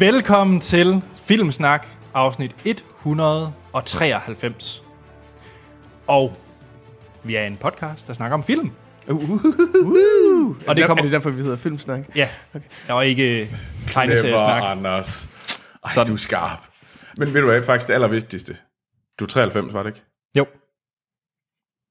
[0.00, 4.82] Velkommen til Filmsnak, afsnit 193.
[6.06, 6.36] Og
[7.22, 8.72] vi er en podcast, der snakker om film.
[9.08, 9.36] Uh, uh, uh,
[9.84, 11.02] Uh, og det Er kommer...
[11.02, 12.00] det derfor, vi hedder Filmsnak?
[12.16, 12.28] Ja,
[12.88, 13.48] og ikke
[13.88, 14.62] tegneseriesnak.
[14.66, 15.28] Anders.
[15.84, 16.06] Ej, Sådan.
[16.08, 16.66] du er skarp.
[17.16, 18.56] Men ved du hvad, faktisk det allervigtigste.
[19.18, 20.02] Du er 93, var det ikke?
[20.38, 20.46] Jo,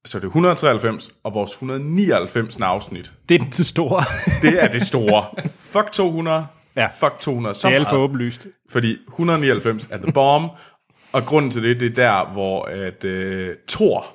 [0.05, 2.57] Så det er 193, og vores 199.
[2.61, 3.13] afsnit.
[3.29, 4.03] det er den store.
[4.41, 5.25] Det er det store.
[5.59, 6.47] Fuck 200.
[6.79, 6.87] Ja.
[6.99, 7.55] Fuck 200.
[7.55, 8.03] Så det er alt for meget.
[8.09, 8.47] åbenlyst.
[8.69, 10.51] Fordi 199 er the bomb.
[11.13, 14.05] og grunden til det, det er der, hvor at, øh, Thor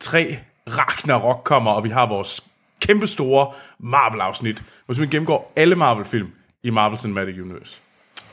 [0.00, 0.38] 3
[0.68, 2.44] Ragnarok kommer, og vi har vores
[2.80, 6.28] kæmpe store Marvel-afsnit, hvor vi gennemgår alle Marvel-film
[6.64, 7.80] i Marvel Cinematic Universe.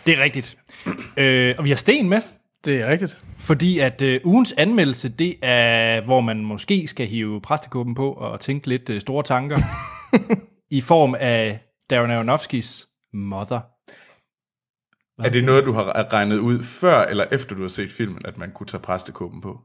[0.05, 0.57] Det er rigtigt.
[1.17, 2.21] Øh, og vi har Sten med,
[2.65, 3.21] Det er rigtigt.
[3.37, 8.39] fordi at øh, ugens anmeldelse, det er, hvor man måske skal hive præstekåben på og
[8.39, 9.57] tænke lidt øh, store tanker,
[10.77, 13.59] i form af Darren Aronofskis Mother.
[15.23, 18.37] Er det noget, du har regnet ud før eller efter du har set filmen, at
[18.37, 19.59] man kunne tage præstekåben på?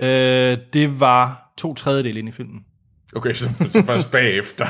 [0.00, 2.64] Øh, det var to tredjedel ind i filmen.
[3.16, 4.64] Okay, så, så først bagefter.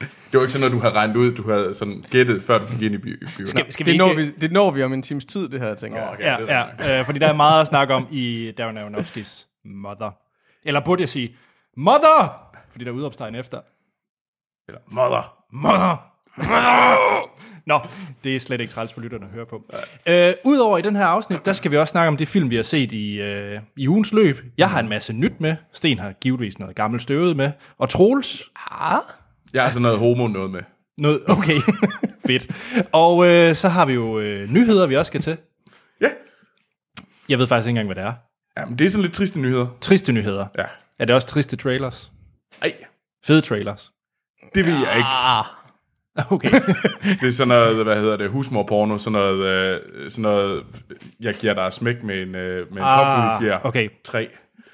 [0.00, 2.66] Det var ikke sådan noget, du havde regnet ud, du havde sådan gættet, før du
[2.66, 3.46] gik ind i by- byen.
[3.46, 4.22] Skal, skal Det vi når, ikke...
[4.22, 6.08] vi, det når vi om en times tid, det her, tænker jeg.
[6.10, 6.24] okay.
[6.24, 9.48] Ja, det er ja øh, fordi der er meget at snakke om i Darren Aronofskis
[9.64, 10.10] Mother.
[10.64, 11.36] Eller burde jeg sige
[11.76, 12.42] Mother!
[12.70, 13.60] Fordi der er udopstegn efter.
[14.68, 15.36] Eller, mother.
[15.52, 16.15] Mother!
[17.66, 17.80] Nå,
[18.24, 19.62] det er slet ikke træls for lytterne at høre på.
[20.06, 22.56] Øh, Udover i den her afsnit, der skal vi også snakke om det film, vi
[22.56, 24.38] har set i, øh, i ugens løb.
[24.58, 25.56] Jeg har en masse nyt med.
[25.72, 27.50] Sten har givetvis noget gammelt støvet med.
[27.78, 28.98] Og Troels, Ah,
[29.54, 30.60] Jeg har sådan noget homo noget med.
[30.98, 31.20] noget...
[31.28, 31.56] Okay,
[32.26, 32.46] fedt.
[32.92, 35.36] Og øh, så har vi jo øh, nyheder, vi også skal til.
[36.00, 36.08] Ja.
[37.28, 38.14] Jeg ved faktisk ikke engang, hvad det er.
[38.60, 39.66] Jamen, det er sådan lidt triste nyheder.
[39.80, 40.46] Triste nyheder.
[40.58, 40.64] Ja.
[40.98, 42.12] Er det også triste trailers?
[42.62, 42.72] Ej,
[43.26, 43.92] Fede trailers.
[44.54, 45.08] det ved jeg ikke.
[46.30, 46.50] Okay.
[47.20, 50.64] Det er sådan noget, hvad hedder det, husmorporno, sådan noget, øh, sådan noget
[51.20, 53.88] jeg giver dig smæk med en, øh, med en Ah, okay.
[54.04, 54.28] Tre.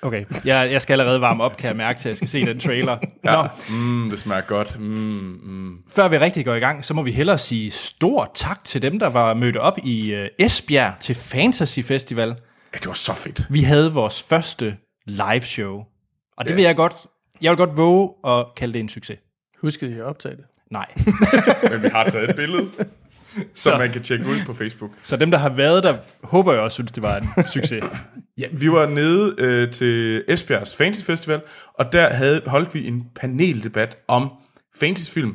[0.04, 2.46] Okay, jeg, jeg skal allerede varme op, kan jeg mærke til, at jeg skal se
[2.46, 2.98] den trailer.
[3.24, 4.80] Nå, Mm, det smager godt.
[4.80, 4.86] Mm,
[5.42, 5.76] mm.
[5.88, 8.98] før vi rigtig går i gang, så må vi hellere sige stor tak til dem,
[8.98, 12.28] der var mødt op i uh, Esbjerg til Fantasy Festival.
[12.28, 13.46] Ja, det var så fedt.
[13.50, 14.76] Vi havde vores første
[15.06, 15.82] live show,
[16.36, 16.94] og det vil jeg godt,
[17.40, 19.18] jeg vil godt våge at kalde det en succes.
[19.60, 20.44] huskede I at optage det?
[20.72, 20.86] Nej.
[21.70, 22.68] Men vi har taget et billede,
[23.54, 24.90] som man kan tjekke ud på Facebook.
[25.02, 27.84] Så dem, der har været der, håber jeg også synes, det var en succes.
[28.38, 31.40] Ja, vi var nede øh, til Esbjergs Fantasy Festival,
[31.74, 34.30] og der havde, holdt vi en paneldebat om
[34.80, 35.34] fantasyfilm,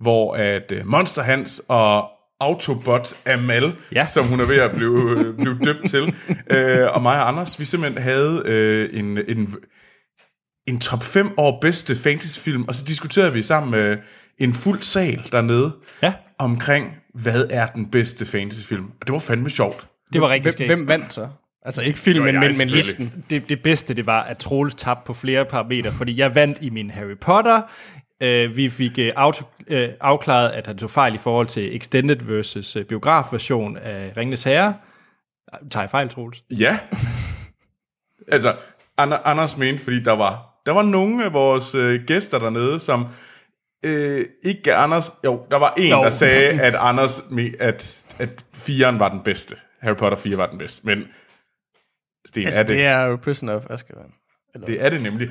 [0.00, 2.08] hvor at øh, Monster Hans og
[2.40, 4.06] Autobot Amal, Ja.
[4.06, 6.14] som hun er ved at blive, øh, blive døbt til,
[6.56, 9.54] øh, og mig og Anders, vi simpelthen havde øh, en, en,
[10.66, 13.96] en top 5 over bedste fantasyfilm, og så diskuterede vi sammen med
[14.38, 15.72] en fuld sal dernede,
[16.02, 18.84] Ja, omkring, hvad er den bedste fantasyfilm.
[19.00, 19.86] Og det var fandme sjovt.
[20.12, 20.68] det var rigtig Hvem, skægt.
[20.68, 21.28] hvem vandt så?
[21.62, 23.24] Altså ikke filmen, men, men listen.
[23.30, 26.70] det, det bedste, det var, at Troels tabte på flere parametre, fordi jeg vandt i
[26.70, 27.62] min Harry Potter.
[28.24, 32.16] Uh, vi fik uh, auto, uh, afklaret, at han tog fejl i forhold til extended
[32.16, 34.74] versus uh, biografversion af Ringnes Herre.
[35.70, 36.42] Tager jeg fejl, Troels?
[36.50, 36.78] Ja.
[38.32, 38.56] altså,
[38.98, 43.06] Ander, Anders mente, fordi der var, der var nogle af vores øh, gæster dernede, som
[43.84, 45.10] øh, ikke Anders...
[45.24, 46.02] Jo, der var en, Jo.
[46.02, 47.22] der sagde, at Anders
[47.60, 49.56] at, at 4'eren var den bedste.
[49.80, 50.86] Harry Potter 4 var den bedste.
[50.86, 51.04] Men
[52.28, 54.12] Sten, Altså, er det, det er jo Prisoner of Azkaban.
[54.54, 55.28] Eller, det er det nemlig.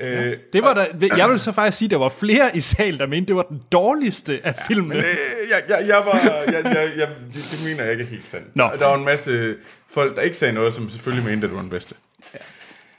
[0.00, 3.00] Øh, Det var der, jeg vil så faktisk sige, at der var flere i salen,
[3.00, 4.96] der mente, det var den dårligste af filmene.
[4.96, 5.04] Øh,
[5.50, 6.18] jeg, jeg, jeg var,
[6.52, 8.56] jeg, jeg, jeg, det, det mener jeg ikke er helt sandt.
[8.56, 8.70] Nå.
[8.78, 9.56] Der var en masse
[9.90, 11.94] folk, der ikke sagde noget, som selvfølgelig mente, at det var den bedste.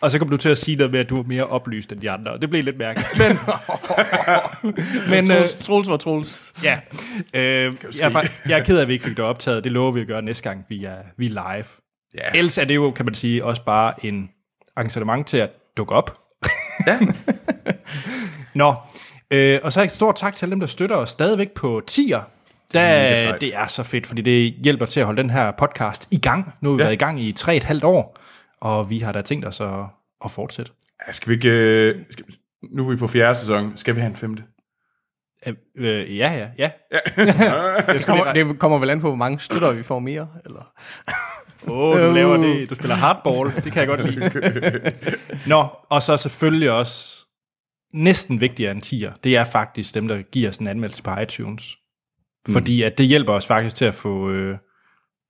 [0.02, 2.02] Og så kom du til at sige noget med, at du var mere oplyst end
[2.02, 3.18] de andre, og det blev lidt mærkeligt.
[3.20, 3.38] Men,
[5.10, 6.54] men øh, Troels, var Troels.
[6.64, 6.80] ja,
[7.34, 9.64] øh, jeg, er, jeg er ked af, at vi ikke fik det optaget.
[9.64, 11.66] Det lover vi at gøre næste gang, vi er, vi er live.
[12.18, 12.38] Ja.
[12.38, 14.30] Ellers er det jo, kan man sige, også bare en
[14.78, 16.18] engagement til at dukke op.
[16.88, 17.00] Ja.
[18.56, 18.74] Nå,
[19.32, 22.22] øh, og så et stort tak til alle dem, der støtter os stadigvæk på tier.
[22.74, 23.42] Der, sejt.
[23.42, 26.54] det er så fedt, fordi det hjælper til at holde den her podcast i gang.
[26.62, 26.86] Nu har vi Ja.
[26.86, 28.18] været i gang i tre et halvt år,
[28.62, 29.80] og vi har da tænkt os at,
[30.26, 30.72] at fortsætte.
[31.08, 31.50] Ja, Skal vi ikke...
[31.50, 32.26] øh, Skal,
[32.72, 33.78] nu er vi på fjerde sæson.
[33.78, 34.44] Skal vi have en femte?
[35.48, 36.72] Øh, øh, ja, ja, ja.
[37.94, 40.28] Det kommer, det kommer vel an på, hvor mange støtter vi får mere.
[40.46, 40.74] Eller?
[41.68, 42.70] Åh, oh, du laver det.
[42.70, 43.64] Du spiller hardball.
[43.64, 44.92] Det kan jeg godt lide.
[45.54, 47.26] Nå, og så selvfølgelig også
[47.94, 49.14] næsten vigtigere end tier.
[49.24, 51.78] Det er faktisk dem, der giver os en anmeldelse på iTunes.
[52.50, 54.58] Fordi at det hjælper os faktisk til at få, øh,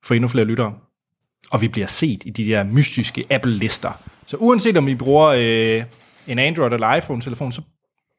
[0.04, 0.78] få endnu flere lyttere.
[1.50, 3.92] Og vi bliver set i de der mystiske Apple-lister.
[4.26, 5.84] Så uanset om I bruger øh,
[6.26, 7.62] en Android eller iPhone-telefon, så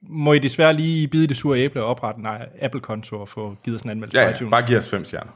[0.01, 2.27] må I desværre lige bide det sure æble og oprette en
[2.61, 4.51] Apple-konto og få givet os en anmeldelse Ja, på ja, iTunes.
[4.51, 5.31] bare giv os fem stjerner.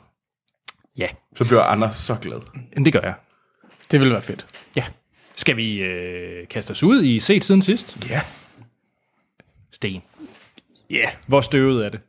[0.98, 2.40] Ja, Så bliver Anders så glad.
[2.86, 3.14] det gør jeg.
[3.92, 4.48] Det ville være fedt.
[4.76, 4.84] Ja.
[5.36, 8.10] Skal vi øh, kaste os ud i set siden sidst?
[8.10, 8.22] Ja.
[9.72, 10.02] Sten.
[10.90, 10.96] Ja.
[10.96, 11.12] Yeah.
[11.28, 12.00] Hvor støvet er det?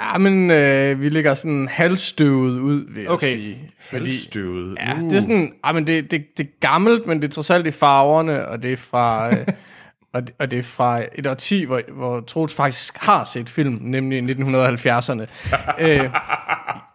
[0.00, 3.34] Ja, men øh, vi ligger sådan halvstøvet ud, vil jeg Okay.
[3.34, 3.72] sige.
[3.80, 4.76] Fordi, Halvstøvet.
[4.80, 7.50] ja, det er sådan, ja, men det, det, det er gammelt, men det er trods
[7.50, 9.28] alt i farverne, og det er fra...
[9.30, 9.46] Øh,
[10.14, 13.78] og, det, og det er fra et årti, hvor, hvor Troels faktisk har set film,
[13.82, 15.26] nemlig i 1970'erne.
[15.86, 16.10] øh,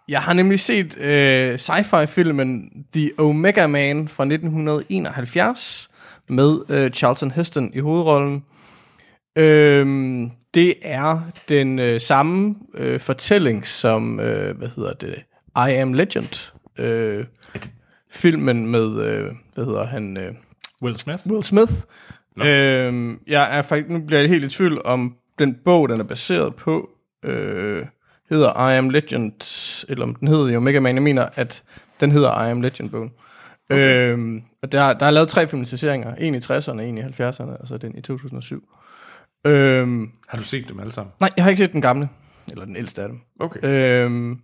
[0.09, 5.89] jeg har nemlig set øh, sci-fi-filmen The Omega Man fra 1971
[6.29, 8.44] med øh, Charlton Heston i hovedrollen.
[9.38, 15.15] Øhm, det er den øh, samme øh, fortælling som, øh, hvad hedder det,
[15.57, 16.51] I Am Legend.
[16.80, 17.25] Øh,
[18.12, 20.33] filmen med, øh, hvad hedder han, øh,
[20.81, 21.27] Will Smith?
[21.27, 21.74] Will Smith.
[22.45, 26.04] Øhm, jeg er faktisk, nu bliver jeg helt i tvivl om den bog, den er
[26.04, 26.89] baseret på,
[27.24, 27.86] øh,
[28.30, 29.42] hedder I Am Legend,
[29.89, 30.95] eller om den hedder jo Mega Man.
[30.95, 31.63] Jeg mener, at
[32.00, 33.12] den hedder I Am Legend-bogen.
[33.69, 34.12] Okay.
[34.12, 36.15] Øhm, og der, der er lavet tre filmatiseringer.
[36.15, 38.69] En i 60'erne, en i 70'erne, og så den i 2007.
[39.47, 41.13] Øhm, Har du set dem alle sammen?
[41.19, 42.09] nej, jeg har ikke set den gamle,
[42.51, 43.19] eller den ældste af dem.
[43.39, 43.59] Okay.
[44.03, 44.39] Øhm,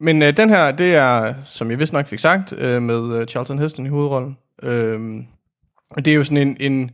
[0.00, 3.26] men øh, den her, det er, som jeg vist nok fik sagt, øh, med øh,
[3.26, 4.36] Charlton Heston i hovedrollen.
[4.62, 5.26] Øhm,
[5.96, 6.90] det er jo sådan en, en,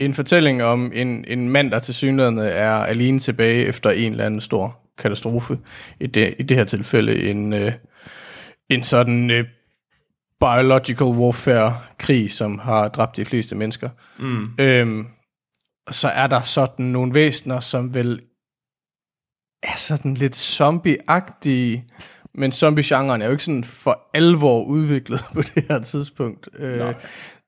[0.00, 4.24] en fortælling om en, en mand, der til synligheden er alene tilbage efter en eller
[4.26, 5.58] anden stor katastrofe.
[6.00, 7.72] I det, i det her tilfælde en, øh,
[8.68, 9.44] en sådan øh,
[10.40, 13.88] biological warfare-krig, som har dræbt de fleste mennesker.
[14.18, 14.48] Mm.
[14.58, 15.06] Øhm,
[15.90, 18.20] så er der sådan nogle væsener, som vel
[19.62, 21.90] er sådan lidt zombie-agtige,
[22.34, 26.48] men zombie-genren er jo ikke sådan for alvor udviklet på det her tidspunkt.
[26.58, 26.80] Øh,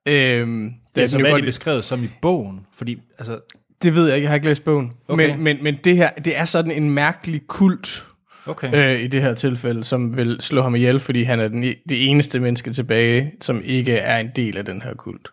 [0.09, 2.67] øhm, Det er hvad er godt- de beskrevet som i bogen?
[2.75, 3.41] Fordi, altså,
[3.83, 4.93] det ved jeg ikke, jeg har ikke læst bogen.
[5.09, 5.29] Okay.
[5.31, 8.07] Men, men, men det her, det er sådan en mærkelig kult,
[8.47, 8.95] okay.
[8.95, 11.83] øh, i det her tilfælde, som vil slå ham ihjel, fordi han er den, e-
[11.89, 15.29] det eneste menneske tilbage, som ikke er en del af den her kult.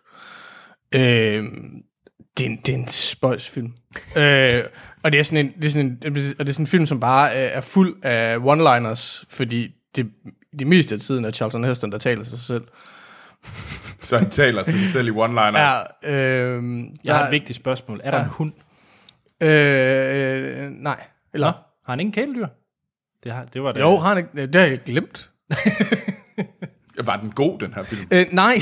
[0.94, 1.44] Øh,
[2.38, 3.72] det, er en, det er en spøjsfilm.
[4.16, 4.64] øh,
[5.02, 6.86] og det er sådan en, det er sådan en, og det er sådan en film,
[6.86, 10.10] som bare er, er fuld af one-liners, fordi det,
[10.58, 12.64] det meste af tiden er Charlton Heston, der taler sig selv.
[14.00, 15.58] Så han taler sig selv i one-liners.
[15.58, 15.80] Ja,
[16.12, 18.00] øh, jeg har et vigtigt spørgsmål.
[18.04, 18.52] Er der en hund?
[19.42, 21.00] Øh, nej.
[21.34, 21.46] Eller?
[21.46, 21.52] Nå,
[21.86, 22.46] har han ingen kæledyr?
[23.24, 23.80] Det, har, det var det.
[23.80, 25.30] Jo, har han ikke, det har jeg glemt.
[27.04, 28.06] Var den god, den her film?
[28.10, 28.54] Øh, nej,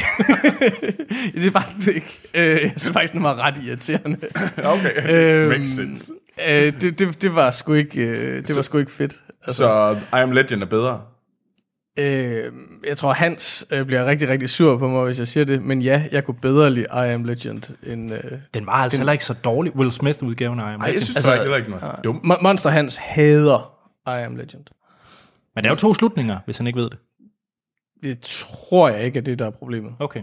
[1.35, 2.21] det var det ikke.
[2.35, 4.19] Øh, jeg synes faktisk, den var ret irriterende.
[4.65, 5.11] Okay,
[5.43, 6.13] Øhm, makes sense.
[6.51, 9.15] Øh, det, det, det var sgu ikke, øh, det var sgu ikke fedt.
[9.47, 9.57] Altså,
[10.13, 11.01] Så I Am Legend er bedre?
[11.99, 12.53] øh,
[12.89, 15.63] jeg tror, Hans øh, bliver rigtig, rigtig sur på mig, hvis jeg siger det.
[15.63, 18.13] Men ja, jeg kunne bedre lide I Am Legend end...
[18.13, 18.21] Øh,
[18.55, 19.77] Den var altså heller ikke så dårlig.
[19.77, 21.03] Will Smith-udgaven af Iron Nej, jeg Man.
[21.03, 22.25] synes Altså, faktisk heller ikke noget dumt.
[22.25, 23.73] Mon- Monster Hans hader
[24.07, 24.65] I Am Legend.
[25.55, 26.99] Men der er jo to slutninger, hvis han ikke ved det.
[28.03, 29.93] Det tror jeg ikke er det, der er problemet.
[29.99, 30.23] Okay.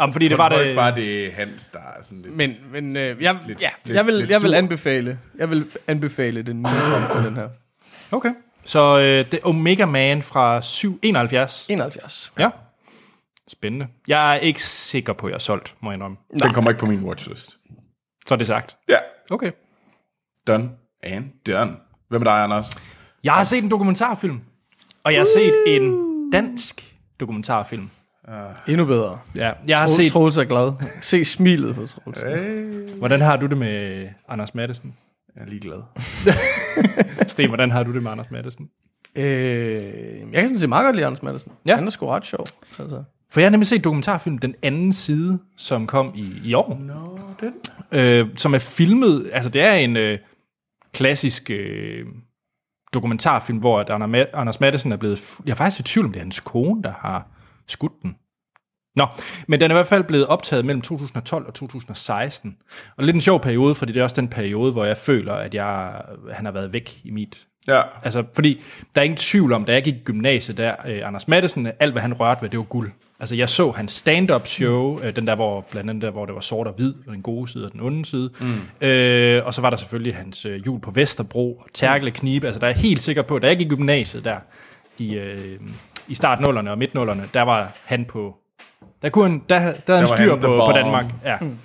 [0.00, 0.58] Jamen, fordi det var det...
[0.58, 0.64] det...
[0.64, 2.36] ikke bare det er Hans, der er sådan lidt...
[2.36, 5.66] Men, men øh, jeg, Lidt- ja, lidt- jeg, vil, lidt jeg vil anbefale, jeg vil
[5.86, 7.48] anbefale den nye form for den her.
[8.12, 8.30] Okay.
[8.64, 11.66] Så øh, det er Omega Man fra 771.
[11.68, 12.32] 71.
[12.38, 12.50] Ja.
[13.48, 13.86] Spændende.
[14.08, 16.16] Jeg er ikke sikker på, at jeg er solgt, må jeg indrømme.
[16.42, 17.56] Den kommer ikke på min watchlist.
[18.26, 18.76] Så er det sagt.
[18.88, 18.96] Ja,
[19.30, 19.50] Okay.
[20.46, 20.70] done
[21.02, 21.72] and done.
[22.08, 22.76] Hvem er dig, Anders?
[23.24, 24.40] Jeg har set en dokumentarfilm.
[25.04, 25.94] Og jeg har set en
[26.32, 27.90] dansk dokumentarfilm.
[28.68, 29.18] Endnu bedre.
[29.36, 30.12] Ja, jeg har set...
[30.12, 30.72] Troels er glad.
[31.00, 32.24] Se smilet på Troels.
[32.98, 34.94] Hvordan har du det med Anders Madsen?
[35.36, 35.82] Jeg er ligeglad.
[37.32, 38.68] Sten, hvordan har du det med Anders Madsen?
[39.16, 41.52] Øh, jeg kan sådan se meget godt lide Anders Madsen.
[41.66, 41.76] Ja.
[41.76, 42.46] Han er sgu ret sjov.
[42.78, 43.02] Altså.
[43.30, 46.78] For jeg har nemlig set dokumentarfilm Den anden side, som kom i, i år.
[46.80, 47.52] Nå, den.
[47.92, 50.18] øh, som er filmet, altså det er en øh,
[50.92, 52.06] klassisk øh,
[52.94, 56.12] dokumentarfilm, hvor at Anders Ma- Anders Madsen er blevet, jeg er faktisk i tvivl om,
[56.12, 57.26] det er hans kone, der har
[57.66, 58.16] skudt den.
[58.96, 59.06] Nå,
[59.48, 62.56] men den er i hvert fald blevet optaget mellem 2012 og 2016.
[62.96, 65.54] Og lidt en sjov periode, fordi det er også den periode, hvor jeg føler, at
[65.54, 68.62] jeg, han har været væk i mit Ja, Altså, fordi
[68.94, 71.92] der er ingen tvivl om, da jeg gik i gymnasiet der, øh, Anders Madsen, alt
[71.92, 72.92] hvad han rørte ved, det var guld.
[73.24, 76.34] Altså, jeg så hans stand-up show, øh, den der, hvor, blandt andet der, hvor det
[76.34, 78.30] var sort og hvid, og den gode side og den onde side.
[78.40, 78.86] Mm.
[78.86, 82.46] Øh, og så var der selvfølgelig hans øh, jul på Vesterbro, og Terkele Knibe.
[82.46, 84.36] Altså, der er jeg helt sikker på, da jeg gik i gymnasiet der,
[84.98, 85.60] i, øh,
[86.08, 88.36] i startnullerne og midtnullerne, der var han på...
[89.02, 90.72] Der, kunne han, der, der havde han styr han på, på.
[90.74, 91.04] Danmark.
[91.24, 91.36] Ja.
[91.40, 91.58] Mm.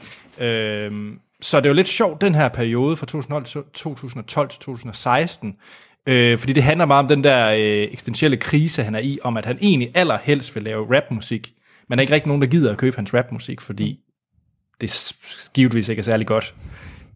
[0.46, 5.56] Øhm, så det er jo lidt sjovt, den her periode fra 2012 til 2016,
[6.08, 9.38] øh, fordi det handler meget om den der øh, eksistentielle krise, han er i, om
[9.38, 11.54] at han egentlig allerhelst vil lave rapmusik,
[11.88, 14.00] men der er ikke rigtig nogen, der gider at købe hans rapmusik, fordi
[14.82, 15.14] det
[15.54, 16.56] givetvis ikke er særlig godt.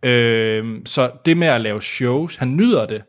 [0.03, 3.03] Øh, så det med at lave shows, han nyder det,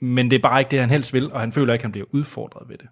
[0.00, 1.92] men det er bare ikke det, han helst vil, og han føler ikke, at han
[1.92, 2.86] bliver udfordret ved det.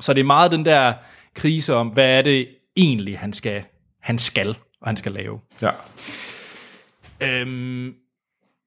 [0.00, 0.94] Så det er meget den der
[1.34, 3.64] krise om, hvad er det egentlig, han skal,
[4.00, 5.40] han skal og han skal lave.
[5.62, 5.70] Ja.
[7.22, 7.94] Øhm,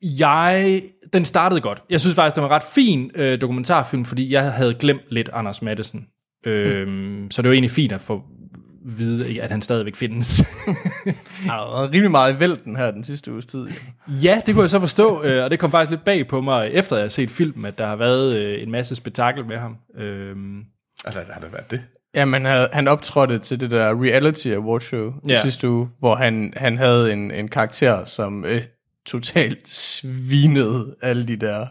[0.04, 0.82] jeg,
[1.14, 1.84] den startede godt.
[1.90, 5.30] Jeg synes faktisk, det var en ret fin øh, dokumentarfilm, fordi jeg havde glemt lidt
[5.34, 6.08] Anders Madsen.
[6.46, 7.32] Øhm, mm.
[7.32, 8.22] Så det var egentlig fint at få
[8.86, 10.38] vide, at han stadigvæk findes.
[11.06, 13.68] Han har været rimelig meget i vælten her den sidste uges tid.
[14.08, 16.70] ja, det kunne jeg så forstå, øh, og det kom faktisk lidt bag på mig,
[16.74, 19.78] efter jeg har set filmen, at der har været øh, en masse spektakel med ham.
[19.98, 20.64] Øhm,
[21.06, 21.82] Altså, har der været det?
[22.16, 25.14] Jamen, han, han optrådte til det der reality award show.
[25.28, 25.42] Ja.
[25.42, 28.62] sidste uge, hvor han, han havde en, en karakter, som øh,
[29.18, 31.68] totalt svinede alle de der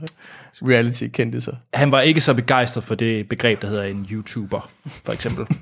[0.63, 1.41] reality kendte
[1.75, 4.71] han var ikke så begejstret for det begreb, der hedder en YouTuber,
[5.05, 5.47] for eksempel.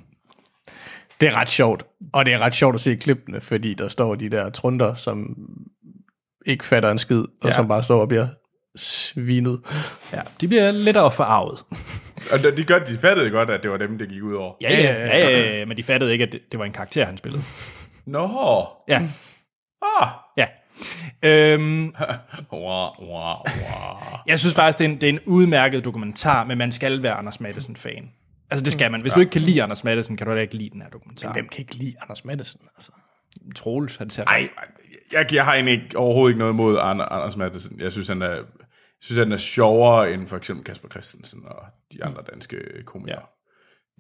[1.20, 1.82] Det er ret sjovt,
[2.12, 5.37] og det er ret sjovt at se klippene, fordi der står de der trunder, som
[6.46, 7.49] ikke fatter en skid, og Ja.
[7.49, 7.54] ja.
[7.54, 8.26] som bare står og bliver
[8.76, 9.60] svinet.
[10.12, 11.64] Ja, de bliver lettere forarvet.
[12.32, 14.54] Og de, de, gør, de fattede godt, at det var dem, det gik ud over.
[14.60, 17.04] Ja, ja, ja, ja, ja, men de fattede ikke, at det, det var en karakter,
[17.04, 17.42] han spillede.
[18.06, 18.28] Nå.
[18.88, 19.02] Ja,
[20.00, 20.08] Ah.
[20.37, 20.46] ja.
[21.22, 21.94] Øhm,
[22.52, 24.18] Wow, wow, wow.
[24.26, 27.12] jeg synes faktisk, det er, en, det er en udmærket dokumentar, men man skal være
[27.14, 28.10] Anders Madsen-fan.
[28.50, 29.00] Altså, det skal man.
[29.00, 31.32] Hvis du ikke kan lide Anders Madsen, kan du heller ikke lide den her dokumentar.
[31.32, 32.60] Hvem kan ikke lide Anders Madsen?
[32.76, 32.92] Altså?
[33.56, 34.49] Troels, han ser Ej,
[35.12, 37.80] jeg, jeg har egentlig ikke, overhovedet ikke noget imod Ander, Anders Madsen.
[37.80, 38.44] Jeg synes, han er, jeg
[39.00, 42.56] synes, han er sjovere end for eksempel Kasper Christensen og de andre danske
[42.87, 43.16] komikere.
[43.18, 43.39] Ja.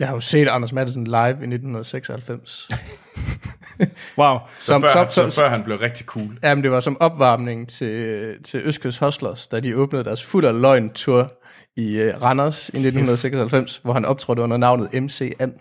[0.00, 2.68] Jeg har jo set Anders Madsen live i 1996.
[4.18, 4.38] Wow.
[4.58, 6.38] Så, Som, før, som, så, som, før han blev rigtig cool.
[6.42, 10.60] Jamen, det var som opvarmning til, til Østkyst Hustlers, da de åbnede deres fuld af
[10.60, 11.32] løgn tur
[11.76, 15.54] i uh, Randers i 1996, hvor han optrådte under navnet MC An.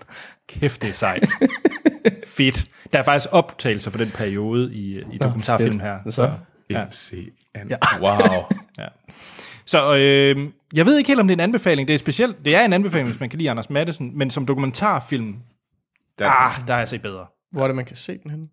[0.49, 1.25] Kæft, det er sejt.
[2.37, 2.65] Fedt.
[2.93, 5.97] Der er faktisk optagelser for den periode i, i dokumentarfilmen her.
[6.09, 6.31] Så.
[6.71, 6.85] Ja.
[6.85, 7.33] MC.
[7.69, 7.77] Ja.
[8.01, 8.43] Wow.
[8.79, 8.87] Ja.
[9.65, 11.87] Så øh, jeg ved ikke helt, om det er en anbefaling.
[11.87, 12.45] Det er specielt.
[12.45, 15.35] Det er en anbefaling, hvis man kan lide Anders Madsen, men som dokumentarfilm,
[16.19, 17.25] Der, ah, der har jeg set bedre.
[17.51, 18.47] Hvor er det, man kan se den henne?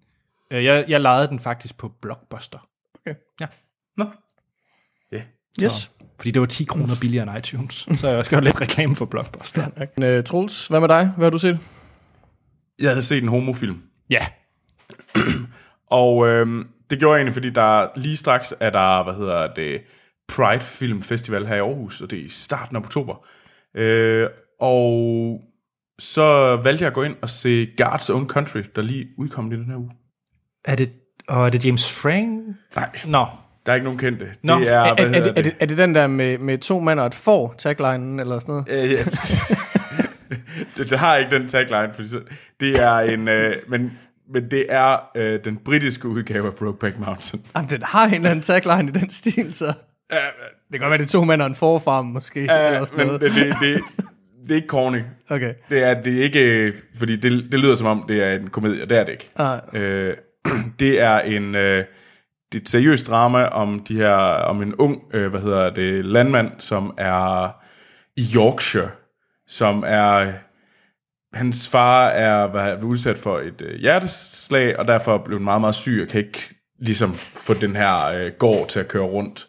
[0.50, 2.68] Øh, Jeg, jeg lejede den faktisk på Blockbuster.
[3.00, 3.14] Okay.
[3.40, 3.46] Ja.
[3.96, 4.04] Nå.
[5.12, 5.22] Ja.
[5.62, 5.90] Yes.
[6.16, 7.88] Fordi det var 10 kroner billigere end iTunes.
[7.96, 9.66] Så jeg også gjort lidt reklame for Blockbuster.
[10.18, 11.12] Uh, Troels, hvad med dig?
[11.16, 11.58] Hvad har du set?
[12.80, 13.82] Jeg havde set en homofilm.
[14.10, 14.26] Ja.
[15.86, 19.80] Og øhm, det gjorde jeg egentlig, fordi der lige straks er der, hvad hedder det,
[20.28, 23.26] Pride Film Festival her i Aarhus, og det er i starten af oktober.
[23.74, 24.28] Øh,
[24.60, 25.40] og
[25.98, 29.56] så valgte jeg at gå ind og se God's Own Country, der lige udkom i
[29.56, 29.90] den her uge.
[30.64, 30.90] Er det,
[31.28, 32.56] og er det James Frank?
[32.76, 33.26] Nej, Nå,
[33.66, 34.28] der er ikke nogen kendte.
[34.42, 36.06] Nå, det er, Er, hvad er, er, hedder det, er, det, er det den der
[36.06, 38.84] med, med to mænd og et får, taglinen eller sådan noget?
[38.84, 39.04] Øh, ja.
[40.76, 42.20] det, det har ikke den tagline, fordi så,
[42.60, 43.92] det er en, øh, men,
[44.28, 47.44] men det er øh, den britiske udgave af Brokeback Mountain.
[47.56, 49.72] Jamen, den har en eller anden tagline i den stil, så...
[50.12, 52.40] Ja, Det kan godt være, det er to mænd og en forfarm, måske.
[52.40, 53.20] eller ja, sådan men noget.
[53.20, 53.80] det, det, det,
[54.42, 55.00] det er ikke corny.
[55.30, 55.54] Okay.
[55.70, 58.82] Det er, det er ikke, fordi det, det lyder som om, det er en komedie,
[58.82, 59.28] og det er det ikke.
[59.36, 60.16] Ah, Øh,
[60.80, 61.84] det er en øh,
[62.52, 66.04] det er et seriøst drama om de her om en ung øh, hvad hedder det
[66.04, 67.50] landmand som er
[68.16, 68.90] i Yorkshire
[69.46, 70.32] som er
[71.34, 75.74] hans far er var udsat for et øh, hjerteslag og derfor blev han meget meget
[75.74, 79.48] syg og kan ikke ligesom få den her øh, gård til at køre rundt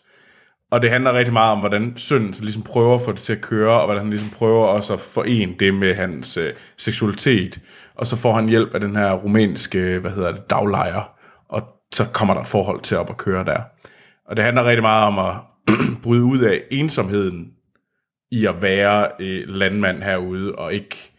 [0.71, 3.33] og det handler rigtig meget om, hvordan sønnen så ligesom prøver at få det til
[3.33, 7.59] at køre, og hvordan han ligesom prøver også at forene det med hans øh, seksualitet.
[7.95, 11.13] Og så får han hjælp af den her rumænske, hvad hedder det, daglejer,
[11.50, 13.62] og så kommer der et forhold til op at køre der.
[14.25, 15.36] Og det handler rigtig meget om at
[16.03, 17.51] bryde ud af ensomheden
[18.31, 21.12] i at være øh, landmand herude, og ikke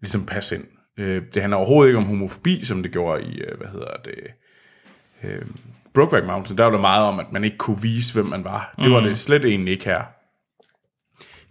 [0.00, 0.64] ligesom passe ind.
[0.98, 4.14] Øh, det handler overhovedet ikke om homofobi, som det gjorde i, øh, hvad hedder det,
[5.24, 5.42] øh,
[5.94, 8.74] Brokeback Mountain, der var det meget om, at man ikke kunne vise, hvem man var.
[8.82, 10.02] Det var det slet egentlig ikke her.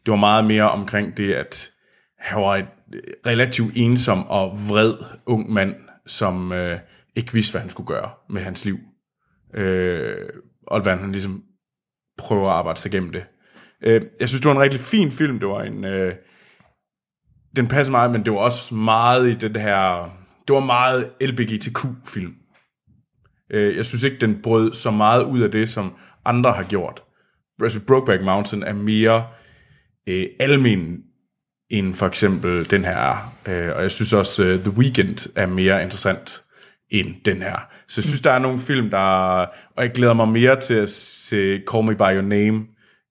[0.05, 1.72] Det var meget mere omkring det, at
[2.19, 4.93] han var et øh, relativt ensom og vred
[5.25, 5.75] ung mand,
[6.08, 6.79] som øh,
[7.15, 8.77] ikke vidste, hvad han skulle gøre med hans liv.
[9.53, 10.29] Øh,
[10.67, 11.43] og hvordan han ligesom
[12.17, 13.24] prøver at arbejde sig igennem det.
[13.84, 15.39] Øh, jeg synes, det var en rigtig fin film.
[15.39, 15.86] Det var en...
[15.86, 16.15] Øh,
[17.55, 20.10] den passer meget, men det var også meget i det her...
[20.48, 22.36] Det var meget LBGTQ-film.
[23.51, 25.94] Øh, jeg synes ikke, den brød så meget ud af det, som
[26.25, 27.03] andre har gjort.
[27.62, 29.27] Altså, Brokeback Mountain er mere
[30.08, 31.03] øh, almen
[31.70, 33.36] end for eksempel den her er.
[33.46, 36.44] Øh, og jeg synes også, uh, The Weeknd er mere interessant
[36.89, 37.58] end den her.
[37.88, 38.98] Så jeg synes, der er nogle film, der...
[39.75, 42.65] Og jeg glæder mig mere til at se Call Me By Your Name,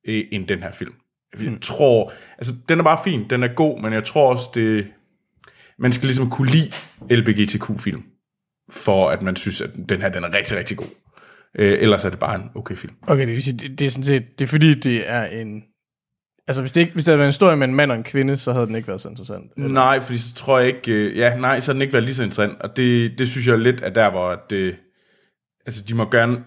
[0.09, 0.95] øh, end den her film.
[1.41, 2.13] Jeg tror...
[2.39, 4.87] Altså, den er bare fin, den er god, men jeg tror også, det...
[5.79, 6.71] Man skal ligesom kunne lide
[7.11, 8.03] LBGTQ-film,
[8.71, 10.87] for at man synes, at den her den er rigtig, rigtig god.
[11.59, 12.95] Øh, ellers er det bare en okay film.
[13.09, 15.63] Okay, det vil sige, det, det er sådan set, det er fordi, det er en
[16.49, 18.05] Altså, hvis det, ikke, hvis det havde været en historie med en mand og en
[18.05, 19.59] kvinde, så havde den ikke været så interessant.
[19.59, 20.93] Nej, fordi så tror jeg ikke...
[20.93, 22.63] Øh, ja, nej, så har den ikke været lige så interessant.
[22.63, 24.77] Og det, det synes jeg lidt er der, hvor det...
[25.67, 26.45] Altså, de må gerne...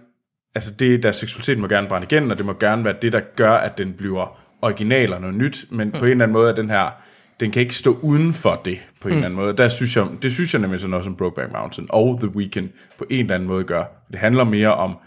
[0.55, 3.21] Altså, det, der seksualitet må gerne brænde igen, og det må gerne være det, der
[3.35, 5.65] gør, at den bliver original og noget nyt.
[5.71, 5.91] Men mm.
[5.91, 7.01] på en eller anden måde er den her...
[7.41, 9.17] Den kan ikke stå uden for det, på en mm.
[9.17, 9.57] eller anden måde.
[9.57, 12.69] Der synes jeg, det synes jeg nemlig sådan noget som Brokeback Mountain og The Weeknd
[12.97, 14.05] på en eller anden måde gør.
[14.11, 14.97] Det handler mere om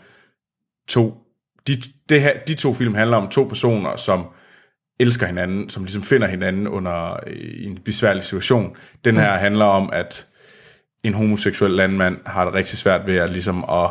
[0.88, 1.14] to...
[1.66, 4.26] De, det her, de to film handler om to personer, som
[5.00, 8.76] elsker hinanden, som ligesom finder hinanden under øh, en besværlig situation.
[9.04, 9.40] Den her mm.
[9.40, 10.26] handler om, at
[11.04, 13.90] en homoseksuel landmand har det rigtig svært ved at ligesom at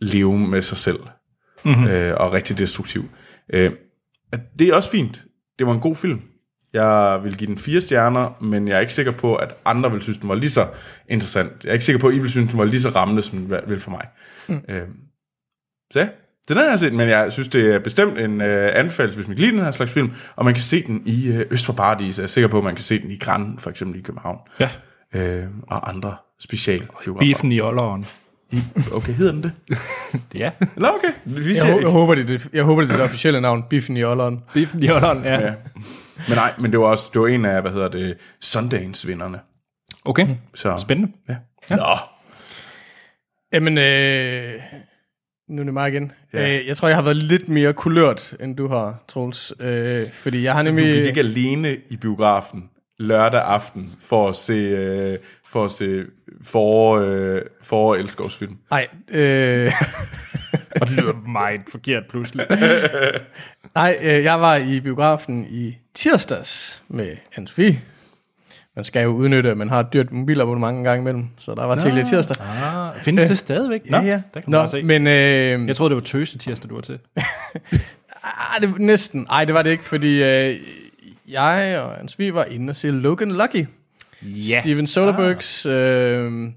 [0.00, 1.00] leve med sig selv,
[1.64, 1.86] mm-hmm.
[1.86, 3.04] øh, og rigtig destruktiv.
[3.52, 3.72] Øh,
[4.58, 5.24] det er også fint.
[5.58, 6.20] Det var en god film.
[6.72, 10.02] Jeg vil give den fire stjerner, men jeg er ikke sikker på, at andre vil
[10.02, 10.66] synes, den var lige så
[11.08, 11.52] interessant.
[11.64, 13.38] Jeg er ikke sikker på, at I vil synes, den var lige så rammende, som
[13.38, 14.06] den vil for mig.
[14.48, 14.60] Mm.
[14.68, 14.88] Øh,
[15.92, 16.08] så
[16.48, 19.36] den har jeg set, men jeg synes, det er bestemt en øh, anbefaling, hvis man
[19.36, 21.72] kan lide den her slags film, og man kan se den i øh, Øst for
[21.72, 22.18] Paradis.
[22.18, 24.38] Jeg er sikker på, at man kan se den i Grand, for eksempel i København.
[24.60, 24.70] Ja.
[25.14, 26.88] Øh, og andre special.
[27.18, 28.06] Biffen i Olleren.
[28.92, 29.52] Okay, hedder den det?
[30.34, 30.50] ja.
[30.76, 31.12] Nå, okay.
[31.24, 34.04] Vi jeg, jeg, håber, det, det, jeg håber, det er det officielle navn, Biffen i
[34.04, 34.40] Olleren.
[34.54, 35.40] Biffen i Olleren, ja.
[35.40, 35.52] ja.
[36.28, 39.40] Men nej, men det var også det var en af, hvad hedder det, Sundance-vinderne.
[40.04, 40.76] Okay, så.
[40.76, 41.12] spændende.
[41.28, 41.36] Ja.
[41.70, 41.76] ja.
[41.76, 41.96] Nå.
[43.52, 44.52] Jamen, øh,
[45.48, 46.12] nu er det mig igen.
[46.34, 46.60] Ja.
[46.60, 49.52] Øh, jeg tror, jeg har været lidt mere kulørt, end du har, Troels.
[49.60, 50.88] Øh, fordi jeg har så nemlig...
[50.88, 56.04] du gik ikke alene i biografen lørdag aften for at se, øh, for at se
[56.42, 58.56] for, øh, for Elskovsfilm?
[58.70, 58.88] Nej.
[59.08, 59.72] Øh...
[60.80, 62.46] Og det lyder meget forkert pludselig.
[63.74, 67.74] Nej, øh, jeg var i biografen i tirsdags med Anne-Sophie
[68.76, 71.64] man skal jo udnytte, at man har et dyrt mobilabonnement en gang imellem, så der
[71.64, 72.36] var til i tirsdag.
[72.40, 73.90] Ah, findes det stadigvæk?
[73.90, 74.22] Nå, ja, ja.
[74.34, 74.82] Der kan man Nå, se.
[74.82, 76.98] Men, øh, jeg troede, det var tøse tirsdag, du var til.
[78.54, 79.26] ah, det, næsten.
[79.28, 80.56] Nej, det var det ikke, fordi øh,
[81.28, 83.66] jeg og Vi var inde og se Logan Lucky.
[84.22, 84.60] Ja.
[84.60, 85.72] Steven Soderberghs ah.
[85.72, 86.48] øh,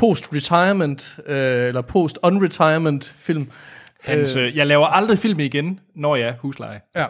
[0.00, 3.50] post-retirement, øh, eller post-unretirement film.
[4.00, 6.80] Hans, øh, jeg laver aldrig film igen, når jeg er husleje.
[6.96, 7.06] Ja.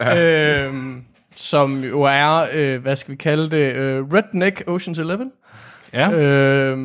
[0.00, 0.66] ja.
[0.66, 0.74] øh,
[1.36, 5.32] som jo er, øh, hvad skal vi kalde det, øh, Redneck Ocean's Eleven.
[5.92, 6.10] Ja.
[6.12, 6.78] Øh,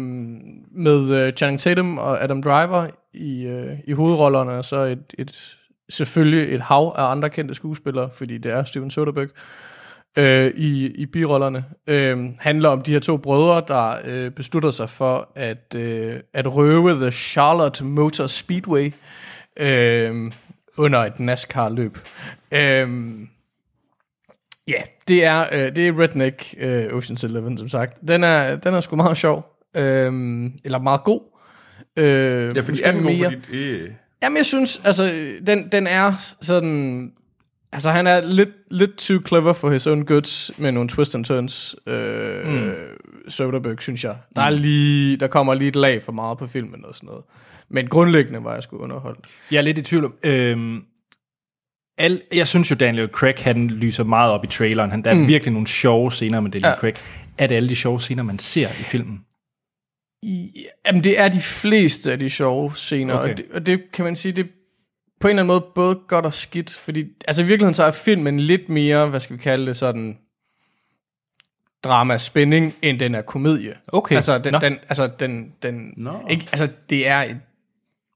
[0.71, 5.57] med øh, Channing Tatum og Adam Driver i, øh, i hovedrollerne, og så et, et,
[5.89, 9.31] selvfølgelig et hav af andre kendte skuespillere, fordi det er Steven Soderbergh
[10.17, 11.65] øh, i, i birollerne.
[11.87, 16.55] Øh, handler om de her to brødre, der øh, beslutter sig for at, øh, at
[16.55, 18.93] røve The Charlotte Motor Speedway
[19.59, 20.31] øh,
[20.77, 21.97] under et NASCAR-løb.
[22.51, 22.89] Øh,
[24.67, 27.99] Ja, det er, øh, det er Redneck øh, Ocean's Eleven, som sagt.
[28.07, 29.45] Den er, den er sgu meget sjov.
[29.77, 30.13] Øh,
[30.65, 31.21] eller meget god.
[31.97, 33.95] Øh, ja, fordi er den god, fordi det...
[34.23, 37.11] Jamen, jeg synes, altså, den, den er sådan...
[37.71, 41.25] Altså, han er lidt, lidt too clever for his own goods med nogle twist and
[41.25, 41.75] turns.
[41.87, 42.71] Øh, mm.
[43.27, 44.17] Soderbergh, synes jeg.
[44.35, 44.61] Der, er mm.
[44.61, 47.23] lige, der kommer lige et lag for meget på filmen og sådan noget.
[47.69, 49.19] Men grundlæggende var jeg sgu underholdt.
[49.51, 50.13] Jeg er lidt i tvivl om...
[50.23, 50.81] Øh,
[51.97, 54.91] al, jeg synes jo, Daniel Craig, han lyser meget op i traileren.
[54.91, 55.27] Han, der er mm.
[55.27, 56.75] virkelig nogle sjove scener med Daniel ja.
[56.75, 56.93] Craig.
[57.37, 59.19] Er det alle de sjove scener, man ser i filmen?
[60.23, 60.51] I,
[60.85, 63.31] jamen, det er de fleste af de sjove scener, okay.
[63.31, 64.47] og, det, og det kan man sige, det
[65.19, 67.91] på en eller anden måde både godt og skidt, fordi altså i virkeligheden så er
[67.91, 70.17] filmen lidt mere, hvad skal vi kalde det, sådan
[71.83, 73.73] drama spænding, end den er komedie.
[73.87, 74.15] Okay.
[74.15, 76.19] Altså, den, den, altså, den, den, no.
[76.29, 77.21] ikke, altså, det er...
[77.21, 77.39] Et,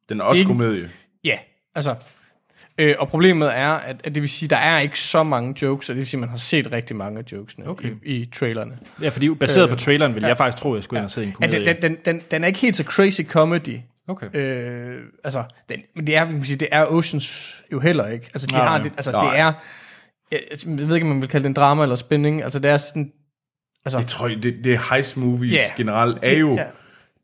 [0.09, 0.91] den er også det, komedie.
[1.23, 1.37] Ja,
[1.75, 1.95] altså,
[2.77, 5.55] Øh, og problemet er, at, at det vil sige, at der er ikke så mange
[5.61, 7.89] jokes, og det vil sige, at man har set rigtig mange af jokesene okay.
[8.03, 8.77] i, i trailerne.
[9.01, 10.27] Ja, fordi baseret øh, på traileren vil ja.
[10.27, 11.01] jeg faktisk tro, at jeg skulle ja.
[11.01, 11.65] ind og se en komedie.
[11.65, 13.79] Den, den, den, den er ikke helt så crazy comedy.
[14.07, 14.27] Okay.
[14.33, 18.25] Øh, altså, den, men det er, man sige, det er Oceans jo heller ikke.
[18.33, 19.29] Altså, de nej, har, det, altså, nej.
[19.29, 19.53] det er,
[20.31, 20.39] jeg,
[20.79, 22.43] jeg ved ikke, om man vil kalde det en drama eller spænding.
[22.43, 23.11] Altså, det er sådan,
[23.85, 25.77] altså, jeg tror, det, det er heist movies yeah.
[25.77, 26.67] generelt er jo, yeah.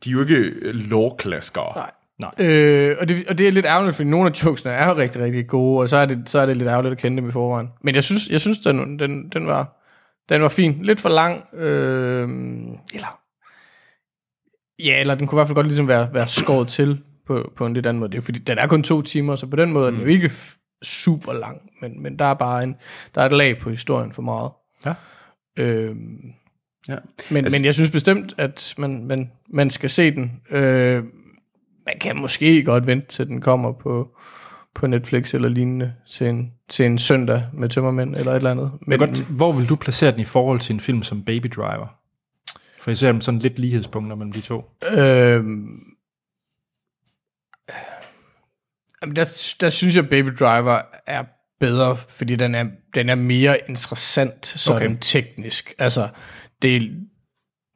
[0.04, 1.76] de er jo ikke lårklaskere.
[1.76, 1.92] Nej.
[2.20, 2.48] Nej.
[2.48, 5.22] Øh, og, det, og det er lidt ærgerligt, fordi nogle af jokesene er jo rigtig,
[5.22, 7.32] rigtig gode, og så er det, så er det lidt ærgerligt at kende dem i
[7.32, 7.70] forvejen.
[7.82, 9.86] Men jeg synes, jeg synes den, den, den, var,
[10.30, 10.80] den var fin.
[10.82, 11.44] Lidt for lang.
[11.54, 12.30] Øh,
[12.94, 13.19] eller,
[14.86, 17.66] ja, eller den kunne i hvert fald godt ligesom være, være skåret til på, på
[17.66, 18.12] en lidt anden måde.
[18.12, 19.96] Det er fordi, den er kun to timer, så på den måde mm.
[19.96, 20.24] er den jo mm.
[20.24, 20.32] ikke
[20.84, 22.76] super lang, men, men der er bare en,
[23.16, 24.52] der er et lag på historien for meget.
[24.86, 24.94] Ja.
[25.60, 25.96] Øh,
[26.90, 26.96] ja.
[27.30, 30.42] Men, altså, men jeg synes bestemt, at man, man, man skal se den.
[30.52, 31.04] Øh,
[31.86, 34.08] man kan måske godt vente til den kommer på,
[34.76, 38.72] på Netflix eller lignende til en, til en søndag med tømmermænd eller et eller andet.
[38.88, 41.99] Men, godt, hvor vil du placere den i forhold til en film som Baby Driver?
[42.80, 44.64] For jeg ser sådan lidt lighedspunkter mellem de to.
[44.98, 45.80] Øhm,
[49.16, 51.24] der, der synes jeg, Baby Driver er
[51.60, 52.66] bedre, fordi den er,
[52.96, 54.98] den er mere interessant sådan Okay.
[55.02, 55.74] teknisk.
[55.80, 56.08] Altså,
[56.62, 56.82] det er,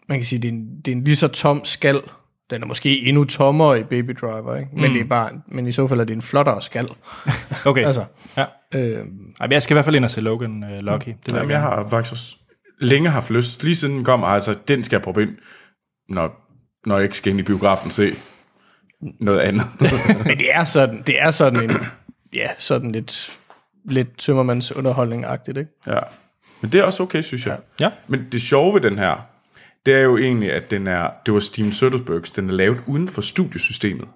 [0.10, 2.02] man kan sige, det er, en, det er en lige så tom skal.
[2.50, 4.70] Den er måske endnu tommere i Baby Driver, ikke?
[4.74, 4.94] Men, mm.
[4.94, 6.88] det er bare, men i så fald er det en flottere skal.
[7.66, 7.86] Okay.
[7.86, 8.06] altså,
[8.38, 8.46] Ja.
[8.76, 9.06] øh,
[9.52, 11.08] jeg skal i hvert fald ind og se Logan uh, Lucky.
[11.08, 12.36] Det vil Jamen, jeg har faktisk også
[12.84, 13.64] længe haft lyst.
[13.64, 15.38] Lige siden den kom, altså, den skal jeg proppe ind,
[16.10, 16.50] når,
[16.86, 18.12] når jeg ikke skal ind i biografen og se
[19.20, 19.66] noget andet.
[20.28, 21.78] men det er sådan, det er sådan en,
[22.34, 23.40] ja, sådan lidt,
[23.86, 25.72] lidt tømmermands underholdning-agtigt, ikke?
[25.88, 26.00] ja.
[26.62, 27.60] Men det er også okay, synes jeg.
[27.80, 27.92] Ja.
[28.08, 29.28] Men det sjove ved den her,
[29.86, 33.08] det er jo egentlig, at den er, det var Steven Soderberghs, den er lavet uden
[33.08, 34.08] for studiesystemet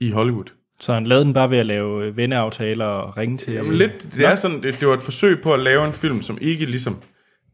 [0.00, 0.44] i Hollywood.
[0.80, 3.52] Så han lavede den bare ved at lave øh, venneaftaler og ringe til...
[3.52, 6.22] Jamen lidt, det er sådan, det, det var et forsøg på at lave en film,
[6.22, 7.02] som ikke ligesom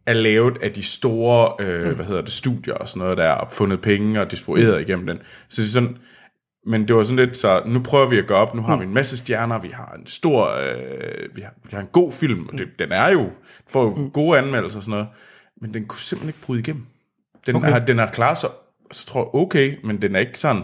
[0.07, 3.49] er lavet af de store, øh, hvad hedder det, studier og sådan noget, der er
[3.51, 5.19] fundet penge og distribueret igennem den.
[5.49, 5.97] Så det er sådan,
[6.67, 8.85] men det var sådan lidt, så nu prøver vi at gå op, nu har vi
[8.85, 12.47] en masse stjerner, vi har en stor, øh, vi, har, vi har en god film,
[12.47, 13.31] og det, den er jo,
[13.69, 15.09] får jo gode anmeldelser og sådan noget,
[15.61, 16.87] men den kunne simpelthen ikke bryde igennem.
[17.47, 17.71] Den, okay.
[17.71, 18.51] har, den har klaret sig,
[18.93, 20.63] så tror jeg, okay, men den er ikke sådan,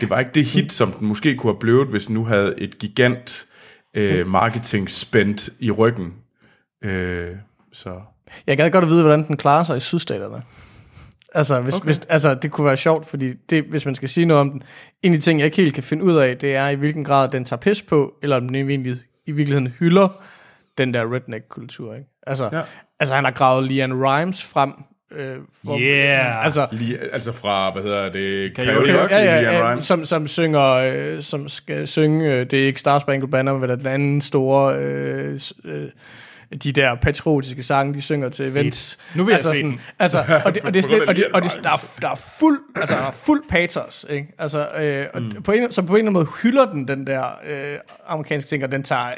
[0.00, 2.78] det var ikke det hit, som den måske kunne have blevet, hvis nu havde et
[2.78, 3.46] gigant
[3.94, 6.14] øh, marketing spændt i ryggen.
[6.84, 7.36] Øh,
[7.72, 8.00] så
[8.46, 10.42] Jeg gad godt at vide, hvordan den klarer sig i sydstaterne.
[11.34, 11.84] Altså, hvis, okay.
[11.84, 14.62] hvis, altså det kunne være sjovt, fordi det, hvis man skal sige noget om den,
[15.02, 17.04] en af de ting, jeg ikke helt kan finde ud af, det er, i hvilken
[17.04, 20.08] grad den tager pis på, eller om den egentlig, i virkeligheden hylder
[20.78, 21.94] den der redneck-kultur.
[21.94, 22.06] Ikke?
[22.26, 22.58] Altså, Ja.
[22.58, 22.62] ja.
[23.00, 24.72] altså, han har gravet Leanne Rimes frem.
[25.12, 26.44] Øh, for, Yeah.
[26.44, 28.86] Altså, lige, altså fra, hvad hedder det, Karaoke.
[28.86, 29.84] karaoke, ja, ja, ja, Rimes.
[29.84, 33.70] som, som synger, øh, som skal synge, øh, det er ikke Star Spangled Banner, men
[33.70, 35.82] den anden store, øh, øh,
[36.62, 38.98] de der patriotiske sange, de synger til events.
[39.14, 39.80] Nu vil jeg altså, se den.
[39.98, 42.10] Altså, og det, og det er slet, af og det, og det, der, er, der
[42.10, 44.34] er fuld, altså, der er fuld patos, ikke?
[44.38, 47.24] Altså, øh, og på en, så på en eller anden måde hylder den den der
[47.48, 49.10] øh, amerikanske ting, og den tager,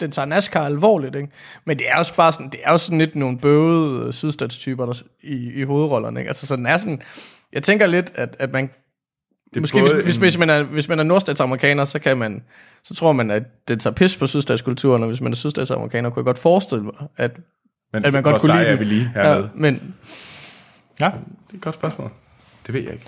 [0.00, 1.28] den tager NASCAR alvorligt, ikke?
[1.64, 4.86] Men det er også bare sådan, det er også sådan lidt nogle bøvede øh, sydstatstyper
[4.86, 6.28] der, i, i hovedrollerne, ikke?
[6.28, 7.02] Altså, så den er sådan,
[7.52, 8.70] jeg tænker lidt, at, at man
[9.54, 12.42] Det Måske hvis, hvis, hvis, man er, hvis man er nordstatsamerikaner, så kan man,
[12.84, 16.20] så tror man, at det tager pis på sydstatskulturen, og hvis man er sydstatsamerikaner, kunne
[16.20, 17.36] jeg godt forestille mig, at,
[17.92, 18.78] Men at man godt kunne lide er den.
[18.78, 19.42] vi lige hernede.
[19.42, 19.94] Ja, men
[21.00, 21.06] Ja.
[21.06, 21.12] Det
[21.52, 22.10] er et godt spørgsmål.
[22.66, 23.06] Det ved jeg ikke.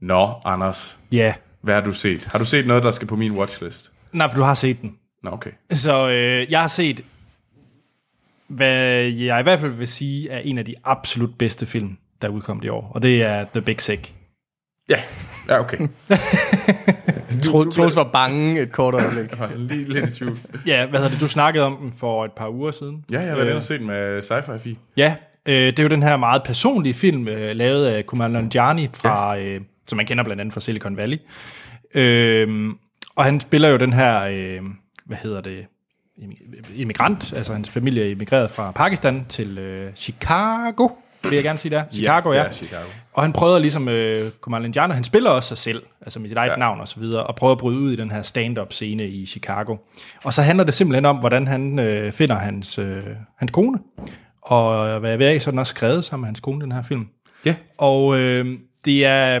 [0.00, 1.34] Nå, Anders, Ja.
[1.62, 2.24] hvad har du set?
[2.24, 3.92] Har du set noget, der skal på min watchlist?
[4.12, 4.96] Nej, for du har set den.
[5.22, 5.50] Nå, okay.
[5.70, 7.04] Så øh, jeg har set,
[8.48, 12.28] hvad jeg i hvert fald vil sige, er en af de absolut bedste film, der
[12.28, 12.90] er udkommet i år.
[12.94, 14.14] Og det er The Big Sick.
[14.88, 14.98] Ja,
[15.48, 15.78] ja okay.
[17.44, 19.30] Tro- Troels var bange et kort øjeblik.
[19.32, 20.38] Jeg var lige lidt i tvivl.
[20.66, 21.20] Ja, hvad hedder det?
[21.20, 23.04] Du snakkede om den for et par uger siden.
[23.10, 24.78] Ja, jeg har været og set den med sci-fi fi.
[24.96, 28.88] Ja, øh, det er jo den her meget personlige film, øh, lavet af Kumail Nanjiani,
[28.94, 29.44] fra, ja.
[29.44, 31.18] øh, som man kender blandt andet fra Silicon Valley.
[31.94, 32.70] Øh,
[33.16, 34.60] og han spiller jo den her, øh,
[35.06, 35.66] hvad hedder det,
[36.74, 40.88] immigrant, altså hans familie er immigreret fra Pakistan til øh, Chicago,
[41.28, 41.84] vil jeg gerne sige der.
[41.92, 42.42] Chicago, ja.
[42.42, 42.84] ja Chicago.
[43.12, 46.38] Og han prøver ligesom, øh, Kumail Nanjiani, han spiller også sig selv, altså med sit
[46.38, 46.56] eget Ja.
[46.56, 49.26] navn og så videre, og prøver at bryde ud i den her stand-up scene i
[49.26, 49.76] Chicago.
[50.24, 53.02] Og så handler det simpelthen om, hvordan han øh, finder hans, øh,
[53.38, 53.78] hans kone.
[54.42, 56.82] Og hvad jeg ved, så er den også skrevet sammen med hans kone, den her
[56.82, 57.08] film.
[57.44, 57.54] Ja.
[57.78, 59.40] Og øh, det er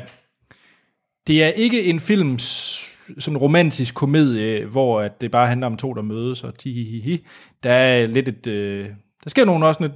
[1.26, 5.66] det er ikke en film, s- sådan en romantisk komedie, hvor at det bare handler
[5.66, 7.26] om to, der mødes og tihihihi.
[7.62, 8.88] Der er lidt et, øh,
[9.24, 9.92] der sker nogle også lidt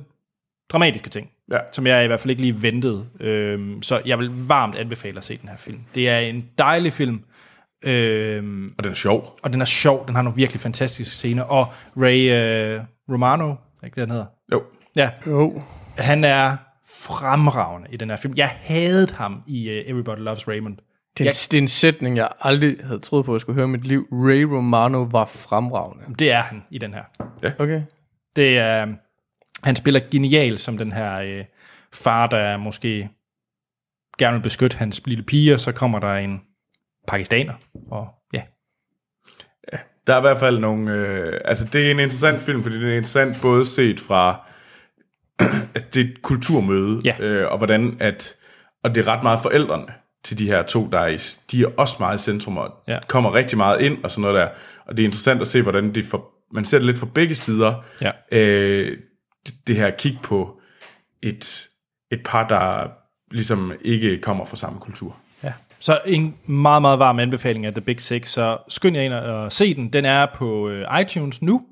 [0.70, 1.58] dramatiske ting, Ja.
[1.72, 3.06] som jeg i hvert fald ikke lige ventede.
[3.20, 5.78] Øhm, så jeg vil varmt anbefale at se den her film.
[5.94, 7.20] Det er en dejlig film,
[7.84, 9.38] øhm, Og den er sjov.
[9.42, 10.06] og den er sjov.
[10.06, 11.42] Den har nogle virkelig fantastiske scener.
[11.42, 12.30] Og Ray
[12.76, 12.80] øh,
[13.12, 13.54] Romano, er
[13.84, 14.26] ikke det, han hedder?
[14.52, 14.62] Jo.
[14.96, 15.62] Ja, Jo.
[15.98, 16.56] han er
[16.88, 18.34] fremragende i den her film.
[18.36, 20.76] Jeg hadede ham i uh, Everybody Loves Raymond.
[21.18, 23.54] Det er, en, det er en sætning, jeg aldrig havde troet på, at jeg skulle
[23.56, 24.06] høre i mit liv.
[24.12, 26.04] Ray Romano var fremragende.
[26.18, 27.02] Det er han i den her.
[27.58, 27.82] Okay.
[28.36, 28.86] Det er,
[29.64, 31.44] han spiller genial som den her øh,
[31.92, 33.08] far, der måske
[34.18, 36.40] gerne vil beskytte hans lille pige, og så kommer der en
[37.08, 37.52] pakistaner.
[37.90, 38.42] Og ja,
[40.06, 40.92] Der er i hvert fald nogle...
[40.92, 44.46] Øh, altså, det er en interessant film, fordi det er interessant både set fra...
[45.74, 47.16] at det er et kulturmøde, Ja.
[47.20, 48.34] øh, og hvordan at...
[48.84, 49.86] Og det er ret meget forældrene
[50.24, 51.16] til de her to, der er i,
[51.50, 52.98] de er også meget i centrum, og Ja.
[53.08, 54.48] kommer rigtig meget ind, og sådan noget der.
[54.86, 57.34] Og det er interessant at se, hvordan det for, man ser det lidt fra begge
[57.34, 57.84] sider.
[58.00, 58.10] Ja.
[58.32, 58.98] Øh,
[59.46, 60.60] det, det her kig på
[61.22, 61.66] et,
[62.12, 62.88] et par, der
[63.30, 65.16] ligesom ikke kommer fra samme kultur.
[65.42, 65.52] Ja.
[65.78, 69.52] Så en meget, meget varm anbefaling af The Big Six, så skynd jer ind og
[69.52, 69.92] se den.
[69.92, 71.62] Den er på øh, iTunes nu,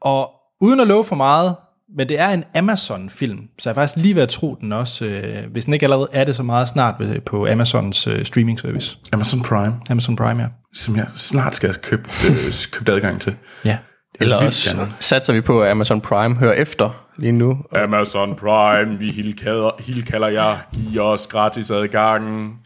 [0.00, 1.56] og uden at love for meget,
[1.96, 5.04] men det er en Amazon-film, så jeg er faktisk lige ved at tro den også,
[5.04, 6.94] øh, hvis den ikke allerede er det så meget snart
[7.26, 8.98] på Amazons øh, streaming service.
[9.12, 10.48] Amazon Prime, Amazon Prime, ja.
[10.74, 12.36] som jeg snart skal have købt, øh,
[12.72, 13.36] købt adgang til.
[13.64, 13.78] Ja.
[14.20, 17.64] Eller også satser vi på, at Amazon Prime hører efter lige nu.
[17.72, 22.60] Amazon Prime, vi hilkalder, hilkalder jer, giv os gratis adgang.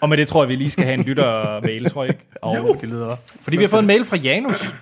[0.00, 2.26] Og med det tror jeg, vi lige skal have en lytter-mail, tror jeg ikke.
[2.42, 3.16] Og det lyder...
[3.42, 4.74] Fordi vi har fået en mail fra Janus.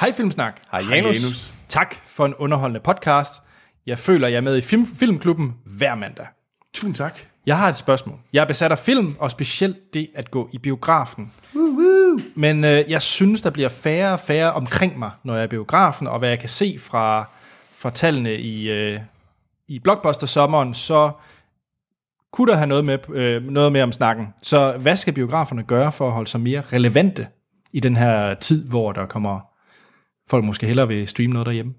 [0.00, 0.60] Hej Filmsnak.
[0.70, 1.22] Hej Hej, Janus.
[1.22, 1.52] Janus.
[1.68, 3.32] Tak for en underholdende podcast.
[3.86, 6.26] Jeg føler, jeg er med i film, Filmklubben hver mandag.
[6.74, 7.18] Tusind tak.
[7.46, 8.18] Jeg har et spørgsmål.
[8.32, 11.32] Jeg er besat af film, og specielt det at gå i biografen.
[12.34, 15.48] Men øh, jeg synes, der bliver færre og færre omkring mig, når jeg er i
[15.48, 17.28] biografen, og hvad jeg kan se fra,
[17.84, 19.00] fra tallene i, øh,
[19.68, 21.10] i Blockbuster-sommeren, så
[22.32, 24.26] kunne der have noget med, øh, noget med om snakken.
[24.42, 27.26] Så hvad skal biograferne gøre for at holde sig mere relevante
[27.72, 29.40] i den her tid, hvor der kommer
[30.30, 31.74] folk måske hellere vil streame noget derhjemme?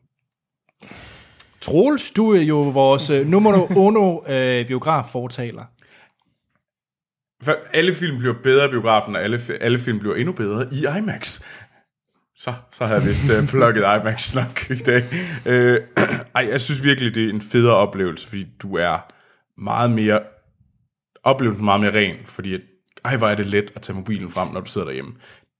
[1.62, 5.63] Troels, du er jo vores øh, nummer uno øh, biograffortaler.
[7.44, 10.98] For alle film bliver bedre i biografen, og alle, alle film bliver endnu bedre i
[10.98, 11.41] IMAX.
[12.38, 15.04] Så, så har jeg vist uh, plukket IMAX nok i dag.
[15.45, 16.04] Uh,
[16.36, 19.06] ej, jeg synes virkelig, det er en federe oplevelse, fordi du er
[19.62, 20.19] meget mere,
[21.24, 22.62] oplevelsen meget mere ren, fordi at,
[23.06, 25.12] ej, hvor er det let at tage mobilen frem, når du sidder derhjemme.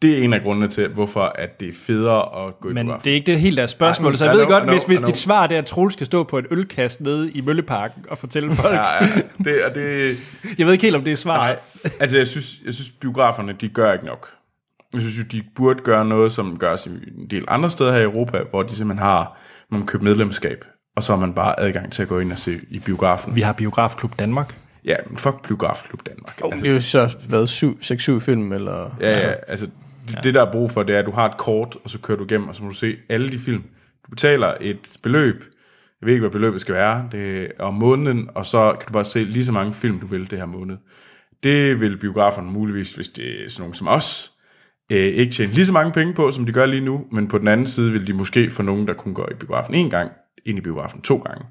[0.02, 2.88] Det er en af grundene til, hvorfor at det er federe at gå i Men
[2.88, 4.76] det er ikke det helt deres spørgsmål, Ej, så jeg I ved know, godt, know,
[4.76, 7.42] hvis, hvis dit svar det er, at Troels skal stå på et ølkast nede i
[7.42, 8.74] Mølleparken og fortælle folk.
[8.74, 9.00] Ja, ja,
[9.44, 10.18] det, og det,
[10.58, 11.38] Jeg ved ikke helt, om det er svar.
[11.38, 11.60] Nej,
[12.00, 14.30] altså jeg synes, jeg synes biograferne, de gør ikke nok.
[14.94, 18.00] Jeg synes jo, de burde gøre noget, som gøres i en del andre steder her
[18.00, 19.38] i Europa, hvor de simpelthen har,
[19.72, 22.40] man kan købe medlemskab, og så har man bare adgang til at gå ind og
[22.40, 23.36] se i biografen.
[23.36, 24.56] Vi har Biografklub Danmark.
[24.86, 26.40] Ja, men fuck Biografklub Danmark.
[26.44, 27.64] Oh, det er jo så været
[28.18, 28.96] 6-7 film, eller...
[29.00, 29.68] Ja, ja, altså
[30.08, 32.00] det, det der er brug for, det er, at du har et kort, og så
[32.00, 33.64] kører du igennem, og så må du se alle de film.
[34.06, 35.44] Du betaler et beløb,
[36.02, 38.94] jeg ved ikke, hvad beløbet skal være, det er om måneden, og så kan du
[38.94, 40.78] bare se lige så mange film, du vil det her måned.
[41.44, 44.32] Det vil biograferne muligvis, hvis det er sådan nogen som os,
[44.92, 47.38] øh, ikke tjene lige så mange penge på, som de gør lige nu, men på
[47.38, 50.12] den anden side vil de måske få nogen, der kun går i biografen en gang,
[50.46, 51.46] ind i biografen to gange.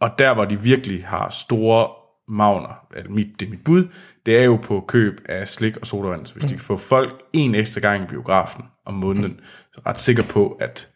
[0.00, 1.88] Og der, hvor de virkelig har store
[2.28, 3.88] magner, altså mit, det er mit bud,
[4.26, 6.26] det er jo på køb af slik og sodavand.
[6.26, 9.40] Så hvis de kan få folk en ekstra gang i biografen om måneden,
[9.72, 10.90] så er jeg ret sikker på, at,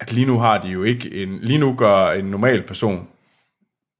[0.00, 3.08] at lige nu har de jo ikke en, lige nu gør en normal person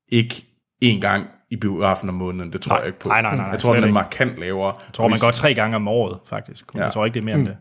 [0.08, 0.46] ikke
[0.80, 2.52] en gang i biografen om måneden.
[2.52, 3.08] Det tror Nej, jeg ikke på.
[3.08, 4.74] nej, nej, nej, jeg tror, den er markant lavere.
[4.86, 6.64] Jeg tror, man går tre gange om året, faktisk.
[6.74, 6.82] Ja.
[6.82, 7.56] Jeg tror ikke, det er mere end det.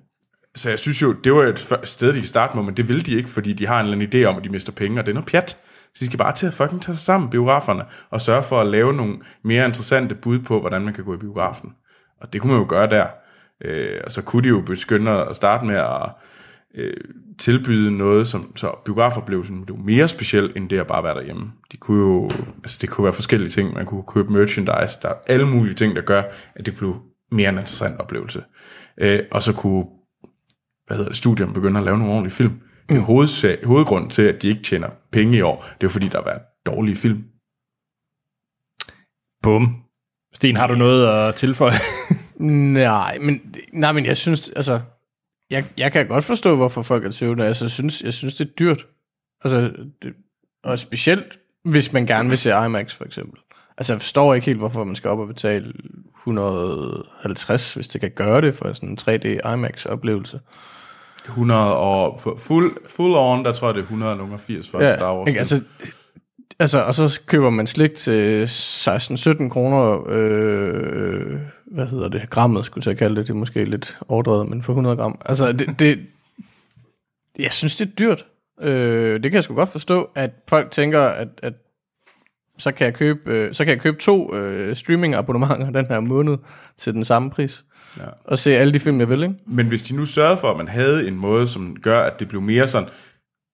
[0.55, 3.05] Så jeg synes jo, det var et sted, de kan starte med, men det vil
[3.05, 5.05] de ikke, fordi de har en eller anden idé om, at de mister penge, og
[5.05, 5.49] det er noget pjat.
[5.95, 8.67] Så de skal bare til at fucking tage sig sammen, biograferne, og sørge for at
[8.67, 11.69] lave nogle mere interessante bud på, hvordan man kan gå i biografen.
[12.21, 13.07] Og det kunne man jo gøre der.
[13.61, 16.09] Øh, og så kunne de jo begynde at starte med at
[16.75, 16.93] øh,
[17.37, 21.51] tilbyde noget, som så biografoplevelsen blev mere speciel, end det at bare være derhjemme.
[21.71, 22.31] De kunne jo,
[22.63, 23.73] altså det kunne være forskellige ting.
[23.73, 26.23] Man kunne købe merchandise, der er alle mulige ting, der gør,
[26.55, 26.95] at det blev
[27.31, 28.43] mere en interessant oplevelse.
[28.97, 29.85] Øh, og så kunne
[30.87, 32.61] hvad hedder det, studierne begynder at lave nogle ordentlige film.
[32.89, 36.07] Det er hovedsag, hovedgrunden til, at de ikke tjener penge i år, det er fordi,
[36.07, 37.23] der har været dårlige film.
[39.43, 39.83] Bum.
[40.33, 41.71] Sten, har du noget at tilføje?
[42.73, 43.41] Nej, men,
[43.73, 44.81] nej, men jeg synes, altså,
[45.51, 47.45] jeg, jeg kan godt forstå, hvorfor folk er tøvende.
[47.45, 48.85] Altså, jeg synes, jeg synes, det er dyrt.
[49.43, 49.71] Altså,
[50.03, 50.13] det,
[50.63, 53.41] og specielt, hvis man gerne vil se IMAX, for eksempel.
[53.77, 55.73] Altså, jeg forstår ikke helt, hvorfor man skal op og betale
[56.17, 60.39] 150, hvis det kan gøre det for sådan en 3D IMAX-oplevelse.
[61.25, 65.27] 100 og full, full on, der tror jeg, det er 180 for ja, Star Wars.
[65.27, 65.39] ikke?
[65.39, 65.61] Altså,
[66.59, 72.89] altså, og så køber man slik til 16-17 kroner, øh, hvad hedder det, grammet, skulle
[72.89, 75.21] jeg kalde det, det er måske lidt overdrevet, men for 100 gram.
[75.25, 75.99] Altså, det, det
[77.39, 78.25] jeg synes, det er dyrt.
[78.61, 81.53] Øh, det kan jeg sgu godt forstå, at folk tænker, at, at
[82.57, 86.37] så kan jeg købe, øh, så kan jeg købe to øh, streaming-abonnementer den her måned
[86.77, 87.65] til den samme pris.
[87.97, 88.03] Ja.
[88.23, 89.35] Og se alle de film, jeg vil, ikke?
[89.45, 92.27] Men hvis de nu sørgede for, at man havde en måde, som gør, at det
[92.27, 92.89] blev mere sådan,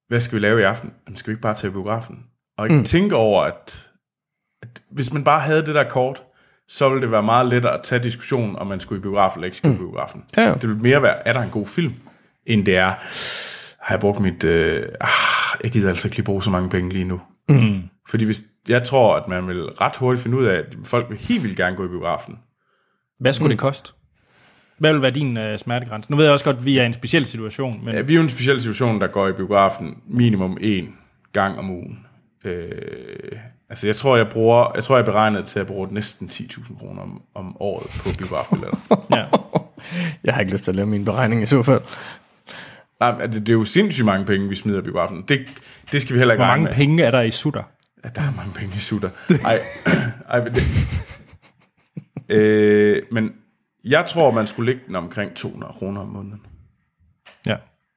[0.08, 0.92] hvad skal vi lave i aften?
[1.08, 2.20] Jamen, skal vi ikke bare tage biografen?
[2.58, 2.84] Og ikke mm.
[2.84, 3.90] tænke over, at,
[4.62, 6.24] at hvis man bare havde det der kort,
[6.68, 9.46] så ville det være meget lettere at tage diskussionen, om man skulle i biografen eller
[9.46, 9.82] ikke skulle mm.
[9.82, 10.24] i biografen.
[10.38, 10.54] Ja, ja.
[10.54, 11.94] Det ville mere være, er der en god film,
[12.46, 12.94] end det er,
[13.84, 15.10] har jeg brugt mit, øh, ah,
[15.64, 17.22] jeg gider altså ikke lige bruge så mange penge lige nu.
[17.50, 17.84] Mm.
[18.10, 21.18] Fordi hvis, jeg tror, at man vil ret hurtigt finde ud af, at folk vil
[21.18, 22.40] helt vildt gerne gå i biografen.
[23.20, 23.50] Hvad skulle mm.
[23.50, 23.94] det koste?
[24.78, 26.12] Hvad vil være din uh, smertegrænse?
[26.12, 28.14] Nu ved jeg også godt, at vi er i en speciel situation, men Ja, vi
[28.14, 30.86] er jo en speciel situation, der går i biografen minimum én
[31.34, 32.06] gang om ugen.
[32.44, 36.30] Øh, altså jeg tror, jeg bruger, jeg tror, jeg er beregnet til at bruge næsten
[36.34, 38.78] 10.000 kroner om, om året på biografbilletter.
[39.18, 39.26] ja.
[40.24, 41.82] Jeg har ikke lyst til at lave min beregning i så fald.
[43.00, 45.24] Nej, det, det er jo sindssygt mange penge, vi smider i biografen.
[45.28, 45.40] Det,
[45.92, 46.74] det skal vi heller ikke hvor mange med.
[46.74, 47.64] penge er der i sutter?
[48.04, 49.10] Ja, der er mange penge i sutter.
[49.46, 49.62] Ej,
[50.32, 50.64] ej men det,
[52.36, 53.32] øh, men
[53.84, 56.42] jeg tror, man skulle ligge den omkring 200 kroner om måneden.
[57.48, 57.56] Ja.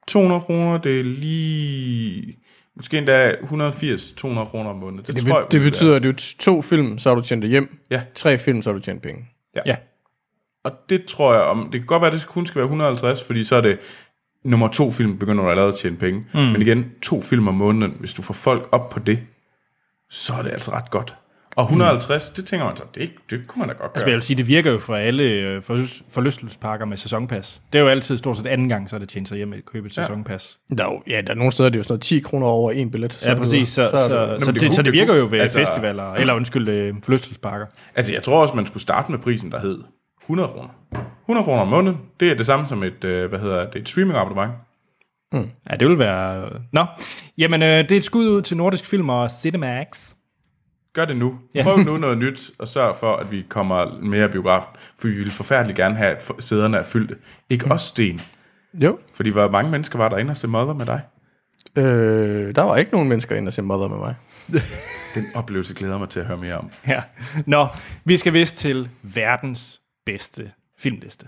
[0.09, 2.37] 200 kroner, det er lige...
[2.77, 5.05] Måske endda 180-200 kroner om måneden.
[5.07, 7.43] Det, Det, tror jeg, det betyder, at det er to film, så har du tjent
[7.43, 7.79] det hjem.
[7.91, 8.03] Ja.
[8.15, 9.29] Tre film, så har du tjent penge.
[9.67, 9.77] Ja.
[10.65, 13.23] Og det tror jeg, om det kan godt være, at det kun skal være 150,
[13.23, 13.79] fordi så er det
[14.45, 16.25] nummer to film, begynder du allerede at tjene penge.
[16.35, 16.41] Mm.
[16.41, 19.19] Men igen, to film om måneden, hvis du får folk op på det,
[20.11, 21.15] så er det altså ret godt.
[21.57, 22.35] Og 150, mm.
[22.37, 24.15] det tænker man så, det, det kunne man da godt Altså, jeg gøre.
[24.15, 27.63] vil sige, det virker jo for alle øh, forlys- forlystelsesparker med sæsonpas.
[27.73, 29.65] Det er jo altid stort set anden gang, så er det tjent sig hjem at
[29.67, 30.03] købe et Ja.
[30.03, 30.59] sæsonpas.
[30.79, 32.47] Der er jo, ja, der er nogle steder, det er jo sådan noget 10 kroner
[32.47, 33.13] over en billet.
[33.13, 33.69] Så Ja, præcis.
[33.69, 36.69] Så, så, så, det- så, det så det virker jo ved altså- festivaler, eller undskyld,
[36.69, 37.67] øh, forlystelsesparker.
[37.95, 39.79] Altså, jeg tror også, man skulle starte med prisen, der hed
[40.23, 40.69] 100 kroner.
[41.25, 43.89] 100 kroner om måneden, det er det samme som et, øh, hvad hedder det, et
[43.89, 44.53] streaming-abonnement.
[45.71, 46.49] Ja, det vil være...
[46.73, 46.85] Nå,
[47.39, 50.09] jamen, øh, det er et skud ud til Nordisk Film og Cinemax.
[50.97, 51.39] Gør det nu.
[51.63, 54.69] Prøv nu noget nyt, og sørg for, at vi kommer mere biografen.
[54.99, 57.17] For vi vil forfærdeligt gerne have, at sæderne er fyldte.
[57.51, 58.21] Ikke også sten.
[58.75, 58.99] Jo.
[59.15, 61.01] Fordi hvor mange mennesker var der inde og se Mother med dig?
[61.79, 64.15] Øh, der var ikke nogen mennesker inde og se Mother med mig.
[65.15, 66.71] Den oplevelse glæder mig til at høre mere om.
[66.89, 67.03] Ja.
[67.47, 67.67] Nå,
[68.05, 71.27] vi skal vist til verdens bedste filmliste.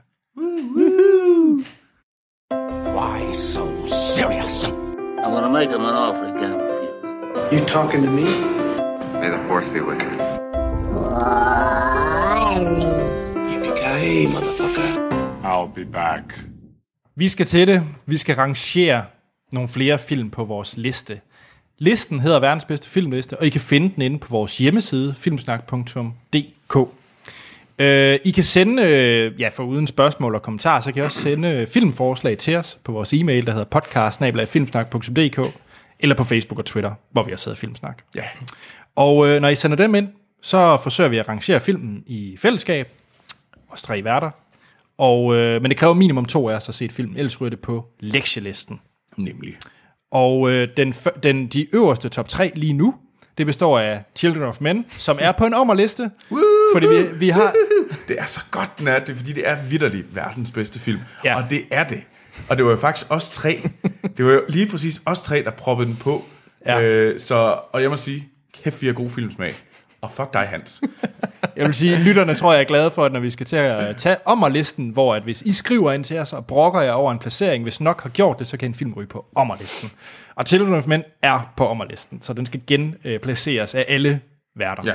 [2.97, 4.67] Why so serious?
[4.67, 7.61] I'm gonna make him an offer refuse.
[7.61, 8.68] You talking to me?
[9.21, 10.11] May the force be with you.
[13.51, 14.89] Yippee-ki-yay, motherfucker.
[15.43, 16.45] I'll be back.
[17.17, 17.83] Vi skal til det.
[18.07, 19.05] Vi skal rangere
[19.53, 21.21] nogle flere film på vores liste.
[21.79, 26.77] Listen hedder verdens bedste filmliste, og I kan finde den inde på vores hjemmeside, filmsnak.dk.
[27.79, 31.21] Øh, I kan sende, øh, ja, for uden spørgsmål og kommentarer, så kan I også
[31.21, 35.59] sende øh, filmforslag til os på vores e-mail, der hedder podcast-filmsnak.dk,
[36.01, 38.03] eller på Facebook og Twitter, hvor vi har siddet Filmsnak.
[38.15, 38.23] Ja.
[38.99, 40.09] Og øh, når I sender dem ind,
[40.43, 42.93] så forsøger vi at rangere filmen i fællesskab,
[43.69, 44.31] os tre værter,
[44.99, 47.51] og, øh, men det kræver minimum to af os at se et film, ellers ryger
[47.51, 48.81] det på lektielisten.
[49.17, 49.57] Nemlig.
[50.11, 52.95] Og øh, den, den, de øverste top 3 lige nu,
[53.39, 56.11] det består af Children of Men, som er på en ommerliste,
[56.73, 57.55] fordi vi, vi har...
[58.09, 61.01] Det er så godt, den er det, er, fordi det er vidderligt verdens bedste film.
[61.25, 61.37] Ja.
[61.37, 62.03] Og det er det.
[62.49, 63.63] Og det var jo faktisk os tre.
[64.17, 66.25] Det var jo lige præcis os tre, der proppede den på.
[66.67, 66.83] Ja.
[66.83, 68.29] Øh, så, og jeg må sige,
[68.65, 69.55] kæft, vi har god filmsmag.
[70.01, 70.81] Og fuck dig, Hans.
[71.57, 73.97] Jeg vil sige, lytterne tror jeg er glade for, at når vi skal til at
[73.97, 77.19] tage ommerlisten, hvor at hvis I skriver ind til os og brokker jer over en
[77.19, 79.91] placering, hvis nok har gjort det, så kan en film ryge på ommerlisten.
[80.35, 84.21] Og Children of Men er på ommerlisten, så den skal genplaceres af alle
[84.57, 84.83] værter.
[84.85, 84.95] Ja.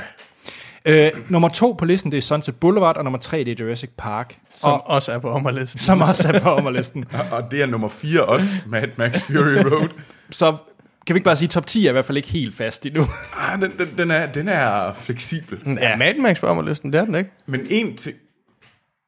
[0.86, 3.90] Øh, nummer to på listen, det er Sunset Boulevard, og nummer tre, det er Jurassic
[3.98, 5.78] Park, Som og, også er på ommerlisten.
[5.78, 7.04] som også er på ommerlisten.
[7.32, 9.88] Og det er nummer 4 også, Mad Max Fury Road.
[10.30, 10.56] Så
[11.06, 12.86] kan vi ikke bare sige, at top 10 er i hvert fald ikke helt fast
[12.86, 13.02] endnu.
[13.52, 15.76] Ah, den, den, den, er, den er fleksibel.
[15.80, 17.30] Ja, Mad Max på ommerlisten, det er den ikke.
[17.46, 18.16] Men en ting...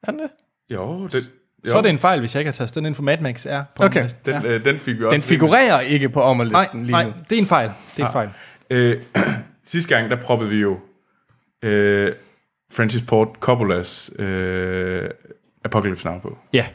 [0.02, 0.30] Er den det?
[0.70, 1.20] Jo, den,
[1.66, 3.18] jo, Så er det en fejl, hvis jeg ikke har taget den ind for Mad
[3.18, 4.08] Max er på Okay.
[4.26, 5.14] den, øh, den fik vi også.
[5.14, 7.12] Den figurerer ikke på Nej, ommerlisten lige nej, nu.
[7.30, 7.70] det er en fejl.
[7.96, 8.28] Det er en fejl.
[8.70, 9.02] Øh,
[9.64, 10.78] sidste gang, der proppede vi jo
[11.62, 12.12] øh,
[12.72, 15.10] Francis Ford Coppolas øh,
[15.64, 16.38] Apocalypse Now på.
[16.52, 16.66] Ja.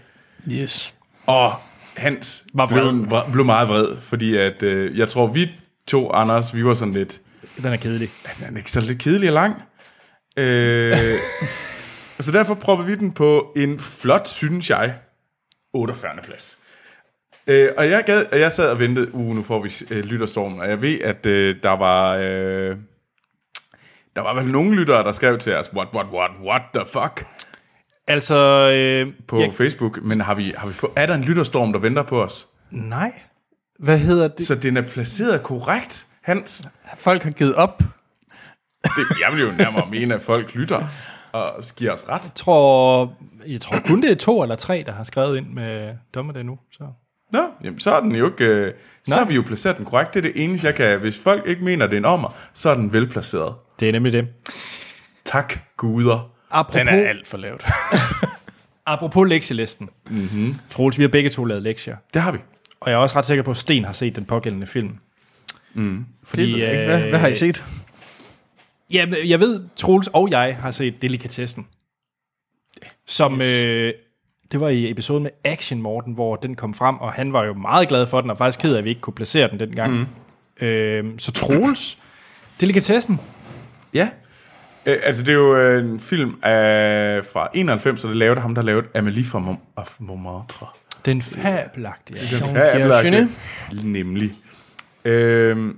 [0.52, 0.94] Yes.
[1.26, 1.54] Og
[1.98, 2.94] Hans Var blev, vred.
[2.94, 5.50] vred, blev meget vred, fordi at, øh, jeg tror, vi
[5.88, 7.22] to, Anders, vi var sådan lidt,
[7.58, 8.10] Den er kedelig.
[8.40, 9.56] den er ikke så lidt kedelig og lang.
[10.38, 10.98] Øh,
[12.20, 14.94] så derfor proppede vi den på en flot, synes jeg,
[15.74, 16.12] 48.
[16.24, 16.58] plads.
[17.48, 20.60] Øh, og jeg, gad, og jeg sad og ventede, uh, nu får vi øh, lytterstormen,
[20.60, 22.16] og jeg ved, at øh, der var...
[22.16, 22.76] Øh,
[24.16, 27.26] der var vel nogle lyttere, der skrev til os, what, what, what, what the fuck,
[28.12, 28.36] Altså,
[28.72, 30.04] øh, på jeg, Facebook.
[30.04, 32.48] Men har vi, har vi få, er der en lytterstorm, der venter på os?
[32.72, 33.12] nej.
[33.80, 34.48] Hvad hedder det?
[34.48, 36.64] Så den er placeret korrekt, Hans.
[36.98, 37.84] Folk har givet op.
[38.84, 40.88] Det, jeg vil jo nærmere mene, at folk lytter
[41.32, 42.24] og giver os ret.
[42.24, 43.14] Jeg tror,
[43.48, 46.60] jeg tror kun det er to eller tre, der har skrevet ind med dommer nu.
[46.72, 46.84] Så.
[47.32, 48.46] Nå, jamen, så er den jo ikke...
[48.46, 50.14] Øh, så har vi jo placeret den korrekt.
[50.14, 51.00] Det er det eneste, jeg kan...
[51.00, 53.56] Hvis folk ikke mener, det er en ommer, så er den velplaceret.
[53.80, 54.28] Det er nemlig det.
[55.26, 56.31] Tak, guder.
[56.52, 57.66] Apropos, Den er alt for lavt.
[58.86, 59.90] apropos lektielisten.
[60.10, 60.56] Mm-hmm.
[60.70, 61.96] Troels, vi har begge to lavet lektier.
[62.14, 62.38] Det har vi.
[62.80, 64.98] Og jeg er også ret sikker på, at Sten har set den pågældende film.
[65.74, 66.06] Mm.
[66.24, 66.86] Fordi, Det ved jeg ikke.
[66.86, 67.64] Hvad, hvad har I set?
[68.94, 71.68] Ja, jeg ved, Troels og jeg har set Delikatessen.
[73.08, 73.64] Som, yes.
[73.66, 73.94] øh,
[74.52, 77.54] det var i episoden med Action Morten, hvor den kom frem, og han var jo
[77.54, 79.94] meget glad for den, og faktisk ked af, at vi ikke kunne placere den dengang.
[80.62, 80.66] Mm.
[80.66, 81.98] Øh, så Troels,
[82.62, 83.20] Delikatessen,
[83.94, 84.10] Ja.
[84.86, 88.56] Øh, altså, det er jo øh, en film af, fra 91, så det lavede ham,
[88.56, 90.68] der lavede Amélie fra Mom- of Montmartre.
[91.06, 92.20] den fabelagtige.
[92.20, 93.30] Jean-Pierre Jeunet.
[93.84, 94.34] Nemlig.
[95.06, 95.78] Øhm,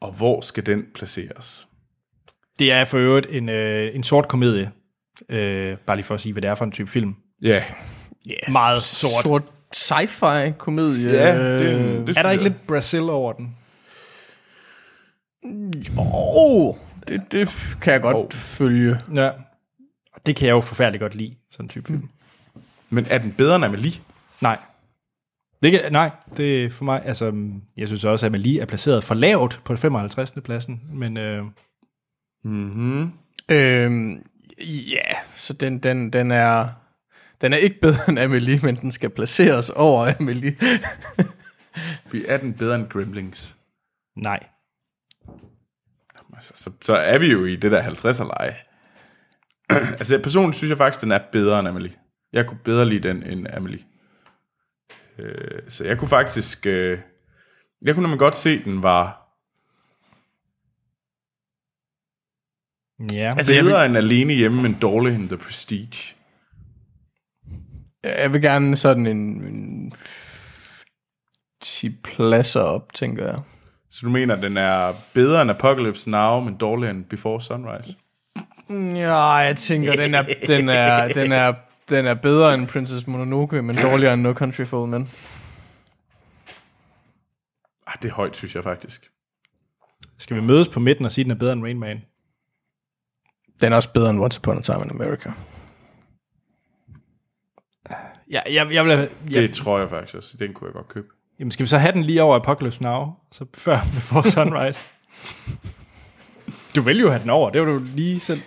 [0.00, 1.66] og hvor skal den placeres?
[2.58, 4.70] Det er for øvrigt en, øh, en sort komedie.
[5.28, 7.14] Øh, bare lige for at sige, hvad det er for en type film.
[7.42, 7.62] Ja.
[8.48, 9.22] Meget sort.
[9.22, 9.42] Sort
[9.76, 11.12] sci-fi komedie.
[11.12, 13.56] Ja, det, det Er der ikke lidt Brazil over den?
[15.98, 16.74] Oh,
[17.08, 17.48] det, det
[17.80, 18.30] kan jeg godt Oh.
[18.32, 19.00] følge.
[19.16, 19.30] Ja.
[20.12, 22.08] Og det kan jeg jo forfærdeligt godt lide, sådan en type film.
[22.90, 23.92] Men er den bedre end Amelie?
[24.40, 24.58] Nej.
[25.62, 29.04] Det kan, nej, det er for mig, altså, jeg synes også, at Amelie er placeret
[29.04, 30.32] for lavt på 55.
[30.44, 31.44] pladsen, men øh,
[32.44, 33.12] Mm-hmm.
[33.48, 34.26] Øhm,
[34.90, 36.68] ja, så den, den, den er...
[37.40, 40.56] Den er ikke bedre end Amelie, men den skal placeres over Amelie.
[42.28, 43.56] Er den bedre end Gremlings?
[44.16, 44.40] nej.
[46.36, 48.56] Altså, så, så er vi jo i det der 50'er leje.
[50.00, 51.92] altså personligt synes jeg faktisk, den er bedre end Amelie.
[52.32, 53.84] Jeg kunne bedre lide den end Amelie.
[55.18, 56.66] Øh, så jeg kunne faktisk...
[56.66, 56.98] Øh,
[57.82, 59.24] jeg kunne nemlig godt se, at den var
[63.12, 66.14] Ja, Altså, jeg bedre vil, end Alene Hjemme, men dårlig end The Prestige.
[68.04, 69.92] jeg vil gerne sådan en, en
[71.62, 73.42] 10 pladser op, tænker jeg.
[73.94, 77.96] Så du mener, at den er bedre end Apocalypse Now, men dårligere end Before Sunrise?
[78.70, 81.54] Ja, jeg tænker, den er, den er, den er,
[81.88, 85.10] den er bedre end Princess Mononoke, men dårligere end No Country for Old Men.
[87.86, 89.10] Ah, det er højt, synes jeg faktisk.
[90.18, 92.04] skal vi mødes på midten og sige, at den er bedre end Rain Man?
[93.60, 95.32] Den er også bedre end Once Upon a Time in America.
[98.30, 100.36] Ja, jeg, jeg vil have, ja, Det tror jeg faktisk også.
[100.36, 101.08] Den kunne jeg godt købe.
[101.38, 104.92] Jamen, skal vi så have den lige over Apocalypse Now, så før Before Sunrise?
[106.76, 108.40] du vil jo have den over, det var du lige selv.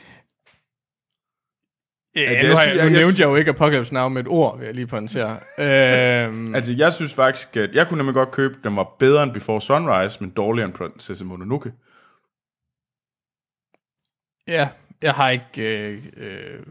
[2.15, 4.21] Ja, Altså, nu, jeg har jeg, nu jeg- nævnte jeg jo ikke Apocalypse Now med
[4.21, 5.39] et ord, vil jeg lige pointere.
[5.59, 9.33] øhm, Altså, jeg synes faktisk, at jeg kunne nemlig godt købe, den var bedre end
[9.33, 11.73] Before Sunrise, men dårligere end Princess Mononoke.
[14.47, 14.69] Ja,
[15.01, 16.63] jeg har ikke øh, øh,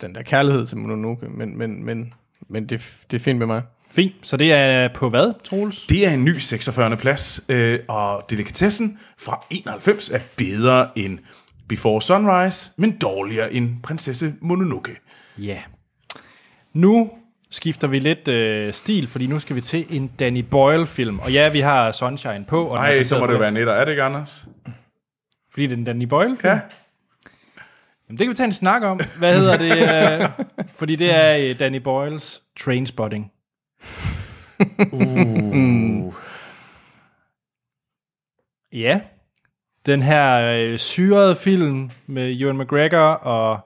[0.00, 2.14] den der kærlighed til Mononoke, men, men, men,
[2.48, 3.62] men det, det er fint med mig.
[3.94, 5.86] Fint, så det er på hvad, Troels?
[5.86, 6.96] Det er en ny 46.
[6.96, 11.18] plads, øh, og delikatessen fra 91 er bedre end
[11.68, 14.96] Before Sunrise, men dårligere end Prinsesse Mononoke.
[15.38, 15.58] Ja.
[16.72, 17.10] Nu
[17.50, 21.18] skifter vi lidt øh, stil, fordi nu skal vi til en Danny Boyle-film.
[21.18, 22.66] Og ja, vi har Sunshine på.
[22.66, 24.46] Og Nej, så må det være en etter, er det ikke, Anders?
[25.50, 26.50] Fordi det er en Danny Boyle-film?
[26.52, 26.60] Ja.
[28.08, 29.00] Jamen, det kan vi tage en snak om.
[29.18, 30.22] Hvad hedder det?
[30.22, 30.46] Øh,
[30.78, 33.32] fordi det er øh, Danny Boyles Trainspotting.
[34.92, 36.14] Uh.
[38.72, 39.00] Ja.
[39.86, 43.60] Den her øh, syrede film med Ewan McGregor og...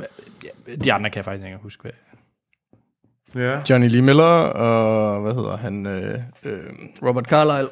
[0.00, 1.82] Ja, De andre kan jeg faktisk ikke huske.
[1.82, 3.44] Hvad.
[3.44, 3.60] ja.
[3.70, 6.62] Johnny Lee Miller og, hvad hedder han, øh, øh,
[7.02, 7.68] Robert Carlyle.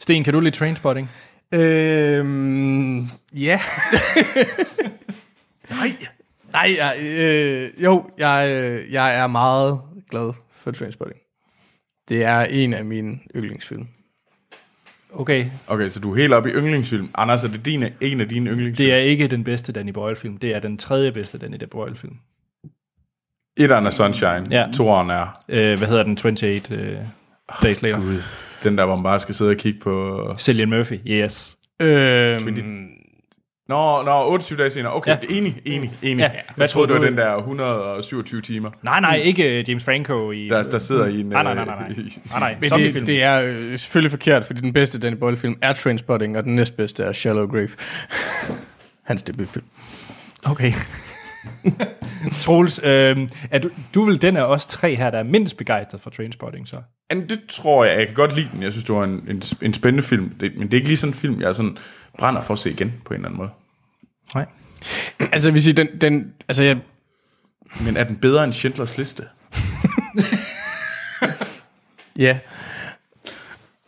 [0.00, 1.10] Sten, kan du lide Trainspotting?
[1.54, 3.00] Øhm,
[3.36, 3.60] ja.
[5.70, 5.88] Nej.
[6.52, 11.20] Nej, jeg, øh, jo, jeg, øh, jeg er meget glad for Trainspotting.
[12.08, 13.86] Det er en af mine yndlingsfilm.
[15.12, 17.10] Okay, Okay, så du er helt oppe i yndlingsfilm.
[17.14, 18.86] Anders, er det din, en af dine yndlingsfilm?
[18.88, 20.36] det er ikke den bedste Danny Boyle-film.
[20.36, 22.16] Det er den tredje bedste Danny Boyle-film.
[23.56, 24.66] Etteren er Sunshine, Ja.
[24.74, 26.12] toeren er Øh, hvad hedder den?
[26.12, 26.96] 28 øh,
[27.62, 28.00] Days Later.
[28.00, 28.22] Gud,
[28.62, 30.24] den der, hvor man bare skal sidde og kigge på...
[30.38, 31.58] Cillian Murphy, yes.
[31.80, 32.88] Øhm,
[33.68, 34.92] Nå, nå 28 dage senere.
[34.92, 35.16] Okay, Ja.
[35.30, 36.22] enig, enig, enig.
[36.22, 36.30] Ja.
[36.56, 40.48] Jeg troede, det var den der 127 timer, Nej, nej, ikke øh, James Franco i...
[40.48, 41.26] der, der sidder i en...
[41.26, 41.90] Nej, nej, nej, nej, nej.
[41.98, 42.56] øh, nej, nej.
[42.78, 46.44] men det, det er øh, selvfølgelig forkert, fordi den bedste Danny Boyle-film er Trainspotting, og
[46.44, 47.68] den næstbedste er Shallow Grave.
[49.08, 49.66] Hans debutfilm.
[50.44, 50.72] Okay.
[52.42, 56.00] Troels, øh, er du, du vil den af os tre her, der er mindst begejstret
[56.00, 56.76] for Trainspotting, så?
[57.10, 58.62] Men det tror jeg, jeg kan godt lide den.
[58.62, 60.32] Jeg synes, det var en, en, en spændende film.
[60.40, 61.76] Det, men det er ikke lige sådan en film, jeg sådan
[62.18, 63.50] brænder for at se igen på en eller anden måde.
[64.34, 64.46] Nej.
[65.20, 66.78] Altså, hvis I den, den altså jeg,
[67.80, 69.28] Men er den bedre end Schindlers Liste?
[72.18, 72.38] ja,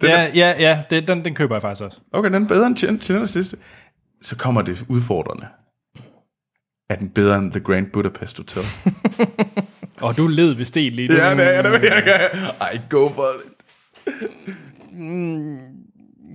[0.03, 2.01] Ja, ja, ja, det, den, den køber jeg faktisk også.
[2.13, 3.57] Okay, den er bedre end Schindlers Liste.
[4.23, 5.47] Så kommer det udfordrende.
[6.91, 8.63] Er den bedre end The Grand Budapest Hotel?
[10.01, 11.15] Og du led ved sten lige nu.
[11.15, 11.85] ja, det er det.
[12.75, 13.53] I go for it.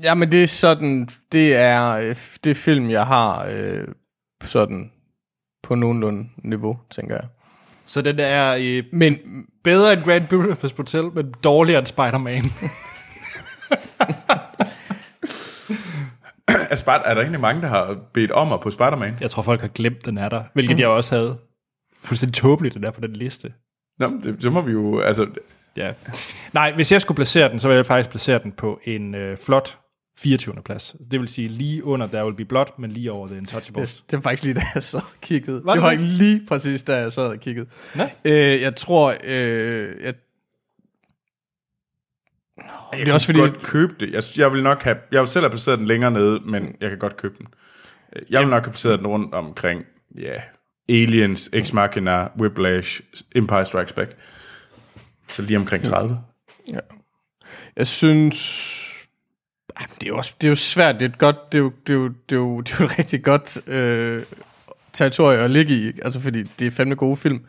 [0.05, 3.87] Ja, men det er sådan, det er, øh, det film, jeg har øh,
[4.43, 4.91] sådan
[5.63, 7.25] på nogenlunde niveau, tænker jeg.
[7.85, 9.17] Så den er øh, Men
[9.63, 12.43] bedre end Grand Budapest Hotel, men dårligere end Spider-Man.
[16.47, 19.17] Er, Spart- er der egentlig mange, der har bedt om at på Spider-Man?
[19.21, 20.43] Jeg tror, folk har glemt, den er der.
[20.53, 21.37] Hvilket jeg også havde.
[22.03, 23.53] Fuldstændig tåbeligt, den er på den liste.
[23.99, 24.99] Nå, men det, så må vi jo...
[24.99, 25.27] Altså,
[25.77, 25.93] Ja.
[26.53, 29.37] Nej, hvis jeg skulle placere den, så ville jeg faktisk placere den på en øh,
[29.37, 29.77] flot
[30.17, 30.55] 24.
[30.65, 30.95] plads.
[31.11, 33.95] Det vil sige lige under Der Will Be Blood, men lige over The Untouchables.
[33.95, 35.61] det, det var faktisk lige da jeg sad og kiggede.
[35.65, 37.67] Var det det var ikke lige præcis da jeg sad og kiggede.
[37.95, 38.03] Nå.
[38.25, 40.13] Øh, jeg tror, øh, jeg
[42.91, 44.13] Jeg det er også fordi- godt købe det.
[44.13, 46.89] Jeg, jeg vil nok have, jeg vil selv have placeret den længere nede, men jeg
[46.89, 47.47] kan godt købe den.
[48.29, 49.85] Jeg vil nok have placeret den rundt omkring,
[50.17, 50.41] ja,
[50.89, 53.01] Aliens, Ex Machina, Whiplash,
[53.35, 54.17] Empire Strikes Back.
[55.27, 56.19] Så lige omkring 30.
[57.75, 58.84] Jeg synes...
[59.79, 60.95] Det er, jo også, det er jo svært.
[60.95, 62.77] Det er, et godt, det er, jo, det er, jo, det er, jo, det er
[62.79, 64.21] jo et rigtig godt øh,
[64.93, 65.87] territorie at ligge i.
[65.87, 67.39] Altså, fordi det er fandme gode film.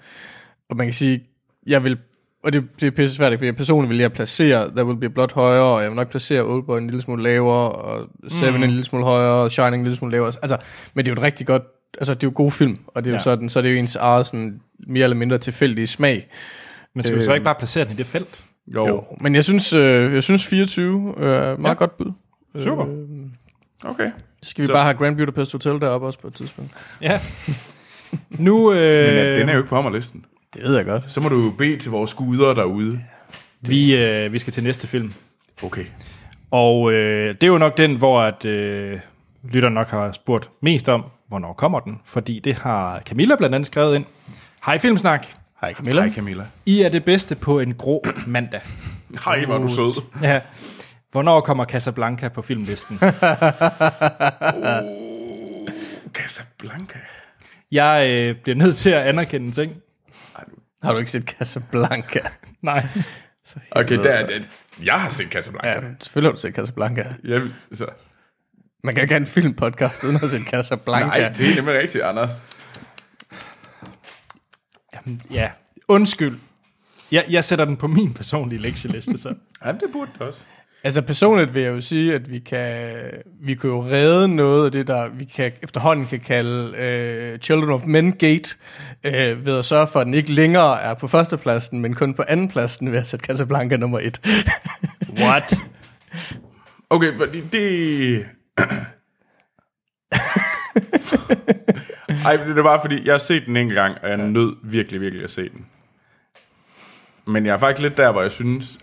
[0.70, 1.24] Og man kan sige,
[1.66, 1.98] jeg vil...
[2.44, 5.10] Og det, det er pisse svært, fordi jeg personligt vil jeg placere There Will Be
[5.10, 8.62] Blood højere, og jeg vil nok placere Oldboy en lille smule lavere, og Seven mm.
[8.62, 10.32] en lille smule højere, og Shining en lille smule lavere.
[10.42, 10.56] Altså,
[10.94, 11.62] men det er jo et rigtig godt...
[11.98, 13.22] Altså, det er jo gode film, og det er jo Ja.
[13.22, 16.28] sådan, så er det jo ens eget sådan, mere eller mindre tilfældige smag.
[16.94, 18.44] Men skal vi så ikke bare placere den i det felt?
[18.74, 21.78] Jo, Jo, men jeg synes, øh, jeg synes 24 øh, er et meget ja.
[21.78, 22.12] godt bud.
[22.62, 22.86] Super.
[23.84, 24.10] okay.
[24.42, 26.70] Så skal vi Så- bare have Grand Budapest Hotel deroppe også på et tidspunkt.
[27.02, 27.20] Ja.
[28.30, 30.24] Nu, øh, Men ja, den er jo ikke på hammerlisten.
[30.54, 31.02] Det ved jeg godt.
[31.12, 33.00] Så må du bede til vores guder derude.
[33.60, 35.12] vi, øh, vi skal til næste film.
[35.62, 35.84] Okay.
[36.50, 38.98] Og øh, det er jo nok den, hvor at, øh,
[39.50, 42.00] lytter nok har spurgt mest om, hvornår kommer den.
[42.04, 44.04] Fordi det har Camilla blandt andet skrevet ind.
[44.66, 45.26] Hej Filmsnak.
[45.60, 46.02] Hej Camilla.
[46.02, 46.44] Hej Camilla.
[46.66, 48.60] I er det bedste på en grå mandag.
[49.24, 50.02] Hej, hvor er du sød.
[50.22, 50.40] Ja.
[51.12, 52.98] Hvornår kommer Casablanca på filmlisten?
[56.12, 56.98] Casablanca.
[57.72, 59.72] Jeg øh, bliver nødt til at anerkende en ting.
[60.82, 62.20] Har du ikke set Casablanca?
[62.62, 62.86] Nej.
[63.70, 64.50] Okay, der, er det.
[64.84, 65.68] jeg har set Casablanca.
[65.68, 67.14] ja, selvfølgelig har du set Casablanca.
[67.24, 67.42] Jeg,
[67.74, 67.86] så.
[68.84, 71.06] Man kan ikke have en filmpodcast uden at set Casablanca.
[71.06, 72.30] Nej, det er nemlig rigtigt, Anders.
[75.30, 75.50] Ja,
[75.88, 76.38] undskyld.
[77.12, 79.28] Jeg, jeg sætter den på min personlige lektieliste, så.
[79.64, 80.40] Jamen, det burde det også.
[80.84, 83.00] Altså personligt vil jeg jo sige, at vi kan,
[83.40, 87.70] vi kan jo redde noget af det, der vi kan, efterhånden kan kalde uh, Children
[87.70, 88.56] of Men Gate,
[89.06, 92.22] uh, ved at sørge for, at den ikke længere er på førstepladsen, men kun på
[92.28, 94.20] andenpladsen ved at sætte Casablanca nummer et.
[95.22, 95.54] What?
[96.90, 98.26] Okay, fordi det...
[102.24, 105.00] Ej, det er bare fordi, jeg har set den en gang, og jeg nød virkelig,
[105.00, 105.66] virkelig at se den.
[107.26, 108.78] Men jeg er faktisk lidt der, hvor jeg synes,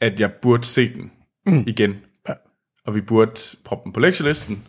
[0.00, 1.12] at jeg burde se den
[1.46, 1.64] mm.
[1.66, 1.96] igen.
[2.28, 2.34] Ja.
[2.86, 4.66] Og vi burde proppe den på lektielisten.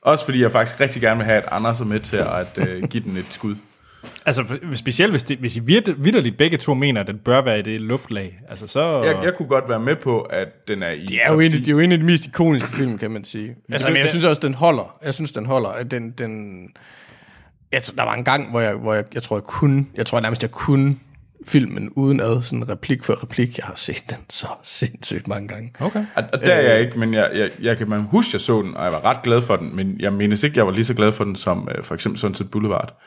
[0.00, 2.88] Også fordi jeg faktisk rigtig gerne vil have, at Anders er med til at uh,
[2.88, 3.56] give den et skud.
[4.26, 7.58] Altså, for- specielt hvis, det, hvis I vidderligt begge to mener, at den bør være
[7.58, 8.40] i det luftlag.
[8.50, 9.02] Altså, så...
[9.02, 11.50] Jeg, jeg kunne godt være med på, at den er i Det er jo en,
[11.50, 13.54] det er jo en af de mest ikoniske film, kan man sige.
[13.72, 14.96] Altså, men jeg det- synes også, den holder.
[15.04, 15.68] Jeg synes, den holder.
[15.68, 16.62] At Den, den,
[17.72, 20.06] jeg, tror- der var en gang, hvor jeg, hvor jeg, jeg tror, jeg kunne, jeg
[20.06, 20.96] tror nærmest, jeg kunne
[21.46, 23.58] filmen uden ad, sådan replik for replik.
[23.58, 25.72] Jeg har set den så sindssygt mange gange.
[25.80, 26.04] Okay.
[26.14, 28.62] Og, og der er jeg ikke, men jeg, jeg, jeg kan man huske, jeg så
[28.62, 30.84] den, og jeg var ret glad for den, men jeg mindes ikke, jeg var lige
[30.84, 33.00] så glad for den som øh, for eksempel Sunset Boulevard.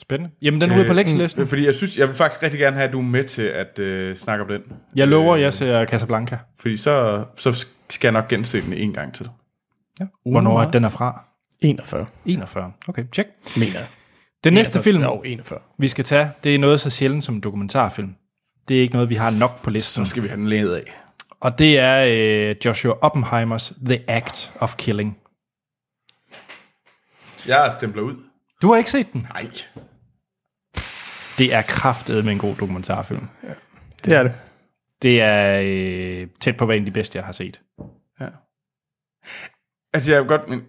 [0.00, 0.34] Spændende.
[0.42, 1.40] Jamen, den er ude på lektielisten.
[1.40, 3.42] Men fordi jeg synes, jeg vil faktisk rigtig gerne have, at du er med til
[3.42, 4.62] at øh, snakke om den.
[4.96, 6.38] Jeg lover, jeg ser Casablanca.
[6.58, 9.28] Fordi så, så skal jeg nok gense den en gang til.
[10.30, 11.24] Hvornår er den er fra?
[11.60, 12.72] 41, 41.
[12.88, 13.28] Okay, check.
[13.56, 13.86] mener jeg.
[14.44, 15.58] Den næste 41, film, Jo, 41.
[15.78, 18.14] vi skal tage, det er noget så sjældent som en dokumentarfilm.
[18.68, 20.06] Det er ikke noget, vi har nok på listen.
[20.06, 21.00] Så skal vi have den ledet af.
[21.40, 22.04] Og det er
[22.50, 25.18] øh, Joshua Oppenheimers The Act of Killing.
[27.46, 28.14] Jeg er stempler ud.
[28.62, 29.26] Du har ikke set den?
[29.34, 29.50] Nej.
[31.38, 33.28] Det er kraftet med en god dokumentarfilm.
[34.04, 34.32] Det er det.
[35.02, 37.60] Det er øh, tæt på, hvad en af de bedste, jeg har set.
[38.20, 38.26] Ja.
[39.92, 40.62] Altså, jeg er godt, men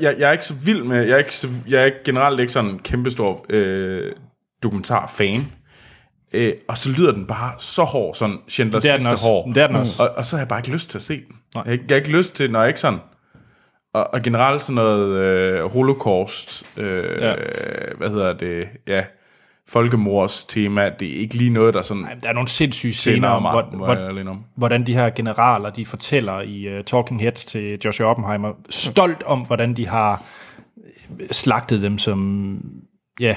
[0.00, 2.40] jeg, jeg er ikke så vild med, jeg er ikke, så, jeg er ikke generelt
[2.40, 4.12] ikke sådan en kæmpestor øh,
[4.62, 5.52] dokumentarfan.
[6.32, 9.24] Øh, og så lyder den bare så hård, sådan Schindlers Det er den sidste også.
[9.26, 9.46] hår.
[9.46, 10.02] Det er den også.
[10.02, 11.36] Og, og så har jeg bare ikke lyst til at se den.
[11.54, 13.00] Jeg, har ikke- jeg har ikke lyst til, når jeg ikke sådan...
[13.94, 17.34] Og, og generelt sådan noget øh, holocaust, øh, Ja.
[17.96, 19.04] hvad hedder det, ja,
[19.68, 23.42] folkemords tema, det er ikke lige noget, der sådan Der er nogle sindssyge scener om,
[23.42, 24.44] hvor, hvor, om.
[24.56, 29.40] hvordan de her generaler, de fortæller i uh, Talking Heads til Joshua Oppenheimer, stolt om,
[29.40, 30.22] hvordan de har
[31.20, 32.58] øh, slagtet dem som,
[33.20, 33.36] ja,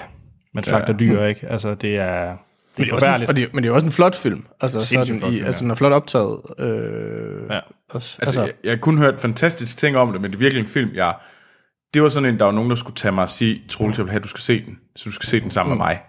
[0.54, 0.98] man slagter ja.
[0.98, 1.48] dyr, ikke?
[1.48, 2.38] Altså, det er,
[2.78, 3.30] det er forfærdeligt.
[3.30, 4.46] Og det, men det er jo også en flot film.
[4.62, 5.64] Altså, Sindssygt sådan flot i, film, altså ja.
[5.64, 6.40] den er flot optaget.
[6.60, 7.60] Øh, Ja.
[7.90, 10.62] også, Altså, jeg, jeg har kun hørt fantastiske ting om det, men det er virkelig
[10.62, 11.16] en film, jeg...
[11.94, 14.06] Det var sådan en, der var nogen, der skulle tage mig og sige, Troels, jeg
[14.06, 15.78] vil have, at du skal se den, så du skal se den sammen mm.
[15.78, 16.00] med mig.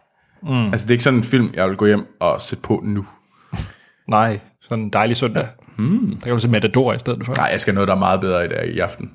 [0.42, 0.72] Mm.
[0.72, 3.06] Altså, det er ikke sådan en film, jeg vil gå hjem og sætte på nu.
[4.08, 5.48] Nej, sådan en dejlig søndag.
[5.78, 6.10] Mm.
[6.10, 7.34] Der kan du se Matador i stedet for.
[7.34, 9.10] Nej, jeg skal noget, der er meget bedre i dag i aften.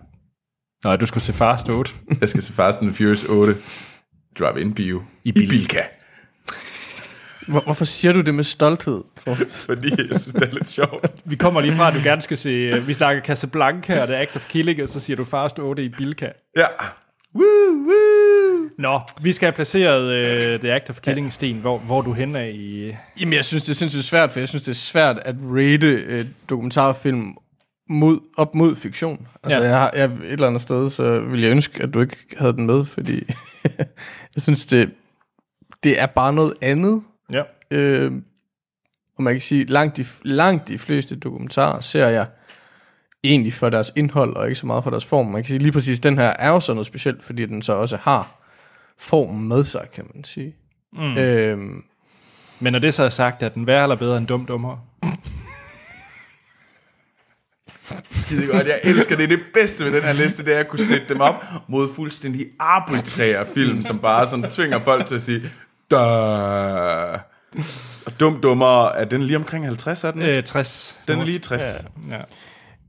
[0.86, 1.92] Nej, du skulle se Fast 8.
[2.22, 3.56] Jeg skal se Fast and Furious 8
[4.40, 5.80] Drive-In Bio i, Bil- I Bilka.
[7.48, 9.66] Hvor, hvorfor siger du det med stolthed, Troels?
[9.70, 11.14] Fordi jeg synes, det er lidt sjovt.
[11.26, 14.18] Vi kommer lige fra, at du gerne skal se, øh, vi snakker Casablanca og The
[14.18, 16.30] Act of Killing, og så siger du Fast 8 i Bilka.
[16.58, 16.66] Ja.
[17.36, 17.44] Woo,
[17.88, 18.70] woo.
[18.80, 20.04] Nå, vi skal have placeret
[20.54, 21.56] uh, The Act of Killing, Sten.
[21.58, 22.92] Hvor, hvor er du henne af i...
[23.20, 25.88] Jamen, jeg synes, det er sindssygt svært, for jeg synes, det er svært at rate
[25.88, 27.34] øh, dokumentarfilm
[27.90, 29.28] mod, op mod fiktion.
[29.44, 29.66] Altså, Ja.
[29.66, 29.70] ja.
[29.72, 32.54] jeg, har, jeg et eller andet sted, så ville jeg ønske, at du ikke havde
[32.54, 33.24] den med, fordi
[34.36, 34.92] jeg synes, det,
[35.84, 37.04] det er bare noget andet.
[37.32, 37.44] Ja.
[37.72, 38.12] Øh,
[39.18, 42.28] og man kan sige, langt de, langt de fleste dokumentarer ser jeg
[43.24, 45.26] egentlig for deres indhold, og ikke så meget for deres form.
[45.26, 47.74] Man kan sige, lige præcis den her er jo så noget specielt, fordi den så
[47.74, 48.42] også har
[48.98, 50.56] formen med sig, kan man sige.
[50.94, 51.18] Mm.
[51.18, 51.84] Øhm,
[52.60, 54.88] Men når det så er sagt, er den værre eller bedre end dum dummer?
[58.12, 58.68] Skide godt.
[58.68, 59.30] Jeg elsker det.
[59.30, 62.46] Det bedste ved den her liste, det er at kunne sætte dem op mod fuldstændig
[62.60, 65.42] arbitrære film, som bare sådan tvinger folk til at sige,
[65.92, 67.20] da.
[68.06, 70.22] Og dum dummer, er den lige omkring 50, er den?
[70.22, 71.00] Øh, 60.
[71.08, 71.86] den er lige 60.
[72.10, 72.22] Ja.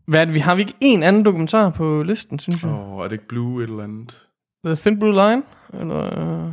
[0.06, 2.70] hvad er det, vi har vi ikke en anden dokumentar på listen, synes jeg?
[2.70, 4.18] Åh, oh, er det ikke Blue et eller andet?
[4.64, 5.42] The Thin Blue Line?
[5.80, 6.52] Eller, øh,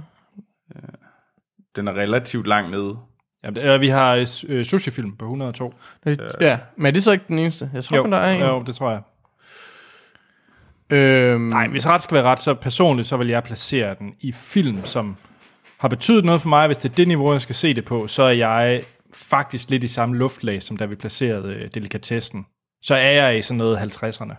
[1.76, 2.98] Den er relativt langt nede.
[3.44, 5.74] Ja, det- øh, vi har øh, øh, sushi-film på 102.
[6.42, 7.72] ja, men er det så ikke den eneste?
[7.74, 8.42] Jeg tror Jo, der er en.
[8.42, 9.02] jo, det tror jeg.
[10.98, 14.32] Øhm, Nej, hvis ret skal være ret, så personligt, så vil jeg placere den i
[14.32, 15.16] film, som
[15.80, 16.68] har betydet noget for mig.
[16.68, 18.82] Hvis det er det niveau, jeg skal se det på, så er jeg
[19.14, 22.46] faktisk lidt i samme luftlag, som da vi placerede øh, delikatessen.
[22.84, 24.34] Så er jeg i sådan noget 50'erne.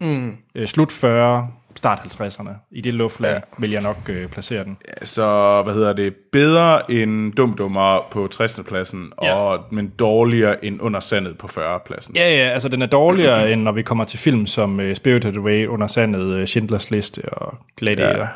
[0.00, 0.36] Mm.
[0.54, 2.50] Øh, slut 40, start 50'erne.
[2.70, 3.40] I det luftlag ja.
[3.58, 4.76] vil jeg nok øh, placere den.
[5.02, 8.60] Så, hvad hedder det, bedre end dum dummer på 60.
[8.68, 9.34] pladsen, Ja.
[9.34, 11.80] og, men dårligere end under sandet på 40.
[11.86, 12.16] pladsen.
[12.16, 15.36] Ja, ja, altså den er dårligere, end når vi kommer til film som uh, Spirited
[15.36, 18.22] Away, Under Sandet, uh, Schindlers Liste og Gladiator.
[18.22, 18.28] Ja.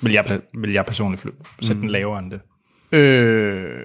[0.00, 1.30] Vil, jeg, vil jeg personligt fly-
[1.60, 1.80] sætte mm.
[1.80, 2.40] den lavere end det.
[2.98, 3.80] Øh,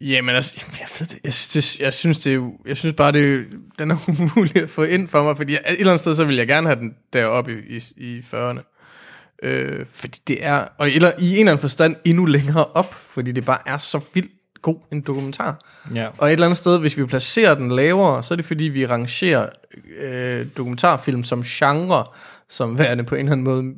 [0.00, 3.46] jamen altså, jeg ved det, jeg synes, det, jeg synes, det jeg synes bare, det
[3.78, 6.24] den er umulig at få ind for mig, fordi jeg, et eller andet sted, så
[6.24, 8.60] vil jeg gerne have den deroppe i, i, i 40'erne.
[9.42, 13.32] Øh, fordi det er, og eller, i en eller anden forstand endnu længere op, fordi
[13.32, 14.32] det bare er så vildt
[14.62, 15.60] god en dokumentar.
[15.94, 16.08] Ja.
[16.18, 18.86] Og et eller andet sted, hvis vi placerer den lavere, så er det fordi, vi
[18.86, 19.48] rangerer
[20.00, 22.04] øh, dokumentarfilm som genre,
[22.48, 23.74] som værende på en eller anden måde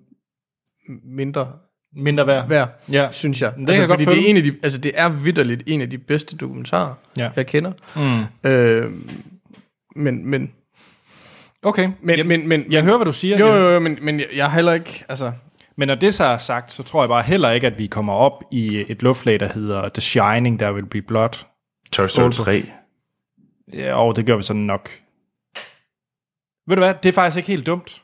[1.05, 1.53] mindre
[1.97, 2.49] Mindre værd.
[2.49, 3.09] værd, Ja.
[3.13, 3.53] synes jeg.
[3.53, 5.63] Det altså, kan jeg godt fordi det er, en af de, altså, det er vidderligt
[5.67, 7.31] en af de bedste dokumentarer, Ja.
[7.37, 7.73] jeg kender.
[8.45, 8.51] Mm.
[8.51, 8.93] Øh,
[9.97, 10.53] men, men,
[11.63, 13.39] Okay, men, jeg, men, men, jeg hører, hvad du siger.
[13.39, 15.33] jo, jo, jo, men, men jeg, jeg heller ikke, altså,
[15.77, 18.13] Men når det så er sagt, så tror jeg bare heller ikke, at vi kommer
[18.13, 21.45] op i et luftlag, der hedder The Shining, There Will Be Blood.
[21.93, 22.65] Toy Story 3.
[23.73, 24.91] Ja, og det gør vi sådan nok.
[26.67, 28.03] Ved du hvad, det er faktisk ikke helt dumt.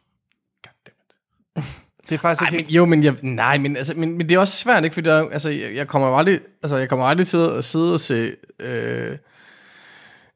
[2.08, 4.34] Det er faktisk ej, ikke men, jo, men, jeg, nej, men, altså, men, men det
[4.34, 7.06] er også svært, ikke, fordi der, er- altså, jeg, jeg kommer aldrig, altså, jeg kommer
[7.06, 9.16] aldrig til at sidde og se, øh,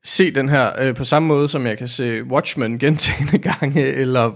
[0.05, 4.33] se den her øh, på samme måde, som jeg kan se Watchmen gentagende gange, eller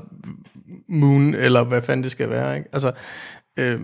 [0.89, 2.69] Moon, eller hvad fanden det skal være, ikke?
[2.73, 2.93] Altså,
[3.59, 3.81] øh,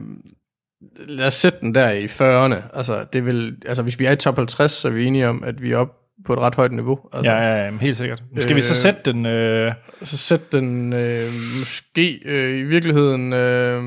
[0.98, 2.76] lad os sætte den der i 40'erne.
[2.78, 5.44] Altså, det vil, altså, hvis vi er i top 50, så er vi enige om,
[5.44, 5.94] at vi er oppe
[6.24, 7.00] på et ret højt niveau.
[7.12, 8.22] Altså, Ja, ja, ja, helt sikkert.
[8.38, 9.26] Skal vi så Øh, sætte den...
[9.26, 9.72] Øh,
[10.04, 11.26] Så sæt den øh,
[11.58, 13.84] måske øh, i virkeligheden øh,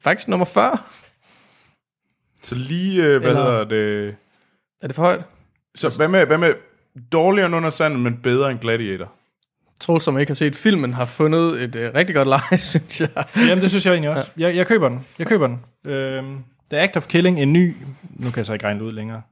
[0.00, 0.78] faktisk nummer 40.
[2.42, 4.14] Så lige, øh, hvad Eller- hedder det...
[4.82, 5.20] Er det for højt?
[5.74, 6.52] Så hvad med, hvad med
[7.12, 9.12] dårligere end under sandet, men bedre end Gladiator?
[9.80, 13.08] Troels, som ikke har set filmen, har fundet et øh, rigtig godt leje, synes jeg.
[13.36, 14.30] jamen, det synes jeg egentlig også.
[14.36, 15.00] Jeg, jeg køber den.
[15.18, 15.60] Jeg køber den.
[15.92, 16.38] Øhm,
[16.70, 17.76] The Act of Killing, en ny...
[18.10, 19.22] Nu kan jeg så ikke regne ud længere.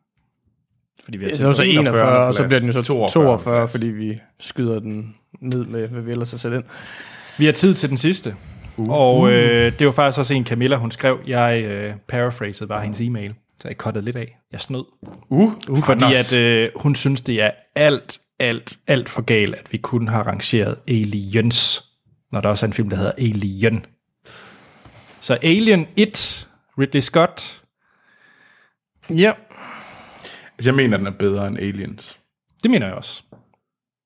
[1.06, 2.26] Fordi vi har Så er det så 41, 41.
[2.26, 3.44] og så bliver den jo så 42 42, plads.
[3.44, 6.64] 42 fordi vi skyder den ned med, hvad vi ellers har sat ind.
[7.38, 8.36] Vi har tid til den sidste.
[8.76, 8.90] Uh.
[8.90, 11.18] Og øh, det var faktisk også en Camilla, hun skrev.
[11.26, 14.38] Jeg øh, paraphrasede bare hendes e-mail, så jeg cuttede lidt af.
[14.52, 14.84] Jeg snød.
[15.28, 19.72] Uh, uh Fordi at øh, hun synes, det er alt, alt, alt for galt, at
[19.72, 21.84] vi kun har rangeret Aliens,
[22.32, 23.86] når der også er en film, der hedder Alien.
[25.20, 26.48] Så Alien 1,
[26.78, 27.62] Ridley Scott,
[29.10, 29.32] Ja,
[30.58, 32.18] Altså, jeg mener, den er bedre end Aliens.
[32.62, 33.22] det mener jeg også.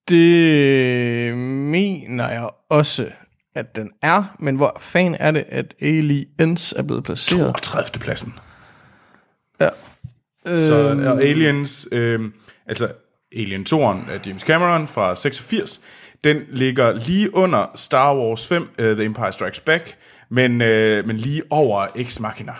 [0.08, 3.10] det mener jeg også,
[3.54, 4.36] at den er.
[4.38, 7.54] Men hvor fan er det, at Aliens er blevet placeret?
[7.62, 8.00] 32.
[8.00, 8.34] pladsen.
[9.60, 9.68] Ja.
[10.46, 12.20] Så Øhm, og Aliens, øh,
[12.66, 12.92] altså
[13.36, 15.80] Alien 2'eren af James Cameron fra 86,
[16.24, 19.96] den ligger lige under Star Wars 5, uh, The Empire Strikes Back,
[20.28, 22.52] men, øh, men lige over Ex Machina.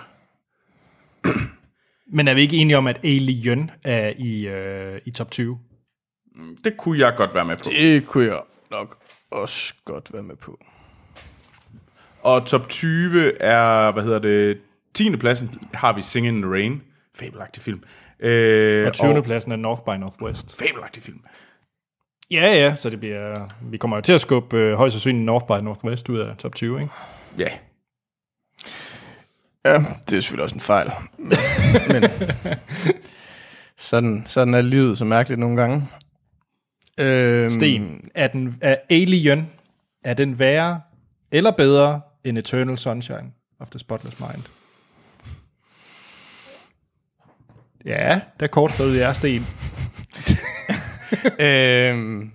[2.13, 5.59] Men er vi ikke enige om, at Alien er i, øh, i top 20?
[6.65, 7.65] Det kunne jeg godt være med på.
[7.71, 8.41] Det kunne jeg
[8.71, 8.99] nok
[9.31, 10.59] også godt være med på.
[12.23, 14.59] Og top 20 er, hvad hedder det,
[14.95, 15.17] 10.
[15.17, 16.83] pladsen har vi Singing in the Rain.
[17.15, 17.83] Fabelagtig film.
[18.21, 19.23] Øh, Og 20.
[19.23, 20.57] pladsen er North by Northwest.
[20.59, 21.21] Fabelagtig film.
[22.31, 25.47] Ja, ja, så det bliver, vi kommer jo til at skubbe øh, højst sandsynligt North
[25.47, 26.93] by Northwest ud af top 20, ikke?
[27.39, 27.49] Ja.
[29.65, 30.91] Ja, det er selvfølgelig også en fejl.
[31.19, 31.39] Men,
[31.89, 32.05] men
[33.77, 35.89] sådan, sådan er livet så mærkeligt nogle gange.
[37.01, 39.51] Øhm, Sten, er, den, er Alien,
[40.05, 40.81] er den værre
[41.33, 44.43] eller bedre end Eternal Sunshine of the Spotless Mind?
[47.85, 49.47] Ja, der kortslået jeg, Sten.
[51.41, 52.33] Øhm,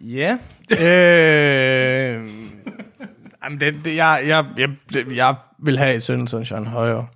[0.00, 0.38] ja.
[0.70, 2.50] Øhm,
[3.44, 4.70] jamen det, det, jeg, jeg, jeg,
[5.16, 7.06] jeg vil have et Eternal Sunshine højere.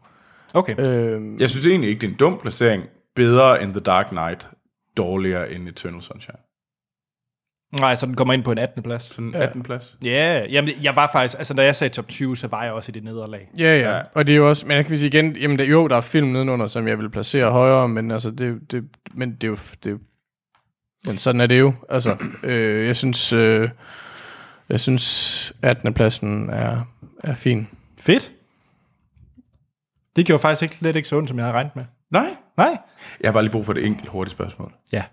[0.55, 0.75] Okay.
[0.79, 2.85] Øhm, Jeg synes egentlig ikke, det er en dum placering.
[3.17, 4.51] Bedre end The Dark Knight.
[4.97, 6.39] Dårligere end Eternal Sunshine.
[7.81, 8.83] Nej, så den kommer ind på en 18.
[8.83, 9.03] plads.
[9.03, 9.63] Sådan 18.
[9.63, 9.97] plads.
[10.05, 12.91] Ja, jamen jeg var faktisk, altså da jeg sagde top 20, så var jeg også
[12.91, 13.49] i det nederlag.
[13.59, 15.89] Ja, ja, og det er jo også, men jeg kan sige igen, jamen det, jo,
[15.89, 18.85] der er film nedenunder, som jeg vil placere højere, men altså, det, det,
[19.15, 19.99] men det er jo, det,
[21.05, 23.69] men sådan er det jo, altså, øh, jeg synes, øh,
[24.69, 25.95] jeg synes, 18.
[25.95, 26.81] pladsen er,
[27.25, 27.69] er fin.
[28.03, 28.33] Fedt.
[30.17, 31.85] Det gjorde faktisk ikke lidt ikke så ondt, som jeg havde regnet med.
[32.11, 32.37] Nej.
[32.57, 32.79] Nej.
[33.21, 34.73] Jeg har bare lige brug for et enkelt hurtigt spørgsmål.
[34.93, 35.05] Ja,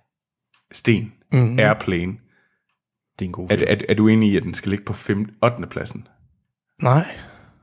[0.72, 1.14] Sten.
[1.32, 1.60] Mm-hmm.
[1.60, 2.12] Airplane.
[3.20, 3.70] det er en god Er, film.
[3.70, 5.68] er, er du enig i, at den skal ligge på 5, 8.
[5.68, 6.08] pladsen?
[6.82, 7.16] Nej.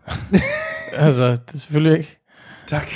[1.07, 2.19] altså, det er selvfølgelig ikke.
[2.67, 2.87] Tak.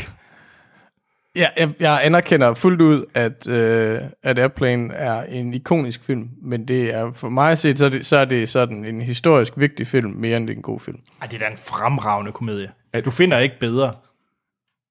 [1.37, 6.69] Ja, jeg, jeg anerkender fuldt ud, at, øh, at Airplane er en ikonisk film, men
[6.69, 9.87] det er for mig set, så er det, så er det sådan en historisk vigtig
[9.87, 11.01] film, mere end det er en god film.
[11.21, 12.73] Ej, det er da en fremragende komedie.
[13.05, 13.95] Du finder ikke bedre.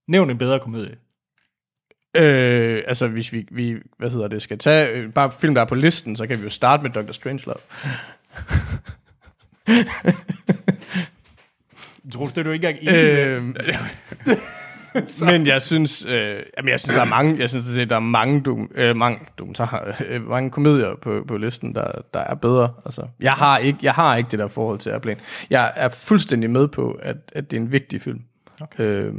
[0.07, 0.95] Nævn en bedre komedie.
[2.17, 5.65] Øh, altså, hvis vi, vi, hvad hedder det, skal tage øh, bare film, der er
[5.65, 7.11] på listen, så kan vi jo starte med Dr.
[7.11, 7.59] Strangelove.
[12.13, 13.43] Troels, det er du ikke engang enig
[14.25, 14.37] med.
[15.31, 17.99] Men jeg synes, øh, jamen, jeg synes, der er mange, jeg synes, at der er
[17.99, 22.73] mange, dum, øh, mange dokumentarer, øh, mange komedier på, på listen, der, der er bedre.
[22.85, 25.19] Altså, jeg har ikke, jeg har ikke det der forhold til Airplane.
[25.49, 28.19] Jeg er fuldstændig med på, at, at det er en vigtig film.
[28.61, 28.83] Okay.
[28.83, 29.13] Øh,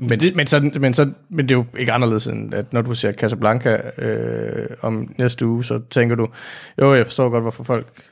[0.00, 2.82] men, det, men, så, men, så, men det er jo ikke anderledes end, at når
[2.82, 6.28] du ser Casablanca øh, om næste uge, så tænker du,
[6.80, 8.04] jo, jeg forstår godt, hvorfor folk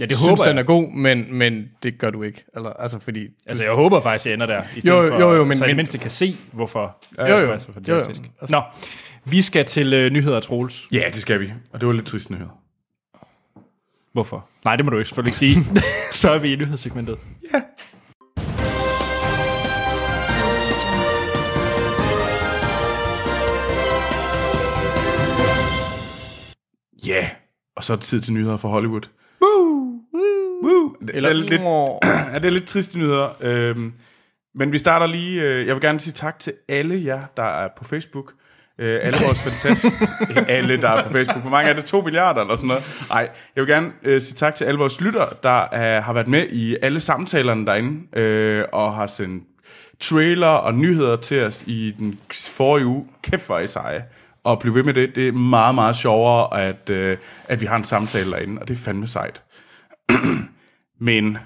[0.00, 0.62] Ja, det synes, håber den jeg.
[0.62, 2.44] er god, men, men det gør du ikke.
[2.56, 4.62] Eller, altså, fordi Altså, jeg håber faktisk, jeg ender der.
[4.76, 7.04] I stedet Jo, for, jo, jo, men- så i det men- mindste kan se, hvorfor.
[7.18, 7.42] Jo, jo.
[7.42, 8.20] det er så fantastisk.
[8.20, 8.30] Jo, jo.
[8.40, 8.62] Altså- Nå,
[9.24, 10.86] vi skal til øh, nyheder, Troels.
[10.92, 11.52] Ja, det skal vi.
[11.72, 12.46] Og det var lidt trist nyhed.
[14.12, 14.48] Hvorfor?
[14.64, 15.66] Nej, det må du ikke selvfølgelig ikke sige.
[16.20, 17.18] så er vi i nyhedssegmentet.
[27.06, 27.28] Ja, yeah.
[27.76, 29.00] og så er det tid til nyheder fra Hollywood.
[30.64, 30.96] Woo!
[31.08, 31.62] Eller, det, er lidt,
[32.32, 33.28] ja, det er lidt triste nyheder.
[33.40, 33.92] Øhm,
[34.54, 35.42] men vi starter lige...
[35.42, 38.32] Øh, jeg vil gerne sige tak til alle jer, der er på Facebook.
[38.78, 40.08] Øh, alle vores fantastiske...
[40.48, 41.40] alle, der er på Facebook.
[41.40, 41.84] Hvor mange er det?
[41.84, 43.06] 2 milliarder eller sådan noget?
[43.10, 46.28] Nej, jeg vil gerne øh, sige tak til alle vores lytter, der øh, har været
[46.28, 49.44] med i alle samtalerne derinde, øh, og har sendt
[50.00, 53.06] trailer og nyheder til os i den forrige uge.
[53.22, 54.04] Kæft, hvor er I seje.
[54.44, 55.14] Og bliv ved med det.
[55.14, 57.16] Det er meget, meget sjovere, at, øh,
[57.48, 59.42] at vi har en samtale derinde, og det er fandme sejt.
[60.98, 61.38] Men,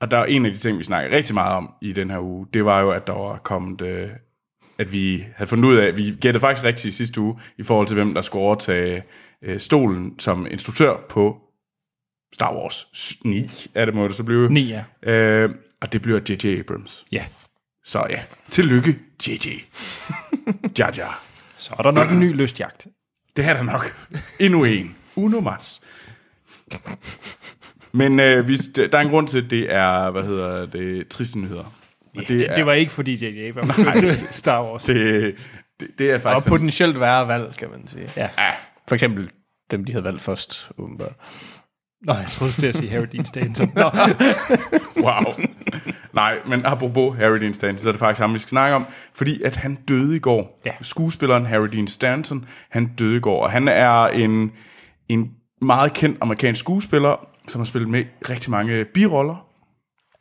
[0.00, 2.18] og der er en af de ting, vi snakker rigtig meget om i den her
[2.18, 4.10] uge, det var jo, at der var kommet, øh,
[4.78, 7.62] at vi havde fundet ud af, at vi gættede faktisk rigtigt i sidste uge, i
[7.62, 9.02] forhold til hvem der skulle overtage
[9.42, 11.40] øh, stolen som instruktør på
[12.34, 12.86] Star Wars
[13.24, 14.52] 9, er det må det så blive.
[14.52, 14.60] Ni,
[15.04, 15.12] ja.
[15.12, 16.58] Øh, og det bliver J.J.
[16.58, 17.04] Abrams.
[17.12, 17.24] Ja.
[17.84, 19.48] Så ja, tillykke, J.J.
[20.78, 21.24] Jar Jar.
[21.56, 22.86] Så er der nok en ny lystjagt.
[23.36, 24.08] Det er der nok.
[24.40, 24.96] Endnu en.
[25.16, 25.80] Uno mas.
[27.92, 31.38] Men øh, vi, der er en grund til, at det er, hvad hedder det, triste
[31.38, 31.64] nyheder.
[32.16, 33.48] Og Det, det, det var ikke fordi J.J.
[33.48, 34.84] Abrams Star Wars.
[34.84, 35.34] det,
[35.80, 36.48] det, det er Og faktisk...
[36.48, 38.10] potentielt værre valg, kan man sige.
[38.16, 38.28] Ja.
[38.88, 39.30] For eksempel
[39.70, 41.12] dem, de havde valgt først, åbenbart.
[42.02, 43.72] Nå, jeg troede, du til at sige Harry Dean Stanton.
[43.76, 43.90] Nå,
[44.96, 45.34] Wow.
[46.12, 48.86] Nej, men apropos Harry Dean Stanton, så er det faktisk ham, vi skal snakke om.
[49.14, 50.60] Fordi at han døde i går.
[50.66, 50.70] Ja.
[50.80, 53.42] Skuespilleren Harry Dean Stanton, han døde i går.
[53.42, 54.52] Og han er en,
[55.08, 55.30] en
[55.66, 59.46] meget kendt amerikansk skuespiller, som har spillet med i rigtig mange biroller.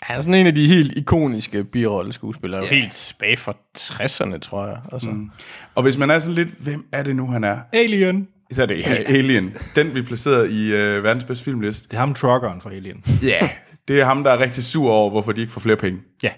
[0.02, 2.62] Han er sådan en af de helt ikoniske birolleskuespillere.
[2.62, 2.72] Yeah.
[2.72, 4.78] Helt tilbage fra 60'erne, tror jeg.
[4.92, 5.10] Altså.
[5.10, 5.32] Mm.
[5.76, 7.58] Og hvis man er sådan lidt, hvem er det nu, han er?
[7.74, 8.28] Alien.
[8.52, 9.56] Så er det ja, Alien.
[9.76, 11.88] Den vi placerede i øh, verdens bedste filmliste.
[11.88, 13.04] Det er ham truckeren for Alien.
[13.22, 13.50] Ja, yeah.
[13.88, 16.00] det er ham, der er rigtig sur over, hvorfor de ikke får flere penge.
[16.24, 16.32] Ja.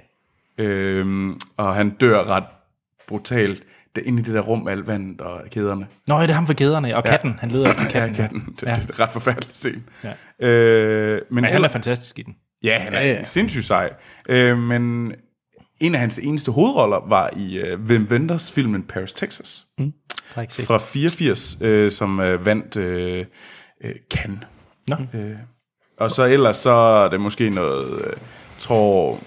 [0.58, 2.44] Øhm, og han dør ret
[3.08, 3.64] brutalt
[3.98, 5.88] der inde i det der rum med alt vandet og kæderne.
[6.08, 6.96] Nå, ja, det er ham for kæderne.
[6.96, 7.36] Og katten.
[7.40, 8.16] Han leder efter Ja, katten.
[8.16, 8.56] katten.
[8.60, 8.72] Det, Ja.
[8.76, 9.82] det er et ret forfærdeligt scene.
[10.40, 10.48] Ja.
[10.48, 12.36] Øh, men Men han er fantastisk i den.
[12.64, 13.18] Ja, han er Ja, ja, ja.
[13.20, 13.24] ja.
[13.24, 13.90] sindssygt sej.
[14.30, 15.14] Øh, men
[15.80, 19.64] en af hans eneste hovedroller var i øh, Wim Wenders filmen Paris, Texas.
[19.80, 19.94] Mm.
[20.36, 23.26] Fra 84, øh, som øh, vandt øh,
[23.84, 24.40] øh, Cannes.
[24.88, 24.96] Nå.
[25.14, 25.32] Øh,
[26.00, 28.14] og så ellers så er det måske noget, øh,
[28.60, 29.20] tror,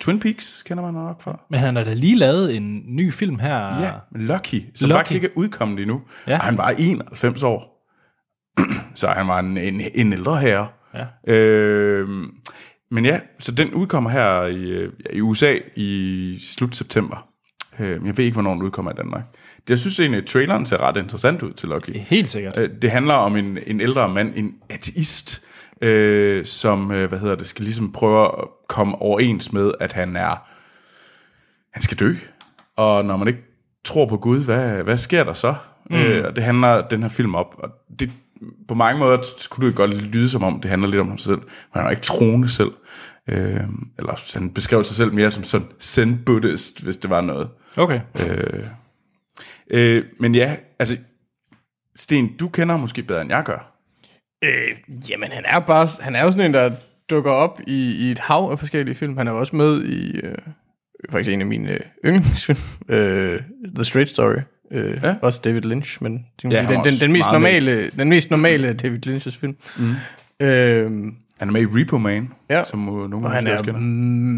[0.00, 1.40] Twin Peaks kender man nok fra.
[1.50, 3.56] Men han har da lige lavet en ny film her.
[3.80, 4.98] Ja, Lucky, som Lucky.
[4.98, 6.02] faktisk ikke er udkommet endnu.
[6.26, 6.32] Ja.
[6.32, 6.38] Ja.
[6.38, 7.86] Og han var 91 år.
[8.94, 10.68] så han var en, en, en ældre herre.
[10.94, 11.32] Ja.
[11.32, 12.08] Øh,
[12.90, 17.26] men ja, så den udkommer her i, øh, i USA i slut september.
[17.78, 19.22] Øh, jeg ved ikke, hvornår den udkommer i Danmark.
[19.68, 21.90] Jeg synes egentlig, at traileren ser ret interessant ud til Lucky.
[21.96, 22.58] Helt sikkert.
[22.58, 25.42] Øh, Det handler om en, en ældre mand, en ateist,
[25.80, 30.16] øh, som, øh, hvad hedder det, skal ligesom prøve at komme overens med, at han
[30.16, 30.48] er,
[31.72, 32.14] han skal dø.
[32.76, 33.42] Og når man ikke
[33.84, 35.54] tror på Gud, hvad, hvad sker der så?
[35.90, 35.96] Mm.
[35.96, 37.54] Øh, og det handler den her film op.
[37.58, 38.10] Og det,
[38.68, 41.38] på mange måder skulle det godt lyde som om, det handler lidt om ham selv.
[41.38, 42.70] Men han er ikke troende selv.
[43.28, 43.60] Øh,
[43.98, 47.48] eller han beskrev sig selv mere som sådan zen buddhist, hvis det var noget.
[47.76, 48.00] Okay.
[48.28, 48.66] Øh,
[49.70, 50.96] øh, men ja, altså,
[51.96, 53.72] Sten, du kender ham måske bedre, end jeg gør.
[54.44, 56.70] Øh, jamen, han er, bare, han er jo sådan en, der
[57.10, 59.16] dukker op i, i et hav af forskellige film.
[59.16, 60.34] Han er jo også med i, øh,
[61.10, 63.40] faktisk en af mine øh, yndlingsfilm, øh,
[63.74, 64.36] The Straight Story.
[64.72, 65.14] Øh, Ja.
[65.22, 67.32] Også David Lynch, men det Ja, den, den, også den, mest med.
[67.32, 69.56] normale, den mest normale af David Lynch's film.
[69.78, 69.90] Mm.
[70.46, 70.90] Øh,
[71.38, 72.64] Han er med i Repo Man, Ja.
[72.64, 73.80] som nogen og han er kender.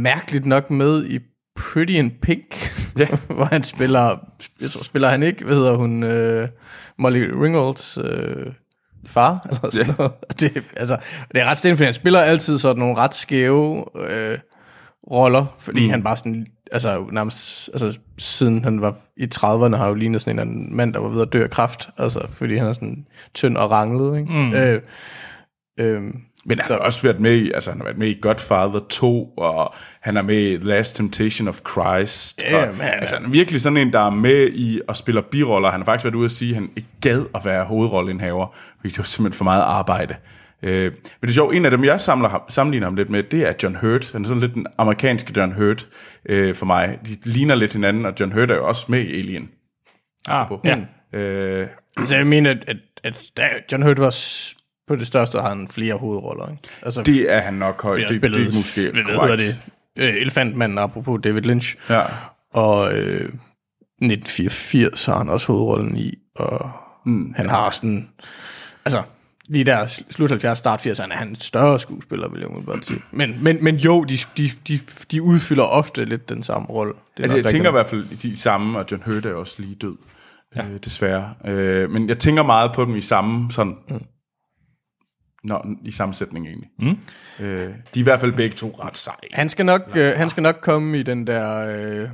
[0.03, 1.19] mærkeligt nok med i
[1.57, 3.07] Pretty in Pink, Ja.
[3.35, 4.19] hvor han spiller,
[4.61, 6.49] jeg tror, spiller han ikke, hvad hedder hun, øh,
[6.99, 8.47] Molly Ringwalds øh,
[9.07, 9.95] far, eller sådan ja.
[9.99, 10.13] noget.
[10.29, 10.97] Og Det, altså,
[11.35, 14.39] det er ret fordi han spiller altid sådan nogle ret skæve øh,
[15.11, 15.91] roller, fordi mm.
[15.91, 20.35] han bare sådan, altså nærmest, altså siden han var i 30'erne, har jo lignet sådan
[20.35, 22.73] en eller anden mand, der var ved at dø af kræft, altså fordi han er
[22.73, 24.33] sådan tynd og ranglet, ikke?
[24.33, 24.55] Mm.
[24.55, 24.83] Øh,
[25.81, 26.03] øh,
[26.45, 29.25] Men han har også været med i, altså han har været med i Godfather 2,
[29.37, 32.43] og han er med i Last Temptation of Christ.
[32.43, 34.81] Ja, og, men han er- altså, han er virkelig sådan en, der er med i
[34.89, 35.71] og spiller biroller.
[35.71, 38.89] Han har faktisk været ude at sige, at han ikke gad at være hovedrolleindhaver, fordi
[38.91, 40.17] det var simpelthen for meget arbejde.
[40.63, 43.23] Øh, men det er sjovt, en af dem, jeg samler ham, sammenligner ham lidt med,
[43.23, 44.13] det er John Hurt.
[44.13, 45.89] Han er sådan lidt den amerikanske John Hurt
[46.29, 46.99] øh, for mig.
[47.07, 49.49] De ligner lidt hinanden, og John Hurt er jo også med i Alien.
[50.29, 51.19] Ah, ja.
[51.19, 51.67] Øh,
[51.97, 54.11] Altså, jeg mener, at, at, at John Hurt var
[54.93, 56.63] på det største, har han flere hovedroller, ikke?
[56.83, 58.09] Altså, det er han nok højt.
[58.09, 59.43] Det, det, er måske hvad korrekt.
[59.43, 59.61] det?
[59.97, 61.77] Øh, Elefantmanden, apropos David Lynch.
[61.91, 62.03] Ja.
[62.53, 63.29] Og øh,
[64.03, 66.71] 1984 har han også hovedrollen i, og
[67.07, 68.09] mm, han har sådan...
[68.85, 69.03] Altså,
[69.49, 72.87] lige der sl- slut 70, start 80'erne er han en større skuespiller, vil jeg umiddelbart
[72.87, 73.01] sige.
[73.11, 74.81] Men, men, men jo, de, de, de,
[75.13, 76.93] de udfylder ofte lidt den samme rolle.
[77.17, 79.75] Det Altså, jeg tænker i hvert fald de samme, og John Hurt er også lige
[79.75, 79.97] død,
[80.57, 80.63] ja.
[80.63, 81.35] øh, desværre.
[81.45, 84.01] Øh, men jeg tænker meget på dem i samme sådan, mm.
[85.45, 86.69] Nå, i sammensætning egentlig.
[86.79, 86.99] Mm.
[87.41, 89.15] Øh, de er i hvert fald begge to ret seje.
[89.33, 91.69] Han skal nok, øh, han skal nok komme i den der...
[92.03, 92.09] Øh,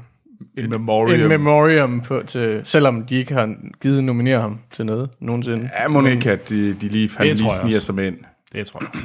[0.57, 1.21] In memoriam.
[1.21, 5.71] en memoriam på, til, selvom de ikke har givet nominere ham til noget nogensinde.
[5.81, 8.07] Ja, må ikke, at de, de lige, han Det tror lige jeg sniger sig med
[8.07, 8.17] ind.
[8.53, 9.03] Det tror jeg.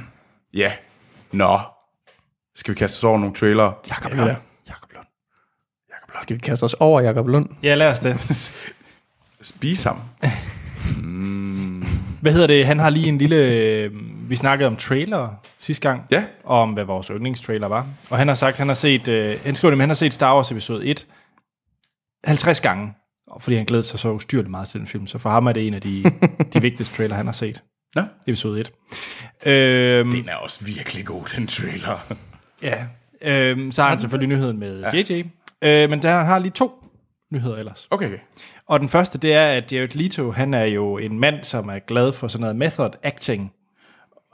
[0.53, 0.71] Ja.
[1.32, 1.59] Nå.
[2.55, 3.71] Skal vi kaste os over nogle trailer?
[3.89, 4.30] Jakob Lund.
[4.69, 5.05] Jakob Lund.
[6.21, 7.49] Skal vi kaste os over Jakob Lund?
[7.63, 8.17] Ja, lad os det.
[9.41, 9.97] Spise ham.
[12.21, 12.65] Hvad hedder det?
[12.65, 13.91] Han har lige en lille...
[14.34, 15.30] Vi snakkede om trailer
[15.60, 16.04] sidste gang.
[16.12, 16.24] Ja.
[16.44, 17.88] Og om, hvad vores yndlingstrailer var.
[18.10, 19.08] Og han har sagt, han har set...
[19.08, 21.08] Øh, han skriver, at han har set Star Wars episode 1
[22.26, 22.94] 50 gange.
[23.40, 25.08] Fordi han glæder sig så ustyrligt meget til den film.
[25.08, 26.04] Så for ham er det en af de,
[26.54, 27.64] de vigtigste trailer, han har set.
[27.96, 28.02] Nå.
[28.28, 28.72] Episode 1.
[29.46, 31.98] Øhm, Den er også virkelig god, den trailer.
[32.64, 32.86] Ja.
[33.22, 35.24] Øhm, så har han selvfølgelig nyheden med JJ.
[35.62, 36.72] Øh, men der har lige to
[37.32, 37.88] nyheder ellers.
[37.92, 38.18] Okay.
[38.68, 41.80] Og den første, det er, at Jared Leto, han er jo en mand, som er
[41.80, 43.54] glad for sådan noget method acting.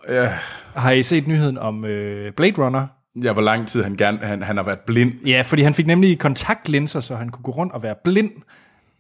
[0.10, 0.34] Ja.
[0.76, 2.88] Har I set nyheden om øh, Blade Runner?
[3.24, 5.14] ja, hvor lang tid han, gerne, han, han har været blind.
[5.26, 8.32] Ja, fordi han fik nemlig kontaktlinser, så han kunne gå rundt og være blind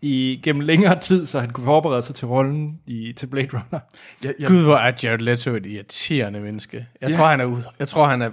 [0.02, 3.80] i gennem længere tid, så han kunne forberede sig til rollen i, til Blade Runner.
[4.24, 6.88] Jeg, jeg, Gud, hvor er Jared Leto et irriterende menneske.
[7.02, 7.64] Jeg tror, han er ude.
[7.80, 8.30] Jeg tror, han er...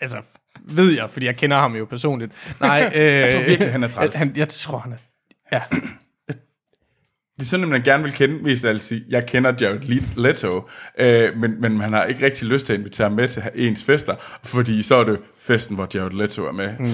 [0.00, 0.16] Altså,
[0.64, 2.56] ved jeg, fordi jeg kender ham jo personligt.
[2.60, 4.14] Nej, øh, jeg tror virkelig, han er træls.
[4.14, 4.96] Han, jeg tror, han er...
[5.52, 5.62] Ja,
[7.40, 10.12] Det er sådan, at man gerne vil kende, mest af alt sige, jeg kender Jared
[10.16, 10.68] Leto,
[10.98, 13.84] øh, men, men man har ikke rigtig lyst til at invitere ham med til ens
[13.84, 14.14] fester,
[14.44, 16.68] fordi så er det festen, hvor Jared Leto er med.
[16.78, 16.84] Mm.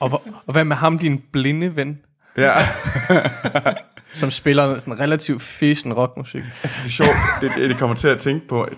[0.00, 1.98] og, hvor- og hvad med ham, din blinde ven,
[2.36, 2.52] Ja,
[4.14, 6.42] som spiller sådan relativt fesen rockmusik?
[6.62, 7.16] det er sjovt.
[7.40, 8.68] Det, det kommer til at tænke på,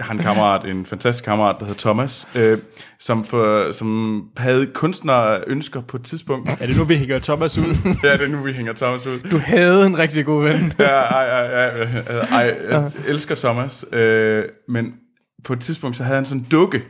[0.00, 2.58] jeg har en kammerat, en fantastisk kammerat, der hedder Thomas, øh,
[2.98, 6.50] som, for, som havde kunstnerønsker på et tidspunkt.
[6.60, 7.64] Er det nu, vi hænger Thomas ud?
[8.04, 9.18] Ja, det er nu, vi hænger Thomas ud.
[9.30, 10.72] Du havde en rigtig god ven.
[10.78, 13.84] Ja, ej, ej, ej, ej, ej, jeg elsker Thomas.
[13.92, 14.94] Øh, men
[15.44, 16.82] på et tidspunkt, så havde han sådan en dukke,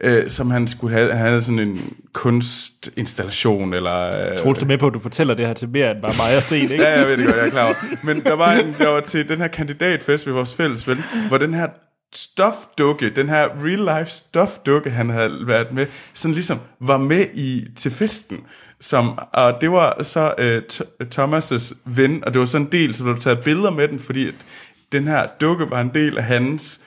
[0.00, 1.12] øh, som han skulle have.
[1.12, 4.30] Han havde sådan en kunstinstallation, eller...
[4.32, 6.36] Øh, Troels du med på, at du fortæller det her til mere end bare mig
[6.36, 6.82] og Sten, ikke?
[6.82, 7.74] Ja, jeg ved det godt, jeg er klar over.
[8.04, 10.98] Men der var, en, der var til den her kandidatfest ved vores fælles ven,
[11.28, 11.66] hvor den her
[12.14, 17.64] stofdukke, den her real life stofdukke, han havde været med, sådan ligesom var med i
[17.76, 18.40] til festen.
[18.80, 23.04] Som, og det var så uh, Thomas' ven, og det var sådan en del, så
[23.04, 24.34] blev taget billeder med den, fordi at
[24.92, 26.80] den her dukke var en del af hans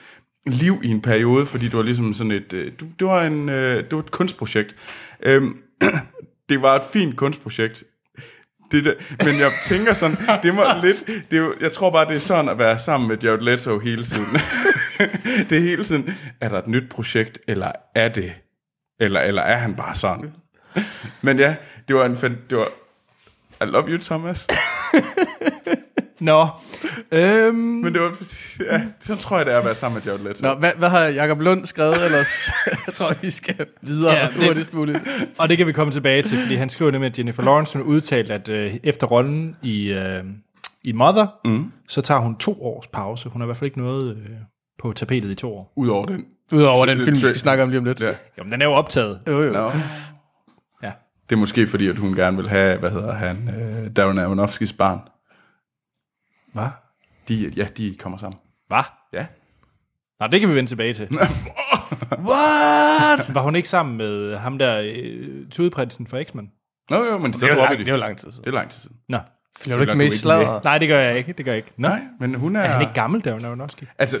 [0.46, 3.48] liv i en periode, fordi det var ligesom sådan et, øh, du- det var, en,
[3.48, 4.74] øh, det var et kunstprojekt.
[5.22, 5.58] Øhm,
[6.48, 7.84] det var et fint kunstprojekt.
[8.70, 12.14] Det der, men jeg tænker sådan, det var lidt, det er jeg tror bare, det
[12.14, 14.26] er sådan at være sammen med Jared Leto hele tiden.
[15.48, 18.32] det er hele tiden, er der et nyt projekt, eller er det,
[19.00, 20.32] eller, eller er han bare sådan?
[21.22, 21.56] Men ja,
[21.88, 22.16] det var en,
[22.50, 22.68] det var,
[23.64, 24.46] I love you, Thomas.
[26.20, 26.48] Nå,
[27.12, 28.12] øhm, Men det var,
[28.72, 30.46] ja, sådan tror jeg, det er at være sammen med Jared Leto.
[30.46, 32.50] Nå, hvad, hvad har Jacob Lund skrevet ellers?
[32.86, 34.98] jeg tror, vi skal videre Ja, det- hurtigst muligt.
[35.38, 37.86] og det kan vi komme tilbage til, fordi han skriver nemlig, at Jennifer Lawrence hun
[37.86, 40.24] udtalte, at øh, efter rollen i, øh,
[40.84, 41.72] i Mother, mm.
[41.88, 43.28] så tager hun to års pause.
[43.28, 44.22] Hun har i hvert fald ikke noget øh,
[44.78, 45.72] på tapetet i to år.
[45.76, 46.24] Udover den.
[46.52, 48.00] Udover den film, vi skal snakke om lige om lidt.
[48.00, 48.06] Ja.
[48.38, 49.20] Jo, men den er jo optaget.
[49.28, 49.52] Jo, jo.
[49.52, 49.70] Nå.
[50.82, 50.90] Ja.
[51.28, 54.72] Det er måske fordi, at hun gerne vil have, hvad hedder han, øh, Darren Aronofskis
[54.72, 54.98] barn.
[56.54, 56.68] Hvad?
[57.28, 58.38] De, ja, de kommer sammen.
[58.68, 58.82] Hvad?
[59.12, 59.26] Ja.
[60.20, 61.08] Nå, det kan vi vende tilbage til.
[62.28, 63.34] What?
[63.34, 66.50] Var hun ikke sammen med ham der, øh, tudeprinsen fra X-Men?
[66.90, 67.78] Nå jo, men så Det er jo lang, de.
[67.78, 68.44] det er jo lang tid siden.
[68.44, 68.96] Det er lang tid siden.
[69.08, 69.18] Nå.
[69.58, 70.60] Følger du ikke med i sladder?
[70.64, 71.32] Nej, det gør jeg ikke.
[71.32, 71.72] Det gør jeg ikke.
[71.76, 71.88] Nå.
[71.88, 72.60] Nej, men hun er...
[72.60, 73.82] Er han ikke gammel, Darren Aronofsky?
[73.98, 74.18] Altså,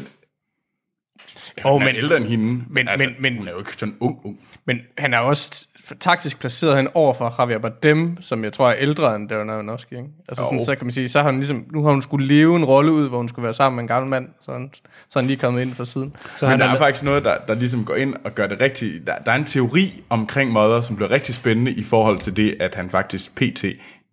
[1.64, 2.62] Åh, hun er men- ældre end hende.
[2.70, 4.38] men- altså, men- men- hun er jo ikke sådan ung, ung.
[4.64, 5.66] Men han er også
[6.00, 9.92] taktisk placeret han over for Javier Bardem, som jeg tror er ældre end Darren Aronofsky.
[9.92, 10.04] Ikke?
[10.28, 10.64] Altså sådan, Jo.
[10.64, 12.92] så kan man sige, så har hun ligesom, nu har hun skulle leve en rolle
[12.92, 14.70] ud, hvor hun skulle være sammen med en gammel mand, så er han,
[15.08, 16.16] så han lige kommet ind fra siden.
[16.36, 18.46] Så Men han der er er, faktisk noget, der, der ligesom går ind og gør
[18.46, 19.06] det rigtigt.
[19.06, 22.56] Der, der er en teori omkring Mother, som bliver rigtig spændende i forhold til det,
[22.60, 23.64] at han faktisk pt.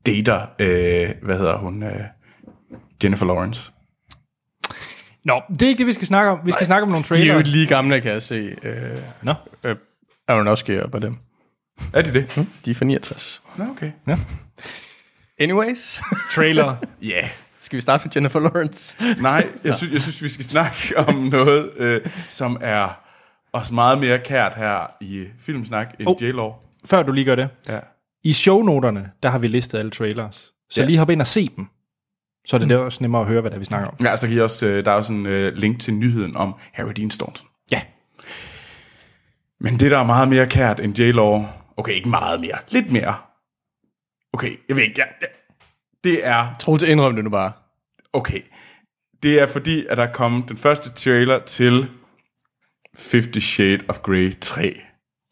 [0.05, 1.91] dater, øh, hvad hedder hun, øh,
[3.03, 3.71] Jennifer Lawrence.
[5.25, 6.39] Nå, det er ikke det, vi skal snakke om.
[6.45, 7.33] Vi skal snakke om nogle De er trailer.
[7.33, 8.55] jo lige gamle, kan jeg se.
[8.63, 9.33] Øh, Nå.
[9.63, 9.75] øh,
[10.27, 11.17] Aronofsky og Bardem.
[11.93, 12.47] Er det det?
[12.65, 13.41] De er fra 69.
[13.57, 13.91] Nå, okay.
[15.39, 16.01] Anyways,
[16.31, 16.75] Trailer.
[17.01, 17.07] Ja.
[17.07, 17.29] Yeah.
[17.59, 18.97] skal vi starte med Jennifer Lawrence?
[19.21, 22.99] Nej, jeg synes, jeg synes, vi skal snakke om noget, øh, som er
[23.53, 26.15] også meget mere kært her i Filmsnak end Oh.
[26.21, 26.23] oh.
[26.29, 26.51] J-Law.
[26.85, 27.49] Før du lige gør det.
[27.69, 27.79] Ja.
[28.23, 30.51] I shownoterne, der har vi listet alle trailers.
[30.69, 30.87] Så Ja.
[30.87, 31.67] lige hop ind og se dem.
[32.45, 32.75] Så er det mm.
[32.75, 33.95] også nemmere at høre, hvad det er, vi snakker om.
[34.03, 36.55] Ja, så kan I også, øh, der er også en øh, link til nyheden om
[36.73, 37.47] Harry Dean Staunton.
[37.71, 37.81] Ja.
[39.59, 41.45] Men det, der er meget mere kært end J-Law,
[41.77, 43.15] okay, ikke meget mere, lidt mere.
[44.33, 45.27] Okay, jeg ved ikke, ja, ja,
[46.03, 47.51] det er, Troels, indrøm det nu bare.
[48.13, 48.41] okay,
[49.23, 51.87] det er fordi, at der er kommet den første trailer til
[52.95, 54.81] Fifty Shade of Grey 3.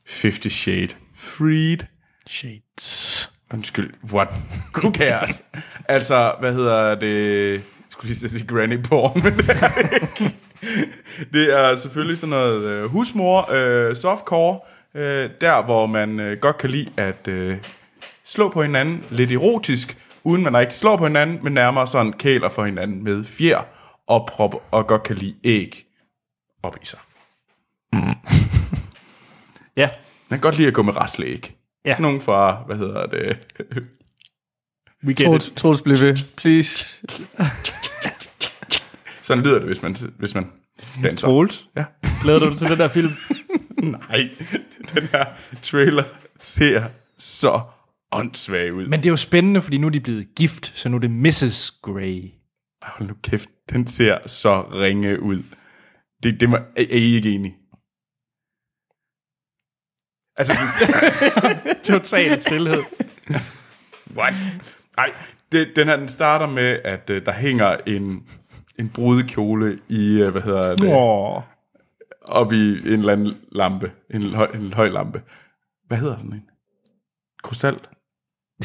[0.07, 1.80] Fifty Shade Freed.
[2.28, 3.18] Shades.
[3.53, 4.27] Undskyld, what?
[4.75, 5.43] Who cares?
[5.87, 7.53] altså, hvad hedder det?
[7.53, 10.35] Jeg skulle lige sige granny porn, men det er det ikke.
[11.33, 14.59] Det er selvfølgelig sådan noget øh, husmor, øh, softcore,
[14.95, 17.57] øh, der hvor man øh, godt kan lide at øh,
[18.25, 22.49] slå på hinanden lidt erotisk, uden man rigtig slår på hinanden, men nærmere sådan kæler
[22.49, 23.61] for hinanden med fjer
[24.07, 25.85] og prop, og godt kan lide æg
[26.63, 26.99] op i sig.
[29.77, 29.89] Ja.
[30.29, 31.59] Man kan godt lide at gå med rasleæg.
[31.86, 31.99] Ja.
[31.99, 33.38] Nogen fra, hvad hedder det,
[35.05, 35.53] We get Troels, it.
[35.55, 36.36] Troels, bliv ved.
[36.38, 36.97] Please.
[39.21, 40.51] Sådan lyder det, hvis man, hvis man
[41.03, 41.27] danser.
[41.27, 41.86] Troels, Ja.
[42.21, 43.09] glæder du dig til den der film?
[44.09, 44.30] Nej,
[44.93, 45.25] den her
[45.61, 46.03] trailer
[46.39, 46.84] ser
[47.17, 47.61] så
[48.11, 48.88] åndssvag ud.
[48.88, 51.11] Men det er jo spændende, fordi nu er de blevet gift, så nu er det
[51.11, 51.71] Mrs.
[51.82, 52.32] Grey.
[52.82, 55.43] hold nu kæft, den ser så ringe ud.
[56.23, 57.55] Det, det må, er, er I ikke enige?
[60.39, 60.53] Altså,
[61.93, 62.83] Total stillhed.
[64.17, 64.33] what?
[64.97, 65.11] Nej,
[65.51, 68.23] det, den her, den starter med, at uh, der hænger en,
[68.79, 71.41] en brudekjole i, uh, hvad hedder det, Åh.
[72.21, 73.91] op i en eller anden lampe.
[74.09, 75.21] En, høj, en høj lampe.
[75.87, 76.43] Hvad hedder sådan en?
[77.43, 77.79] Krystal?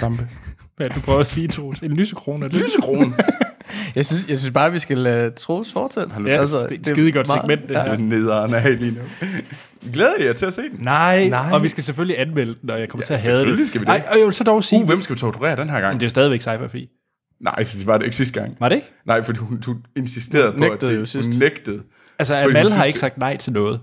[0.00, 0.28] Lampe?
[0.76, 1.80] Hvad du prøver at sige, Troels?
[1.80, 2.44] En lysekrone?
[2.44, 2.60] er det?
[2.60, 3.14] Lysekronen.
[3.94, 6.10] Jeg synes, jeg synes bare, vi skal lade Troels fortsætte.
[6.26, 7.84] Ja, altså, det er et skide godt segment, det her.
[7.84, 9.00] Det er nederen af lige nu.
[9.92, 10.70] Glæder jeg jer til at se den?
[10.78, 11.50] Nej, Nej.
[11.52, 13.38] og vi skal selvfølgelig anmelde den, og jeg kommer Ja, til at have det.
[13.40, 13.88] selvfølgelig skal vi det.
[13.88, 15.92] Nej, og jeg vil så dog sige, Uh, hvem skal vi torturere den her gang?
[15.94, 17.00] men det er jo stadigvæk sci-fi
[17.40, 18.56] Nej, for det var det ikke sidste gang.
[18.60, 18.92] Var det ikke?
[19.06, 21.28] Nej, fordi hun, hun insisterede Hun på, at nægtede det, jo sidst.
[21.32, 21.82] hun nægtede
[22.18, 23.80] Altså, Amal har synes, ikke sagt nej til noget.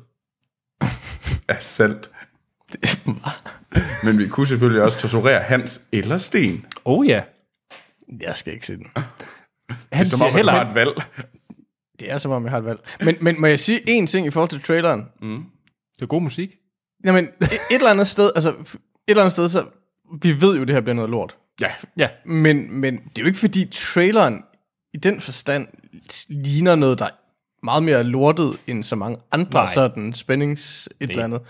[1.47, 2.09] af salt.
[4.03, 6.65] Men vi kunne selvfølgelig også torturere Hans eller Sten.
[6.85, 7.21] Oh ja.
[8.21, 8.85] Jeg skal ikke se den.
[9.93, 11.01] Han Som siger om han heller har et valg.
[11.99, 12.79] Det er som om, jeg har et valg.
[13.01, 15.05] Men, men må jeg sige en ting i forhold til traileren?
[15.95, 16.55] Det er god musik.
[17.05, 19.65] Jamen, et, et eller andet sted, altså, et eller andet sted, så,
[20.21, 21.35] vi ved jo, det her bliver noget lort.
[21.61, 22.09] Ja, Ja.
[22.25, 24.43] Men, men det er jo ikke fordi traileren
[24.93, 25.67] i den forstand
[26.29, 27.07] ligner noget, der
[27.63, 29.63] meget mere lortet end så mange andre Nej.
[29.63, 29.73] Nej.
[29.73, 31.41] sådan spændings et eller andet.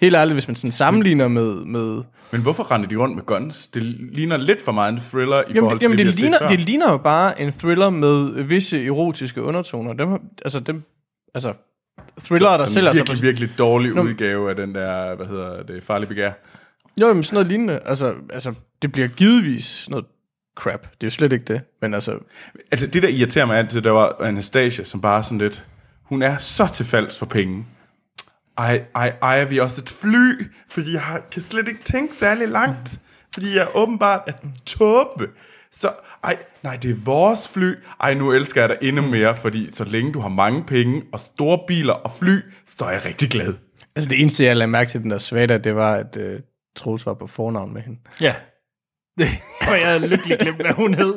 [0.00, 1.64] Helt ærligt, hvis man sådan sammenligner med...
[1.64, 2.02] med
[2.32, 3.66] Men hvorfor render de rundt med guns?
[3.66, 6.20] Det ligner lidt for meget en thriller i jamen, forhold til jamen det, det, har
[6.22, 6.48] ligner, før.
[6.48, 9.92] det ligner jo bare en thriller med visse erotiske undertoner.
[9.92, 10.08] Dem,
[10.44, 10.82] altså, dem,
[11.34, 11.52] altså,
[12.20, 13.24] thriller, der Sådan sælger en sig virkelig, på...
[13.24, 16.32] virkelig dårlig Nå, udgave af den der, hvad hedder det, farlige begær.
[17.00, 17.80] Jo, jamen, sådan noget lignende.
[17.84, 20.04] Altså, altså, det bliver givetvis noget
[20.56, 20.80] crap.
[20.82, 21.60] Det er jo slet ikke det.
[21.82, 22.18] Men altså,
[22.72, 25.66] Altså, det der irriterer mig altid, der var Anastasia, som bare sådan lidt,
[26.02, 27.66] hun er så til falds for penge.
[28.58, 32.48] Ej, ej, ejer vi også et fly, fordi jeg har- kan slet ikke tænke særlig
[32.48, 33.00] langt,
[33.34, 34.32] fordi jeg åbenbart er
[34.66, 35.28] tåbe.
[35.72, 35.90] Så,
[36.24, 37.72] ej, nej, det er vores fly.
[38.00, 41.20] Ej, nu elsker jeg dig endnu mere, fordi så længe du har mange penge og
[41.20, 42.38] store biler og fly,
[42.78, 43.54] så er jeg rigtig glad.
[43.96, 46.40] altså det eneste, jeg lagde mærke til den der svada, det var, at uh,
[46.76, 47.98] Troels var på fornavn med hende.
[48.20, 48.34] Ja.
[49.70, 51.14] Og jeg havde lykkelig glemt, hvad hun hed.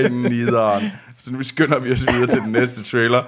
[0.00, 0.26] Men...
[0.26, 0.84] I nederen.
[1.18, 3.22] Så nu skynder vi os videre til den næste trailer.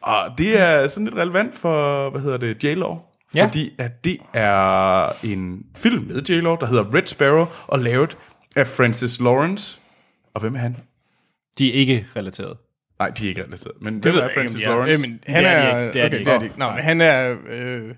[0.00, 2.96] Og det er sådan lidt relevant for, hvad hedder det, J-Law.
[3.34, 3.44] Ja.
[3.44, 8.16] Fordi at det er en film med J-Law, der hedder Red Sparrow, og lavet
[8.56, 9.80] af Francis Lawrence.
[10.34, 10.76] Og hvem er han?
[11.58, 12.56] De er ikke relateret.
[12.98, 13.74] Nej, de er ikke relateret.
[13.80, 14.68] Men det hvem er Francis ja.
[14.68, 14.92] Lawrence?
[14.92, 15.92] Jamen, han Det er de er, ikke.
[15.92, 16.30] Det er de okay, ikke.
[16.30, 16.58] det er de ikke.
[16.58, 17.94] Nå, men han er, øh,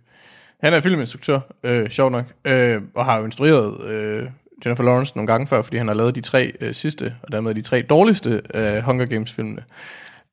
[0.60, 4.28] han er filminstruktør, øh, sjovt nok, øh, og har jo instrueret øh,
[4.64, 7.54] Jennifer Lawrence nogle gange før, fordi han har lavet de tre øh, sidste, og dermed
[7.54, 9.62] de tre dårligste øh, Hunger Games-filmene.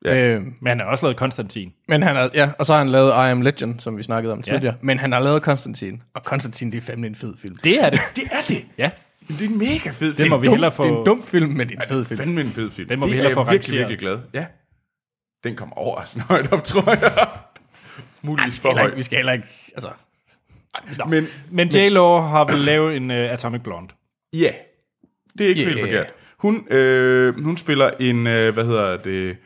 [0.04, 0.24] Ja.
[0.26, 1.72] Øh, Men han har også lavet Konstantin.
[1.88, 4.32] men han har, ja, og så har han lavet I Am Legend, som vi snakkede
[4.32, 4.74] om tidligere.
[4.80, 7.56] Men han har lavet Konstantin, og Konstantin, det er fandme en fed film.
[7.64, 8.00] Det er det.
[8.16, 8.64] Det er det.
[8.78, 8.90] Ja.
[9.28, 10.30] Det er en mega fed Det film.
[10.30, 11.04] må vi Dum, hellere Det er en få...
[11.04, 12.18] dum film, men det er en fed film.
[12.18, 12.88] Fandme en fed film.
[12.88, 13.90] Den må vi det hellere er få jeg virkelig, rangeret.
[13.90, 13.98] virkelig
[14.32, 14.42] glad.
[14.42, 14.44] Ja.
[15.44, 17.28] Den kommer overraskende højt op, tror jeg.
[18.22, 18.96] Muligvis for højt.
[18.96, 19.88] vi skal heller ikke, altså...
[21.08, 23.88] Men Men J-Lo har vel lavet en uh, Atomic Blonde.
[24.32, 24.52] Ja,
[25.38, 25.68] det er ikke Ja.
[25.68, 26.14] helt forkert.
[26.38, 29.36] Hun, øh, hun spiller en, øh, hvad hedder det,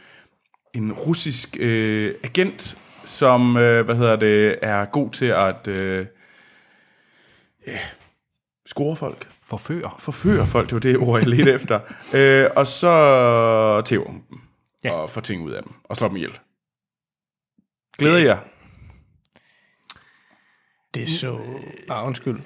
[0.75, 6.07] en russisk øh, agent, som, øh, hvad hedder det, er god til at øh,
[7.67, 7.79] ja,
[8.67, 9.97] score folk, Forfører.
[9.99, 11.81] forføre folk, det var det ord, jeg ledte efter,
[12.17, 14.39] øh, og så tæver hun dem,
[14.85, 14.89] Ja.
[14.89, 14.95] ja.
[14.95, 16.39] og får ting ud af dem, og slår dem ihjel.
[17.99, 18.39] Glæder jeg?
[20.95, 21.39] Det er så...
[21.91, 22.37] Ah, undskyld.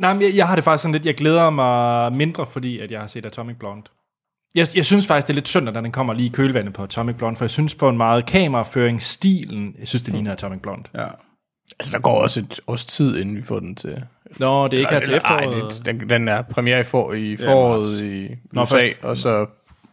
[0.00, 2.90] Nej, men jeg, jeg har det faktisk sådan lidt, jeg glæder mig mindre, fordi at
[2.90, 3.82] jeg har set Atomic Blonde.
[4.54, 6.82] Jeg, jeg synes faktisk, det er lidt synd, at den kommer lige i kølvandet på
[6.82, 10.84] Atomic Blonde, for jeg synes på en meget kameraføringsstilen, jeg synes, det ligner Atomic Blonde.
[10.94, 11.06] Ja.
[11.80, 14.02] Altså, der går også et års tid, inden vi får den til...
[14.38, 15.62] Nå, det er ikke her til efteråret.
[15.62, 18.00] Ej, det, den, den er premiere i, for, i foråret marts.
[18.00, 19.46] i Nå, USA, først- og så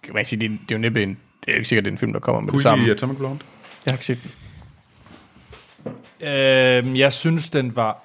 [0.03, 1.09] kan man sige, det, er- det er jo næppe en...
[1.09, 2.87] Det er jo ikke sikkert, det er en film, der kommer med det Kunne samme.
[2.87, 3.39] I Atomic Blonde?
[3.85, 4.31] Jeg har ikke set den.
[6.27, 8.03] Øhm, jeg synes, den var.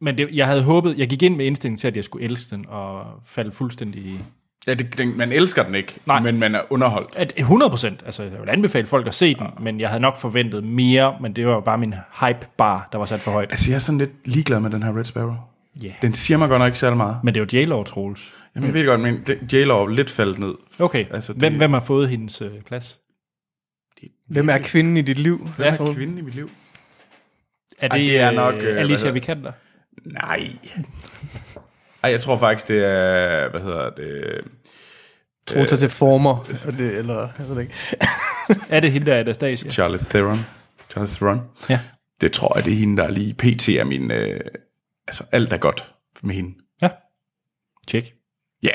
[0.00, 2.56] Men det, jeg havde håbet, jeg gik ind med indstillingen til, at jeg skulle elske
[2.56, 4.18] den, og falde fuldstændig i...
[4.66, 6.22] Ja, det, den, man elsker den ikke, Nej.
[6.22, 7.16] men man er underholdt.
[7.16, 10.16] At 100 procent, altså jeg vil anbefale folk at se den, men jeg havde nok
[10.16, 13.50] forventet mere, men det var jo bare min hype-bar, der var sat for højt.
[13.50, 15.34] Altså, jeg er sådan lidt ligeglad med den her Red Sparrow.
[15.84, 15.94] Yeah.
[16.02, 17.16] Den siger mig godt nok ikke særlig meget.
[17.24, 18.32] Men det er jo J-Lo, Troels.
[18.54, 20.54] Jamen, jeg ved det godt, men det- J-Lo er lidt faldet ned.
[20.78, 22.98] Okay, Altså, det- hvem, hvem har fået hendes øh, plads?
[24.26, 25.48] Hvem er kvinden i dit liv?
[25.56, 26.50] Hvem er kvinden i mit liv?
[27.78, 29.52] Er Ej, det, det er nok, øh, øh, hvad Alicia hedder- Vikander?
[30.12, 30.40] Nej.
[32.02, 34.44] Ej, jeg tror faktisk, det er, hvad hedder det,
[35.48, 36.36] Tro sig til former,
[36.66, 37.74] og det, eller jeg ved det ikke.
[38.68, 39.70] Er det hende, der er Anastasia?
[39.70, 40.38] Charlotte Theron.
[40.90, 41.40] Charlotte Theron.
[41.70, 41.80] Ja.
[42.20, 43.68] Det tror jeg, det er hende, der lige pt.
[43.68, 44.40] er min, øh,
[45.08, 46.54] altså alt er godt med hende.
[46.82, 46.88] Ja.
[47.88, 48.14] Tjek.
[48.62, 48.70] Ja.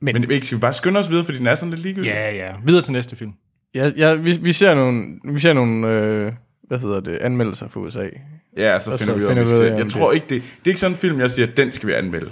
[0.00, 2.08] Men, men ikke, skal vi bare skynde os videre, fordi den er sådan lidt ligegyldig?
[2.08, 2.54] Ja, ja.
[2.64, 3.32] Videre til næste film.
[3.74, 6.32] Ja, ja vi, vi ser nogle, vi ser nogle øh,
[6.62, 8.08] hvad hedder det, anmeldelser fra USA.
[8.56, 10.26] Ja, så Og finder så vi ud af, finder vi ud af, Jeg tror ikke,
[10.28, 12.30] det, det er ikke sådan en film, jeg siger, den skal vi anmelde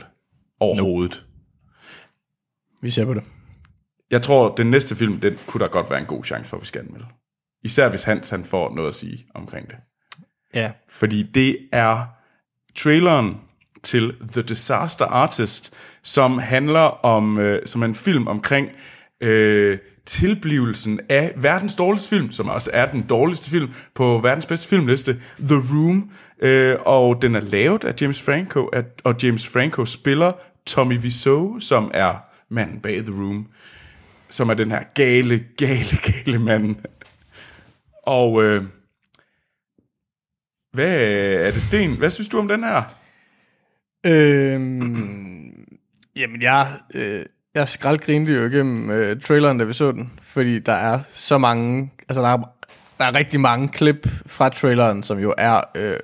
[0.60, 1.24] overhovedet.
[2.82, 3.22] Vi ser på det.
[4.10, 6.60] Jeg tror, den næste film, den kunne der godt være en god chance for, at
[6.60, 7.06] vi skal anmelde.
[7.64, 9.76] Især hvis Hans han får noget at sige omkring det.
[10.54, 10.72] Ja.
[10.88, 12.04] Fordi det er
[12.76, 13.40] traileren
[13.82, 18.68] til The Disaster Artist, som handler om, øh, som er en film omkring
[19.20, 24.68] øh, tilblivelsen af verdens dårligste film, som også er den dårligste film på verdens bedste
[24.68, 26.10] filmliste, The Room.
[26.42, 30.32] Øh, og den er lavet af James Franco, at, og James Franco spiller
[30.66, 32.14] Tommy Wiseau, som er
[32.48, 33.48] manden bag The Room,
[34.28, 36.76] som er den her gale, gale, gale mand.
[38.02, 38.64] Og øh,
[40.72, 41.00] hvad
[41.46, 41.96] er det, Sten?
[41.96, 42.82] Hvad synes du om den her?
[44.06, 45.66] Øhm,
[46.16, 47.24] jamen, jeg, øh,
[47.54, 51.90] jeg skraldgrinede jo igennem øh, traileren, da vi så den, fordi der er så mange,
[52.08, 52.36] altså der er,
[52.98, 55.96] der er rigtig mange klip fra traileren, som jo er øh,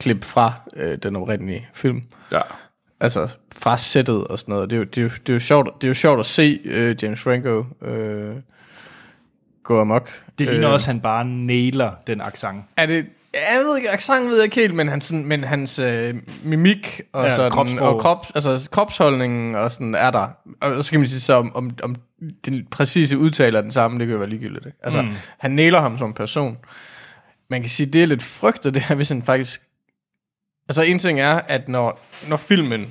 [0.00, 2.02] klip fra øh, den oprindelige film.
[2.32, 2.40] Ja.
[3.00, 4.70] Altså fra sættet og sådan noget.
[4.70, 6.26] Det er jo, det er jo, det er jo, sjovt, det er jo sjovt at
[6.26, 8.36] se øh, James Franco øh,
[9.62, 10.22] gå amok.
[10.38, 12.64] Det ligner Øh, også, at han bare nailer den accent.
[12.76, 13.06] Er det...
[13.34, 17.00] Jeg ved ikke, accent ved jeg ikke helt, men hans, sådan, men hans øh, mimik
[17.12, 20.28] og, Ja, sådan, og krops, altså, kropsholdningen og sådan er der.
[20.60, 21.96] Og så kan man sige så, om, om, om
[22.44, 24.66] den præcise udtaler den samme, det kan jo være ligegyldigt.
[24.66, 24.78] Ikke?
[24.82, 25.08] Altså, mm.
[25.38, 26.58] han nailer ham som person.
[27.50, 29.62] Man kan sige, det er lidt frygtet, det her, hvis han faktisk...
[30.68, 32.86] Altså, en ting er, at når, når filmen,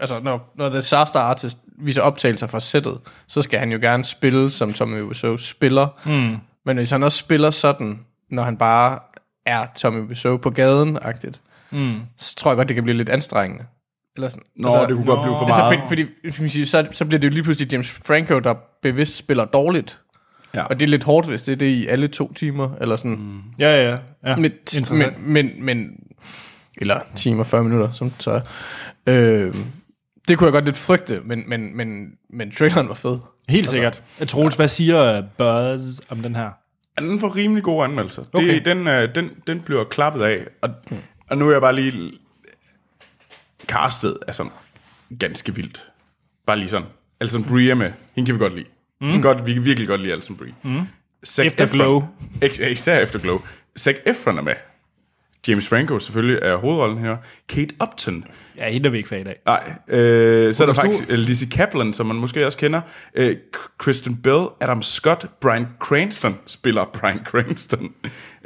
[0.00, 4.04] altså når, når The Disaster Artist viser optagelser fra sættet, så skal han jo gerne
[4.04, 5.86] spille, som Tommy Wiseau spiller.
[6.04, 6.36] Mm.
[6.64, 8.00] Men hvis han også spiller sådan,
[8.30, 8.98] når han bare
[9.50, 11.40] er Tommy Wiseau på gaden-agtigt,
[11.70, 12.00] mm.
[12.16, 13.64] så tror jeg godt, det kan blive lidt anstrengende.
[14.16, 14.42] Eller sådan.
[14.56, 15.88] Nå, altså, det kunne godt blive for Altså, meget.
[15.88, 19.44] fordi, fordi siger, så, så bliver det jo lige pludselig James Franco, der bevidst spiller
[19.44, 19.98] dårligt.
[20.54, 20.62] Ja.
[20.64, 23.16] Og det er lidt hårdt, hvis det er det i alle to timer, eller sådan.
[23.16, 23.40] Mm.
[23.58, 24.36] Ja, ja, ja.
[24.36, 24.52] Men,
[24.90, 25.90] men, men, men,
[26.76, 28.40] eller timer, 40 minutter, som så er.
[29.06, 29.54] Øh,
[30.28, 33.18] det kunne jeg godt lidt frygte, men, men, men, men traileren var fed.
[33.48, 34.02] Helt sikkert.
[34.20, 36.50] Altså, Troels, hvad siger Buzz om den her?
[36.98, 38.24] Ja, Den får rimelig gode anmeldelser.
[38.32, 38.54] Okay.
[38.54, 40.46] Det, den, øh, den, den bliver klappet af.
[40.60, 40.70] Og,
[41.30, 42.12] og nu er jeg bare lige...
[43.66, 44.52] Castet sådan
[45.18, 45.88] ganske vildt.
[46.46, 46.86] Bare lige sådan.
[47.20, 47.92] Alison Brie er med.
[48.14, 48.66] Hende kan vi godt lide.
[49.00, 49.06] Mm.
[49.06, 50.54] Hende godt, vi kan virkelig godt lide Alison Brie.
[50.62, 50.80] Mm.
[51.26, 51.72] Zac Efter Efron-
[52.70, 53.40] Især efter Glow.
[53.78, 54.54] Zac Efron er med.
[55.48, 57.16] James Franco selvfølgelig er hovedrollen her.
[57.48, 58.24] Kate Upton.
[58.56, 59.36] Ja, hende er vi ikke fan af.
[59.46, 62.80] Nej, øh, så er der er faktisk uh, Lizzie Kaplan, som man måske også kender.
[63.20, 63.26] Uh,
[63.78, 67.94] Kristen Bell, Adam Scott, Brian Cranston spiller Brian Cranston.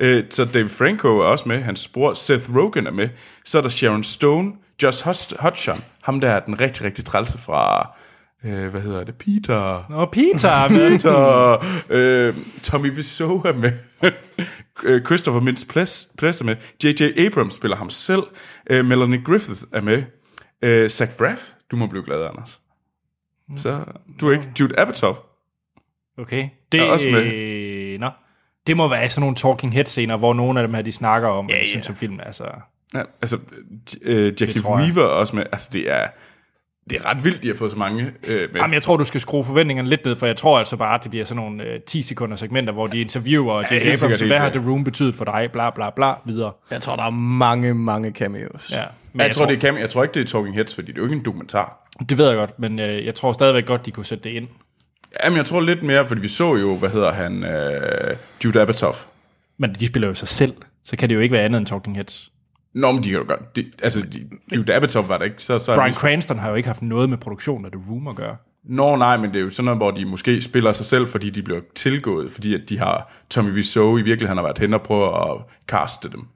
[0.02, 3.08] Uh, så Dave Franco er også med, hans bror Seth Rogen er med.
[3.44, 4.52] Så er der Sharon Stone,
[4.82, 5.04] Josh
[5.40, 7.90] Hutcherson, ham der er den rigtig, rigtig trælse fra,
[8.44, 9.84] uh, hvad hedder det, Peter.
[9.90, 10.98] Nå, Peter er.
[10.98, 11.58] Så
[11.94, 13.72] øh, Tommy Wiseau er med.
[14.82, 16.56] Øh, Christopher Mintz-Plasse er med.
[16.84, 17.26] J.J.
[17.26, 18.22] Abrams spiller ham selv.
[18.70, 20.02] Øh, Melanie Griffith er med.
[20.62, 22.60] Øh, Zach Braff, du må blive glad, Anders.
[23.56, 23.84] Så
[24.20, 25.14] du er ikke Jude Apatow.
[26.18, 26.48] Okay.
[26.72, 27.24] Det Er også med.
[27.24, 28.10] Øh, nå.
[28.66, 31.28] Det må være sådan nogle talking head scener, hvor nogle af dem her, de snakker
[31.28, 31.66] om, ja, ja.
[31.66, 32.20] synes om film.
[32.26, 32.44] Altså,
[32.94, 33.38] Ja, altså,
[34.02, 34.62] øh, Jackie.
[34.64, 35.44] Weaver er også med.
[35.52, 36.08] Altså, det er,
[36.90, 38.60] det er ret vildt, de har fået så mange øh, med.
[38.60, 41.02] Jamen, jeg tror, du skal skrue forventningerne lidt ned, for jeg tror altså bare, at
[41.02, 43.68] det bliver sådan nogle øh, 10 sekunder segmenter, hvor de interviewer J.J.
[43.68, 44.50] helt Abrams, hvad har.
[44.50, 46.52] The Room betydet for dig, bla bla bla, videre.
[46.70, 48.70] Jeg tror, der er mange, mange cameos.
[48.72, 48.84] Ja.
[49.12, 50.86] Men jeg, jeg, tror, det er Cam, jeg tror ikke, det er Talking Heads, fordi
[50.86, 51.88] det er jo ikke en dokumentar.
[52.08, 54.48] det ved jeg godt, men øh, jeg tror stadigvæk godt, de kunne sætte det ind.
[55.24, 58.92] Jamen, jeg tror lidt mere, fordi vi så jo, hvad hedder han, øh, Jude Apatow.
[59.58, 60.54] Men de spiller jo sig selv,
[60.84, 62.30] så kan det jo ikke være andet end Talking Heads.
[62.74, 63.56] Nå, men de kan jo godt.
[63.56, 65.42] De, altså, de, Jude Apatow var der ikke.
[65.42, 68.08] Så, så Brian det- Cranston har jo ikke haft noget med produktionen af The Room
[68.08, 68.36] at gøre.
[68.64, 71.30] Nå, nej, men det er jo sådan noget, hvor de måske spiller sig selv, fordi
[71.30, 74.82] de bliver tilgået, fordi at de har Tommy Wiseau i virkeligheden har været hen og
[74.82, 76.26] prøvet at caste dem.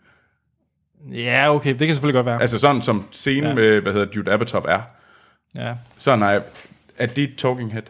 [1.13, 2.41] Ja, okay, det kan selvfølgelig godt være.
[2.41, 3.55] Altså sådan som scenen ja.
[3.55, 4.81] Med, hvad hedder Jude Apatow er.
[5.55, 5.75] Ja.
[5.99, 6.41] Så nej,
[6.99, 7.83] er det Talking Head?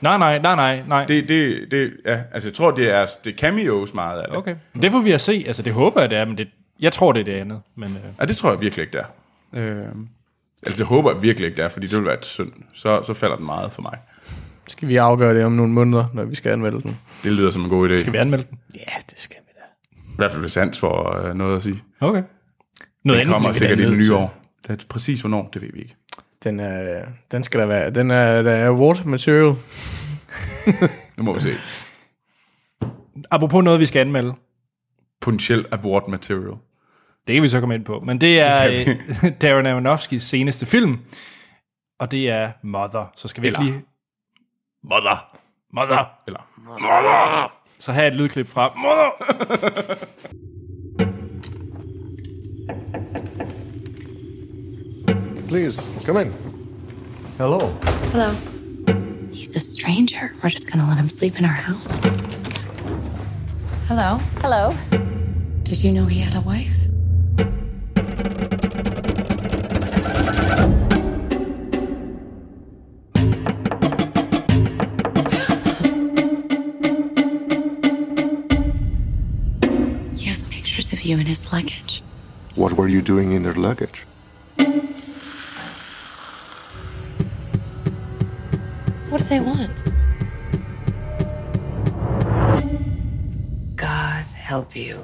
[0.00, 1.04] Nej, nej, nej, nej, nej.
[1.04, 4.36] Det, det, det, ja, altså jeg tror, det er, det cameos meget af det.
[4.36, 4.54] Okay.
[4.82, 5.44] Det får vi at se.
[5.46, 6.48] Altså, det håber jeg, det er, men det,
[6.80, 7.60] jeg tror, det er det andet.
[7.74, 9.60] Men, øh, Ja, det tror jeg virkelig ikke, det er.
[9.60, 9.86] Øh,
[10.66, 12.52] altså det håber jeg virkelig ikke, det er, fordi det vil være et synd.
[12.74, 13.98] Så, så falder den meget for mig.
[14.68, 16.98] Skal vi afgøre det om nogle måneder, når vi skal anmelde den?
[17.24, 17.98] Det lyder som en god idé.
[18.00, 18.58] skal vi anmelde den?
[18.74, 19.62] Ja, det skal vi da.
[20.12, 21.82] I hvert fald hvis Hans får øh, noget at sige.
[22.00, 22.22] Okay.
[23.04, 24.14] Noget Den kommer sikkert i det nye til.
[24.14, 24.42] år.
[24.68, 25.96] Det er præcis hvornår, det ved vi ikke.
[26.44, 27.90] Den, er, den skal der være.
[27.90, 29.54] Den er, der er award material.
[31.16, 31.52] Nu må vi se.
[33.30, 34.32] Apropos noget, vi skal anmelde.
[35.20, 36.52] Potentiel award material.
[37.28, 38.00] Det kan vi så komme ind på.
[38.00, 40.98] Men det er det øh, Darren Aronofskis seneste film.
[42.00, 43.12] Og det er Mother.
[43.16, 43.84] Så skal vi ikke Eller- lige...
[44.84, 45.36] Mother.
[45.74, 46.04] Mother!
[46.26, 49.98] Eller Så have et lydklip fra Mother!
[55.48, 56.32] Please, come in.
[57.38, 57.68] Hello.
[58.12, 58.32] Hello.
[59.32, 60.32] He's a stranger.
[60.42, 61.94] We're just gonna let him sleep in our house.
[63.88, 64.18] Hello.
[64.42, 64.74] Hello.
[65.62, 66.87] Did you know he had a wife?
[81.08, 82.02] You in his luggage.
[82.56, 84.06] What were you doing in their luggage?
[89.10, 89.84] What do they want?
[93.76, 94.96] God help you.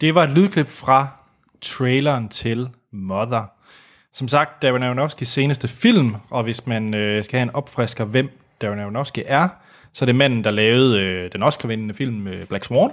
[0.00, 1.08] Det var et lydklip fra
[1.60, 3.42] traileren til Mother.
[4.12, 8.30] Som sagt, Darren Aronofskis seneste film, og hvis man øh, skal have en opfrisker, hvem
[8.60, 9.48] Darren Aronofsky er,
[9.92, 12.90] så er det manden, der lavede øh, den Oscar-vindende film øh, Black Swan.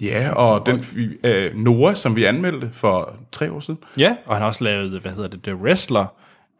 [0.00, 0.84] Ja, og den
[1.24, 3.80] øh, Noah, som vi anmeldte for tre år siden.
[3.98, 6.06] Ja, og han har også lavet, hvad hedder det, The Wrestler,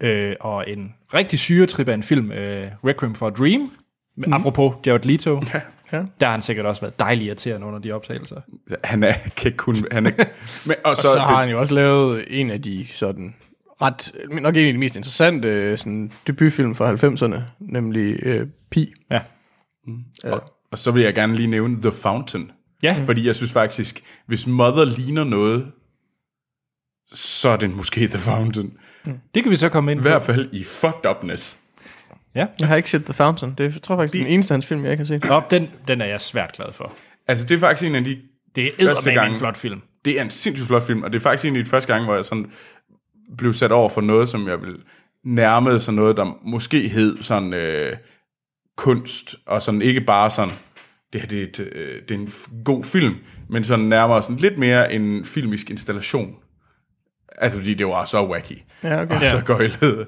[0.00, 3.70] øh, og en rigtig syretrip af en film, øh, Requiem for a Dream,
[4.16, 4.32] mm.
[4.32, 5.42] apropos Jared Leto.
[5.54, 5.60] Ja.
[5.92, 6.04] Ja.
[6.20, 8.40] Der har han sikkert også været dejlig irriterende under de optagelser.
[8.84, 9.76] Han er, kan ikke kun...
[9.92, 10.10] Han er,
[10.66, 13.34] men, og så, Så, så har det, han jo også lavet en af de sådan
[13.82, 18.92] ret, nok en af de mest interessante øh, sådan, debutfilm fra 90'erne, nemlig øh, Pi.
[19.10, 19.20] Ja.
[20.24, 22.50] og, og så vil jeg gerne lige nævne The Fountain.
[22.82, 23.02] Ja.
[23.04, 25.72] Fordi jeg synes faktisk, hvis Mother ligner noget,
[27.12, 28.72] så er det måske The Fountain.
[29.34, 31.58] Det kan vi så komme ind I hvert fald i fucked upness.
[32.34, 32.46] Ja.
[32.60, 33.54] Jeg har ikke set The Fountain.
[33.58, 35.06] Det er, jeg tror faktisk, det er den eneste af hans film, jeg ikke har
[35.06, 35.24] set.
[35.24, 36.92] Nå, den, den er jeg svært glad for.
[37.28, 38.18] Altså, det er faktisk en af de
[38.56, 39.82] Det er gang- en flot film.
[40.04, 42.04] Det er en sindssygt flot film, og det er faktisk en af de første gange,
[42.04, 42.46] hvor jeg sådan
[43.38, 44.76] blev sat over for noget, som jeg vil
[45.24, 47.96] nærme sig noget, der måske hed sådan øh,
[48.76, 50.54] kunst, og sådan ikke bare sådan,
[51.16, 53.14] det her det er, et, øh, det er en f- god film,
[53.48, 56.34] men sådan nærmere sådan lidt mere en filmisk installation.
[57.38, 58.62] Altså, fordi det var så wacky.
[58.84, 59.20] Ja, okay.
[59.20, 60.06] Og så gøjlet.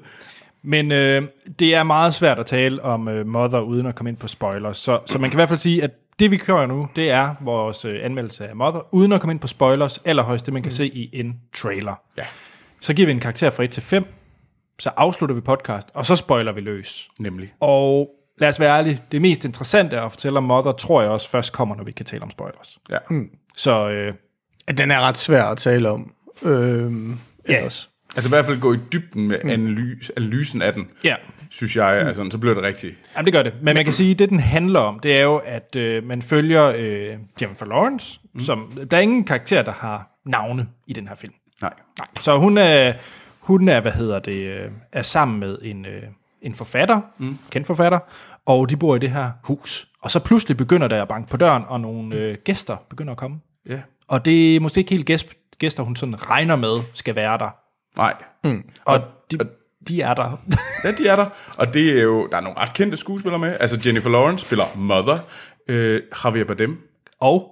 [0.63, 1.23] Men øh,
[1.59, 4.77] det er meget svært at tale om øh, Mother uden at komme ind på spoilers.
[4.77, 7.35] Så, så man kan i hvert fald sige, at det vi kører nu, det er
[7.41, 10.71] vores øh, anmeldelse af Mother, uden at komme ind på spoilers, allerhøjst det man kan
[10.71, 12.01] se i en trailer.
[12.17, 12.23] Ja.
[12.81, 14.05] Så giver vi en karakter fra 1 til 5,
[14.79, 17.09] så afslutter vi podcast, og så spoiler vi løs.
[17.19, 17.53] Nemlig.
[17.59, 18.09] Og
[18.39, 21.53] lad os være ærlige, det mest interessante at fortælle om Mother, tror jeg også først
[21.53, 22.77] kommer, når vi kan tale om spoilers.
[22.89, 22.97] Ja.
[23.55, 24.13] Så øh,
[24.77, 26.13] Den er ret svær at tale om.
[26.43, 27.17] Øhm,
[27.49, 27.57] Ja.
[27.57, 27.89] ellers.
[28.15, 31.15] Altså i hvert fald gå i dybden med analyse, analysen af den, ja,
[31.49, 32.95] synes jeg, altså, så bliver det rigtigt.
[33.15, 33.53] Jamen, det gør det.
[33.61, 36.21] Men man kan sige, at det, den handler om, det er jo, at øh, man
[36.21, 38.39] følger øh, Jennifer Lawrence, mm.
[38.39, 38.71] som...
[38.91, 41.33] Der er ingen karakter, der har navne i den her film.
[41.61, 41.73] Nej.
[41.99, 42.07] Nej.
[42.21, 42.93] Så hun er,
[43.39, 46.03] hun er, hvad hedder det, øh, er sammen med en, øh,
[46.41, 47.37] en forfatter, mm.
[47.51, 47.99] kendt forfatter,
[48.49, 49.87] og de bor i det her hus.
[50.01, 53.17] Og så pludselig begynder der at banke på døren, og nogle øh, gæster begynder at
[53.17, 53.39] komme.
[53.69, 53.79] Ja.
[54.07, 57.49] Og det er måske ikke helt gæst, gæster, hun sådan regner med, skal være der.
[57.97, 58.13] Nej.
[58.85, 59.01] Og
[59.31, 59.37] de,
[59.87, 60.41] de er der.
[60.83, 61.25] Ja, de er der.
[61.57, 63.57] Og det er jo, der er nogle ret kendte skuespillere med.
[63.59, 65.17] Altså Jennifer Lawrence spiller Mother.
[65.67, 66.77] Øh, Javier Bardem.
[67.19, 67.51] og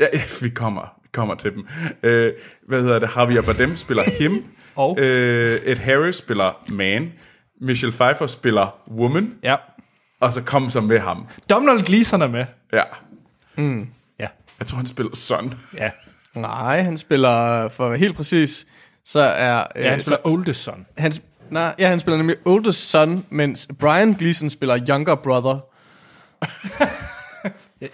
[0.00, 1.66] Ja, ja, vi kommer, vi kommer til dem.
[2.02, 2.32] Øh,
[2.68, 3.10] hvad hedder det?
[3.16, 4.44] Javier Bardem spiller him.
[4.76, 4.98] Og?
[5.00, 7.12] Øh, Ed Harris spiller Man.
[7.60, 9.34] Michelle Pfeiffer spiller Woman.
[9.42, 9.56] ja.
[10.20, 11.26] Og så kom så med ham.
[11.50, 12.44] Donald Gleeson er med.
[12.72, 12.82] Ja.
[14.18, 14.26] Ja.
[14.58, 15.54] Jeg tror, han spiller Son.
[15.76, 15.90] Ja.
[16.34, 18.66] Nej, han spiller, for helt præcis,
[19.04, 19.64] så er...
[19.76, 20.86] øh, Ja, han spiller så, oldest son.
[20.98, 21.12] han,
[21.50, 25.58] nej, ja, han spiller nemlig oldest son, mens Brian Gleason spiller younger brother.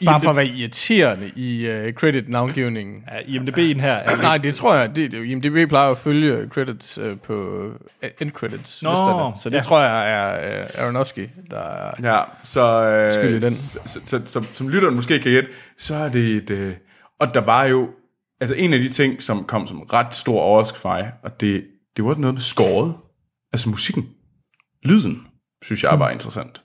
[0.05, 3.05] Bare for at være irriterende i uh, credit-navngivningen.
[3.13, 4.97] Ja, IMDb'en her er Nej, det tror jeg.
[4.97, 7.67] Det, det, IMDb plejer at følge credits uh, på
[8.03, 9.41] uh, end credits Nå, listerne.
[9.43, 9.61] Så det ja.
[9.61, 12.15] tror jeg er uh, Aronofsky, der er...
[12.15, 13.53] Ja, så, øh, Skyld i den.
[13.53, 15.49] Så, så, så, så, som lytteren måske kan gætte,
[15.79, 16.51] så er det et...
[16.51, 16.75] Øh,
[17.21, 17.89] og der var jo...
[18.41, 21.65] Altså en af de ting, som kom som ret stor overraskelse for mig, og det,
[21.97, 22.95] det var noget med skåret.
[23.53, 24.09] Altså musikken.
[24.85, 25.27] Lyden,
[25.65, 26.63] synes jeg var interessant.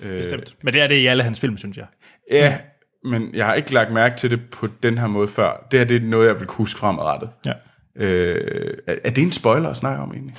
[0.00, 0.56] bestemt.
[0.62, 1.86] Men det er det i alle hans film, synes jeg.
[2.30, 2.56] Ja,
[3.04, 5.66] men jeg har ikke lagt mærke til det på den her måde før.
[5.70, 7.28] Det her det er noget, jeg vil huske fremadrettet.
[7.46, 7.52] Ja.
[7.96, 10.34] Øh, er, er det en spoiler at snakke om egentlig?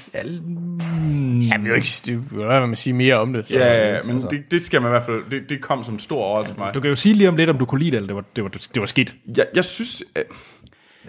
[1.51, 1.87] Jamen, jo ikke...
[2.05, 3.47] Det hvad man siger mere om det.
[3.47, 4.27] Så, Ja, ja, ja men altså.
[4.29, 5.31] det, det skal man i hvert fald...
[5.31, 6.73] Det, det kom som en stor overraskelse for mig.
[6.73, 8.23] Du kan jo sige lige om lidt, om du kunne lide det, eller det var,
[8.35, 9.15] det var, det var skidt.
[9.37, 10.03] Jeg, jeg synes...
[10.15, 10.23] Øh,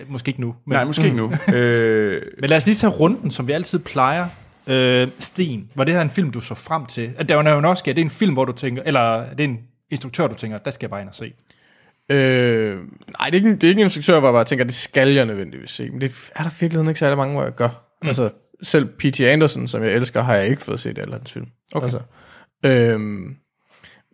[0.08, 0.54] Måske ikke nu.
[0.66, 1.32] Men, nej, måske ikke nu.
[1.54, 4.26] øh, men lad os lige tage runden, som vi altid plejer.
[4.66, 7.12] Øh, Sten, var det her en film, du så frem til?
[7.16, 9.44] At der var jo også, er det en film, hvor du tænker, eller er det
[9.44, 9.58] en
[9.92, 11.32] instruktør, du tænker, der skal jeg bare ind og se?
[12.08, 12.84] Øh, nej,
[13.26, 15.08] det er, ikke, en- det er ikke en instruktør, hvor jeg bare tænker, det skal
[15.08, 15.90] jeg nødvendigvis se.
[15.90, 17.68] Men det er der i virkeligheden ikke særlig mange, hvor jeg gør.
[18.02, 18.08] Mm.
[18.08, 18.30] Altså,
[18.62, 19.20] selv P.T.
[19.20, 21.46] Anderson, som jeg elsker, har jeg ikke fået set alle hans film.
[21.74, 21.84] Okay.
[21.84, 22.00] Altså,
[22.64, 23.36] øhm,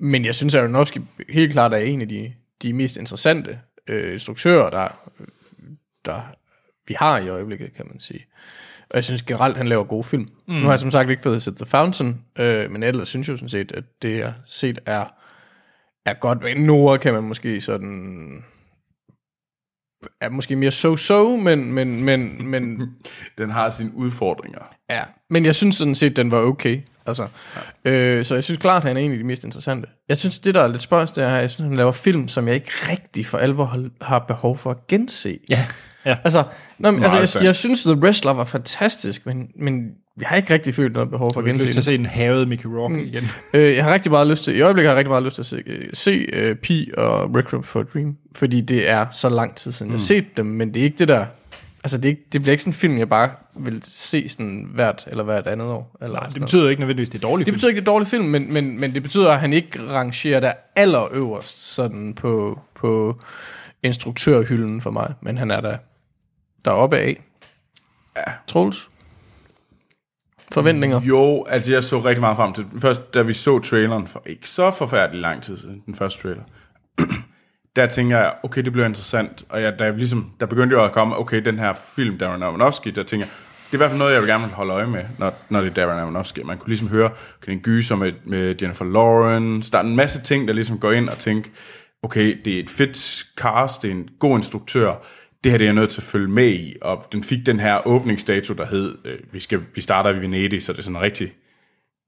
[0.00, 0.98] men jeg synes, at Aronofsky
[1.28, 2.32] helt klart er en af de,
[2.62, 4.88] de mest interessante øh, instruktører, der,
[6.04, 6.20] der
[6.88, 8.26] vi har i øjeblikket, kan man sige.
[8.90, 10.28] Og jeg synes generelt, han laver gode film.
[10.48, 10.54] Mm.
[10.54, 13.32] Nu har jeg som sagt ikke fået set The Fountain, øh, men ellers synes jeg
[13.32, 15.04] jo sådan set, at det jeg har set er
[16.10, 16.42] er godt.
[16.42, 18.44] Men Nora kan man måske sådan
[20.20, 22.80] er måske mere so-so, men, men, men, men,
[23.38, 24.58] den har sine udfordringer.
[24.90, 25.00] ja.
[25.30, 26.80] men jeg synes sådan set, den var okay.
[27.06, 27.28] Altså,
[27.84, 27.90] ja.
[27.90, 29.88] øh, så jeg synes klart, at han er en af de mest interessante.
[30.08, 32.28] Jeg synes, det der er lidt spørgsmål, det er, at jeg synes, han laver film,
[32.28, 35.38] som jeg ikke rigtig for alvor har, behov for at gense.
[35.50, 35.66] Ja.
[36.04, 36.16] ja.
[36.24, 36.44] Altså,
[36.78, 39.90] nå, men, Meget altså jeg, jeg synes, The Wrestler var fantastisk, men, men
[40.20, 41.84] jeg har ikke rigtig følt noget behov for at Jeg har lyst gense til at
[41.84, 43.00] se den havede Mickey Rourke mm.
[43.00, 43.24] igen.
[43.54, 45.42] Øh, jeg har rigtig meget lyst til, i øjeblikket har jeg rigtig meget lyst til
[45.42, 49.28] at se, øh, se uh, Pi og Requiem for a Dream, fordi det er så
[49.28, 51.26] lang tid siden, jeg har set dem, men det er ikke det der,
[51.84, 54.68] altså det, er ikke, det bliver ikke sådan en film, jeg bare vil se sådan
[54.74, 55.96] hvert eller hvert andet år.
[56.02, 56.46] Eller Nej, det noget.
[56.46, 58.52] betyder ikke nødvendigvis, det er dårligt det betyder ikke, det er en dårlig film, men,
[58.52, 63.20] men, men det betyder, at han ikke rangerer der allerøverst sådan på, på
[63.82, 65.76] instruktørhylden for mig, men han er der
[66.64, 67.20] deroppe af.
[68.16, 68.32] Ja.
[68.46, 68.88] Troels?
[70.52, 71.00] Forventninger?
[71.00, 72.80] Jo, altså jeg så rigtig meget frem til den.
[72.80, 76.42] Først, da vi så traileren for ikke så forfærdelig lang tid siden, den første trailer,
[77.76, 79.44] der tænker jeg, okay, det bliver interessant.
[79.48, 82.88] Og jeg, der, ligesom, der begyndte jo at komme, okay, den her film, Darren Aronofsky,
[82.88, 83.32] der tænker jeg,
[83.66, 85.70] det er i hvert fald noget, jeg vil gerne holde øje med, når, når det
[85.70, 86.40] er Darren Aronofsky.
[86.40, 87.10] Man kunne ligesom høre,
[87.42, 90.92] kan en gyser med, med Jennifer Lawrence, der er en masse ting, der ligesom går
[90.92, 91.50] ind og tænker,
[92.02, 94.94] okay, det er et fedt cast, det er en god instruktør,
[95.44, 97.60] det her det er jeg nødt til at følge med i, og den fik den
[97.60, 101.00] her åbningsdato, der hed, øh, vi, skal, vi starter i Venedig, så det er sådan
[101.00, 101.32] rigtig,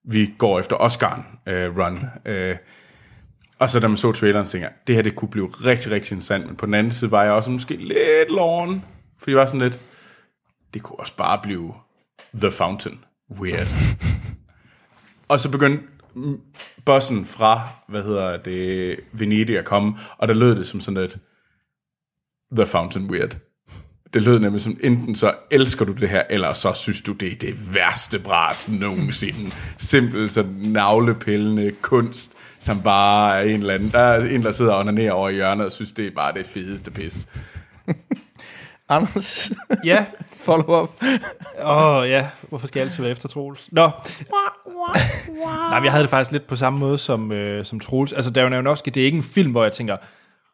[0.04, 2.06] vi går efter Oscar'en øh, run.
[2.26, 2.56] Øh,
[3.58, 6.12] og så da man så traileren, tænkte jeg, det her det kunne blive rigtig, rigtig
[6.12, 8.84] interessant, men på den anden side var jeg også måske lidt loven,
[9.18, 9.80] fordi jeg var sådan lidt,
[10.74, 11.74] det kunne også bare blive
[12.34, 13.04] The Fountain.
[13.40, 13.66] Weird.
[15.28, 15.82] og så begyndte
[16.84, 21.18] bossen fra, hvad hedder det, Venedig at komme, og der lød det som sådan lidt,
[22.56, 23.36] The Fountain Weird.
[24.14, 27.32] Det lød nemlig som, enten så elsker du det her, eller så synes du, det
[27.32, 29.50] er det værste bras nogensinde.
[29.78, 34.72] Simpelt sådan navlepillende kunst, som bare er en eller anden, der er en, der sidder
[34.72, 37.26] og onanerer over i hjørnet, og synes, det er bare det fedeste pis.
[38.88, 39.52] Anders,
[39.84, 40.04] Ja.
[40.40, 40.90] follow up.
[41.62, 42.28] Åh, oh, ja.
[42.48, 43.68] Hvorfor skal jeg altid være efter Troels?
[43.72, 43.90] Nå.
[45.70, 48.12] Nej, jeg havde det faktisk lidt på samme måde som, øh, som Troels.
[48.12, 49.96] Altså, Darren Aronofsky, det er ikke en film, hvor jeg tænker,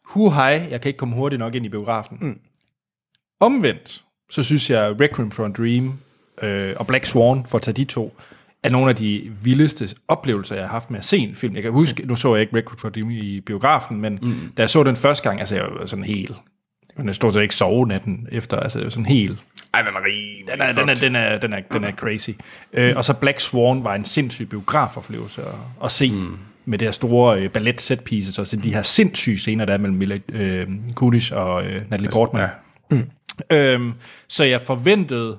[0.07, 2.19] hu hej, jeg kan ikke komme hurtigt nok ind i biografen.
[2.21, 2.41] Mm.
[3.41, 5.99] Omvendt, så synes jeg, Requiem for a Dream
[6.43, 8.17] øh, og Black Swan, for at tage de to,
[8.63, 11.55] er nogle af de vildeste oplevelser, jeg har haft med at se en film.
[11.55, 14.53] Jeg kan huske, nu så jeg ikke Requiem for a Dream i biografen, men mm.
[14.57, 16.33] da jeg så den første gang, altså jeg var sådan helt...
[16.89, 19.39] Jeg kunne stort set ikke sove natten efter, altså sådan helt
[19.75, 22.31] Ej, den er rimelig den er, den er, den er, den er, den er crazy.
[22.73, 25.55] Øh, og så Black Swan var en sindssyg biografoplevelse at,
[25.85, 26.39] at se mm.
[26.67, 29.73] Med det her store øh, ballet set pieces, og så de her sindssyge scener, der
[29.73, 32.49] er mellem Mila øh, Kunis og øh, Natalie Portman.
[32.91, 33.03] Ja.
[33.51, 33.93] Øhm,
[34.29, 35.39] så jeg forventede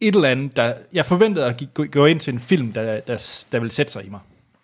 [0.00, 3.44] et eller andet, der, jeg forventede at gå, gå ind til en film, der, der,
[3.52, 4.20] der ville sætte sig i mig.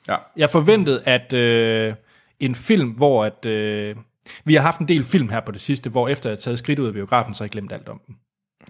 [0.09, 0.17] Ja.
[0.37, 1.95] Jeg forventede, at øh,
[2.41, 3.97] en film, hvor at, øh,
[4.45, 6.79] vi har haft en del film her på det sidste, hvor efter jeg taget skridt
[6.79, 8.17] ud af biografen, så har jeg glemt alt om dem.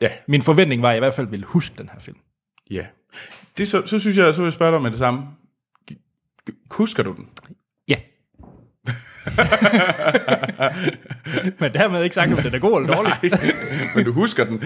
[0.01, 0.09] Ja.
[0.29, 2.17] Min forventning var, at jeg i hvert fald ville huske den her film.
[2.71, 2.87] Ja.
[3.59, 5.23] Det, så, så synes jeg, så vil jeg spørge dig med det samme.
[6.70, 7.28] Husker du den?
[7.89, 7.97] Ja.
[11.60, 13.12] Men dermed ikke sagt, om den er god eller dårlig.
[13.94, 14.62] Men du husker den.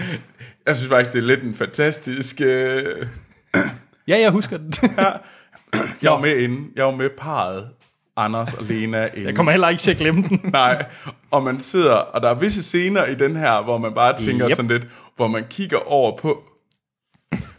[0.65, 2.41] Jeg synes faktisk, det er lidt en fantastisk...
[2.41, 3.07] Øh...
[4.07, 4.73] Ja, jeg husker den.
[6.01, 6.69] Jeg var med inde.
[6.75, 7.69] Jeg var med parret.
[8.15, 9.27] Anders og Lena inde.
[9.27, 10.39] jeg kommer heller ikke til at glemme den.
[10.43, 10.85] Nej,
[11.31, 14.49] og man sidder, og der er visse scener i den her, hvor man bare tænker
[14.49, 14.55] yep.
[14.55, 16.43] sådan lidt, hvor man kigger over på,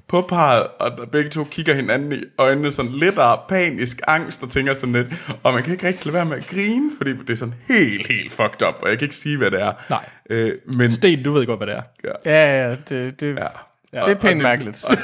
[0.08, 4.42] på parret, og der begge to kigger hinanden i øjnene sådan lidt af panisk angst,
[4.42, 5.06] og tænker sådan lidt,
[5.42, 8.06] og man kan ikke rigtig lade være med at grine, fordi det er sådan helt,
[8.06, 9.72] helt fucked up, og jeg kan ikke sige, hvad det er.
[9.90, 10.08] Nej.
[10.30, 11.82] Øh, men, Sten, du ved godt, hvad det er.
[12.26, 13.46] Ja, ja, det, det, ja.
[13.92, 14.00] ja.
[14.04, 14.84] det er pænt mærkeligt.
[14.84, 14.96] Og,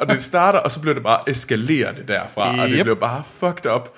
[0.00, 2.84] og det starter, og så bliver det bare eskaleret det derfra, og det Yep.
[2.84, 3.88] bliver bare fucked up.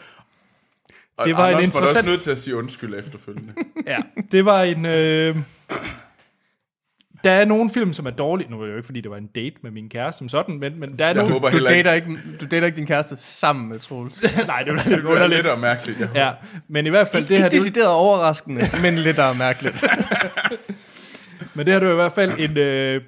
[1.17, 3.53] Og Det var en Anders var også interessant- nødt til at sige undskyld efterfølgende.
[3.87, 3.99] Ja,
[4.33, 4.87] det var en...
[4.87, 5.37] Øh...
[7.25, 8.51] Der er nogle film, som er dårlige.
[8.51, 10.59] Nu er det jo ikke, fordi det var en date med min kæreste som sådan,
[10.59, 11.33] men, men der er Jeg nogle...
[11.33, 14.37] håber Du dater, ikke, du dater ikke din kæreste sammen med Troels.
[14.47, 15.39] Nej, det var lidt det er underligt.
[15.39, 16.01] lidt og mærkeligt.
[16.01, 16.33] Jeg Ja,
[16.69, 17.49] men i hvert fald det Ikke her...
[17.49, 19.85] Det, decideret overraskende, men lidt og mærkeligt.
[21.55, 22.57] men det her, det var i hvert fald en...
[22.57, 23.03] Øh...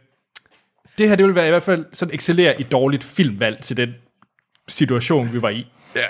[0.98, 3.94] Det her, det vil være i hvert fald sådan excellere i dårligt filmvalg til den
[4.68, 5.66] situation, vi var i.
[5.96, 6.00] Ja,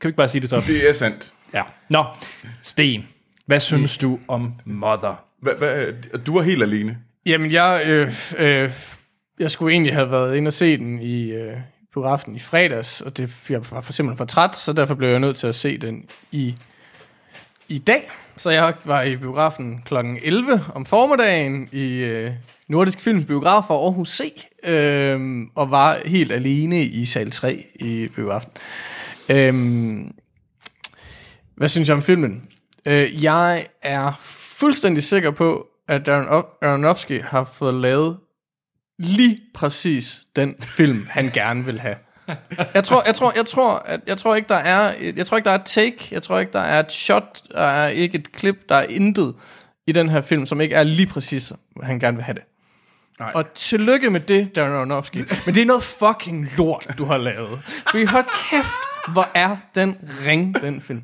[0.02, 0.64] vi ikke bare sige det sådan?
[0.68, 1.32] det er sandt.
[1.54, 1.62] Ja.
[1.90, 2.04] Nå,
[2.62, 3.06] Sten,
[3.46, 5.24] hvad synes du om Mother?
[5.42, 5.90] Hva, hva,
[6.26, 6.98] du var helt alene.
[7.26, 8.70] Jamen, jeg, øh, øh,
[9.38, 11.56] jeg skulle egentlig have været inde og se den i øh,
[11.94, 15.18] biografen i fredags, og det, jeg var for simpelthen for træt, så derfor blev jeg
[15.18, 16.56] nødt til at se den i,
[17.68, 18.10] i dag.
[18.36, 19.94] Så jeg var i biografen kl.
[20.22, 22.30] 11 om formiddagen i øh,
[22.68, 28.08] Nordisk Films biograf for Aarhus C, øh, og var helt alene i sal 3 i
[28.08, 28.50] biografen.
[29.30, 29.54] Øh,
[31.56, 32.48] hvad synes jeg om filmen?
[32.86, 38.18] Øh, jeg er fuldstændig sikker på, at Darren Aronofsky har fået lavet
[38.98, 41.96] lige præcis den film, han gerne vil have.
[42.74, 45.44] Jeg tror, jeg tror, jeg tror, at, jeg tror ikke, der er, jeg tror ikke,
[45.44, 48.32] der er et take, jeg tror ikke, der er et shot, der er ikke et
[48.32, 49.34] klip, der er intet
[49.86, 51.52] i den her film, som ikke er lige præcis,
[51.82, 52.42] han gerne vil have det.
[53.18, 53.32] Nej.
[53.34, 55.16] Og tillykke med det, Darren Aronofsky.
[55.46, 57.58] Men det er noget fucking lort, du har lavet.
[57.90, 59.96] Fordi hold kæft, hvor er den
[60.26, 61.02] ring, den film.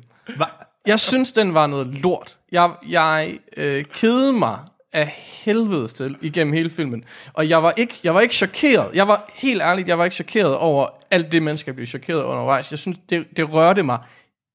[0.87, 2.37] Jeg synes, den var noget lort.
[2.51, 4.59] Jeg, jeg øh, kedede mig
[4.93, 7.03] af helvede til igennem hele filmen.
[7.33, 8.95] Og jeg var, ikke, jeg var ikke chokeret.
[8.95, 12.71] Jeg var helt ærligt, jeg var ikke chokeret over alt det, mennesker blive chokeret undervejs.
[12.71, 13.99] Jeg synes, det, det rørte mig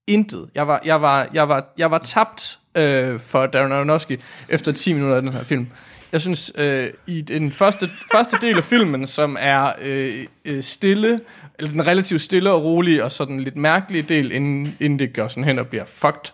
[0.06, 0.48] intet.
[0.54, 4.92] Jeg var, jeg var, jeg var, jeg var tabt øh, for Darren Aronofsky efter 10
[4.92, 5.68] minutter af den her film.
[6.12, 11.20] Jeg synes, øh, i den første, første del af filmen, som er øh, øh, stille,
[11.58, 15.28] eller den relativt stille og rolige, og sådan lidt mærkelige del, inden, inden det går
[15.28, 16.32] sådan hen og bliver fucked.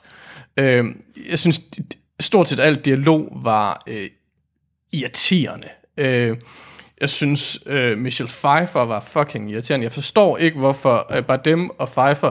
[0.56, 0.84] Øh,
[1.30, 1.60] jeg synes,
[2.20, 4.08] stort set alt dialog var øh,
[4.92, 5.68] irriterende.
[5.96, 6.36] Øh,
[7.00, 9.84] jeg synes, øh, Michelle Pfeiffer var fucking irriterende.
[9.84, 12.30] Jeg forstår ikke, hvorfor øh, bare dem og Pfeiffer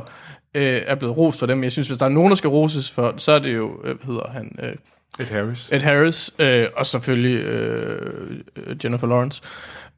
[0.54, 1.64] øh, er blevet rost for dem.
[1.64, 3.96] Jeg synes, hvis der er nogen, der skal roses for, så er det jo, øh,
[3.96, 4.76] hvad hedder han, øh,
[5.20, 5.70] Ed Harris.
[5.72, 8.42] Ed Harris, øh, og selvfølgelig øh,
[8.84, 9.42] Jennifer Lawrence,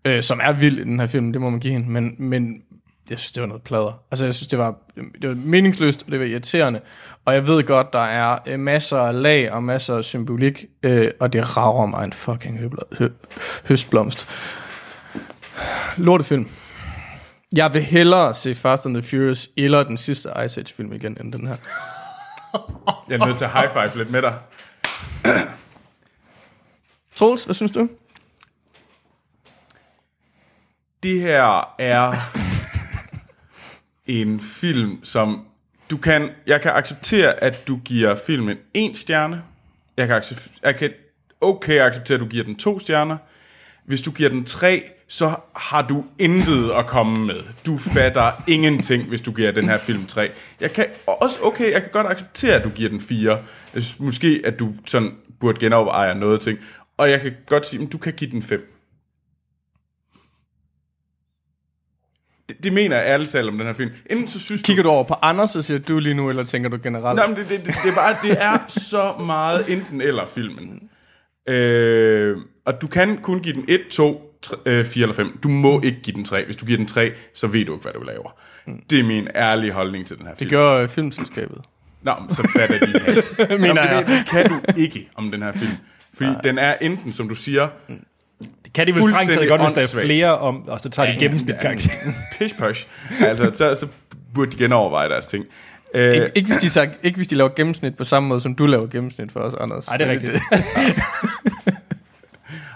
[0.05, 2.61] øh, som er vild i den her film, det må man give hende, men, men
[3.09, 3.99] jeg synes, det var noget plader.
[4.11, 4.75] Altså, jeg synes, det var,
[5.21, 6.81] det var meningsløst, og det var irriterende,
[7.25, 11.11] og jeg ved godt, der er øh, masser af lag og masser af symbolik, øh,
[11.19, 13.09] og det rager mig en fucking høbla- hø-
[13.67, 14.27] høstblomst.
[15.97, 16.49] Lortefilm.
[17.55, 21.17] Jeg vil hellere se Fast and the Furious eller den sidste Ice Age film igen,
[21.21, 21.55] end den her.
[23.09, 24.33] Jeg er nødt til at high five lidt med dig.
[27.17, 27.89] Troels, hvad synes du?
[31.03, 32.13] Det her er
[34.07, 35.45] en film, som
[35.89, 39.43] du kan, jeg kan acceptere, at du giver filmen en stjerne.
[39.97, 40.89] Jeg kan, accept, jeg kan
[41.41, 43.17] okay acceptere, at du giver den to stjerner.
[43.85, 47.43] Hvis du giver den tre, så har du intet at komme med.
[47.65, 50.31] Du fatter ingenting, hvis du giver den her film tre.
[50.61, 53.39] Jeg kan også, okay, jeg kan godt acceptere, at du giver den fire.
[53.99, 56.59] Måske, at du sådan burde genoverveje noget ting.
[56.97, 58.74] Og jeg kan godt sige, at du kan give den fem.
[62.49, 63.91] Det, det mener jeg ærligt talt om den her film.
[64.09, 66.69] Enten så synes Kigger du over på Anders, og siger du lige nu, eller tænker
[66.69, 67.15] du generelt?
[67.15, 70.89] Nej, men det, det, det, det, er bare, det er så meget enten eller filmen.
[71.47, 75.39] Øh, og du kan kun give den 1, 2, 3, øh, 4 eller 5.
[75.43, 76.45] Du må ikke give den 3.
[76.45, 78.29] Hvis du giver den 3, så ved du ikke, hvad du laver.
[78.89, 80.49] Det er min ærlige holdning til den her Det film.
[80.49, 81.61] gør øh, filmselskabet.
[82.01, 83.49] Nå, så fatter de hat.
[83.59, 84.05] Mener jeg.
[84.07, 85.71] det, det kan du ikke om den her film.
[86.13, 86.41] Fordi Nej.
[86.41, 87.99] den er enten, som du siger, Det
[88.75, 91.19] kan de vel strengt taget godt, hvis der er flere om, og så tager de
[91.19, 91.89] gennemsnit karakter.
[92.39, 92.87] pish posh.
[93.21, 93.87] Altså, så, så
[94.33, 95.45] burde de genoverveje deres ting.
[95.93, 98.55] Øh, Ik- ikke, hvis de tager, ikke hvis de laver gennemsnit på samme måde, som
[98.55, 99.87] du laver gennemsnit for os, Anders.
[99.87, 100.33] Nej, det er rigtigt.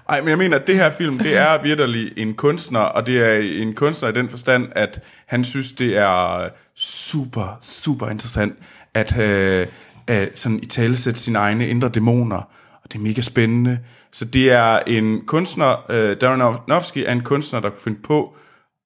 [0.10, 3.20] Ej, men jeg mener, at det her film, det er virkelig en kunstner, og det
[3.20, 8.54] er en kunstner i den forstand, at han synes, det er super, super interessant,
[8.94, 9.68] at øh,
[10.10, 12.38] øh, sådan i tale sætte sine egne indre dæmoner,
[12.84, 13.80] og det er mega spændende.
[14.12, 18.36] Så det er en kunstner, øh, Darren Aronofsky er en kunstner, der kunne finde på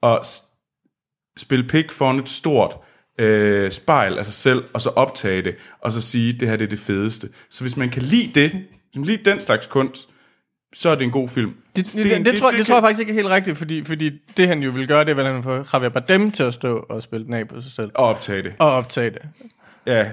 [0.03, 0.41] at
[1.37, 2.77] spille pik foran et stort
[3.19, 6.65] øh, spejl af sig selv, og så optage det, og så sige, det her det
[6.65, 7.29] er det fedeste.
[7.49, 10.09] Så hvis man kan lide det, hvis man lide den slags kunst,
[10.73, 11.53] så er det en god film.
[11.75, 13.83] Det, det, det, det, tror, det, det tror jeg faktisk ikke er helt rigtigt, fordi,
[13.83, 16.43] fordi det han jo vil gøre, det er vel, at han får Javier Bardem til
[16.43, 17.91] at stå og spille den af på sig selv.
[17.95, 18.53] Og optage det.
[18.59, 19.21] Og optage det.
[19.85, 20.11] Ja.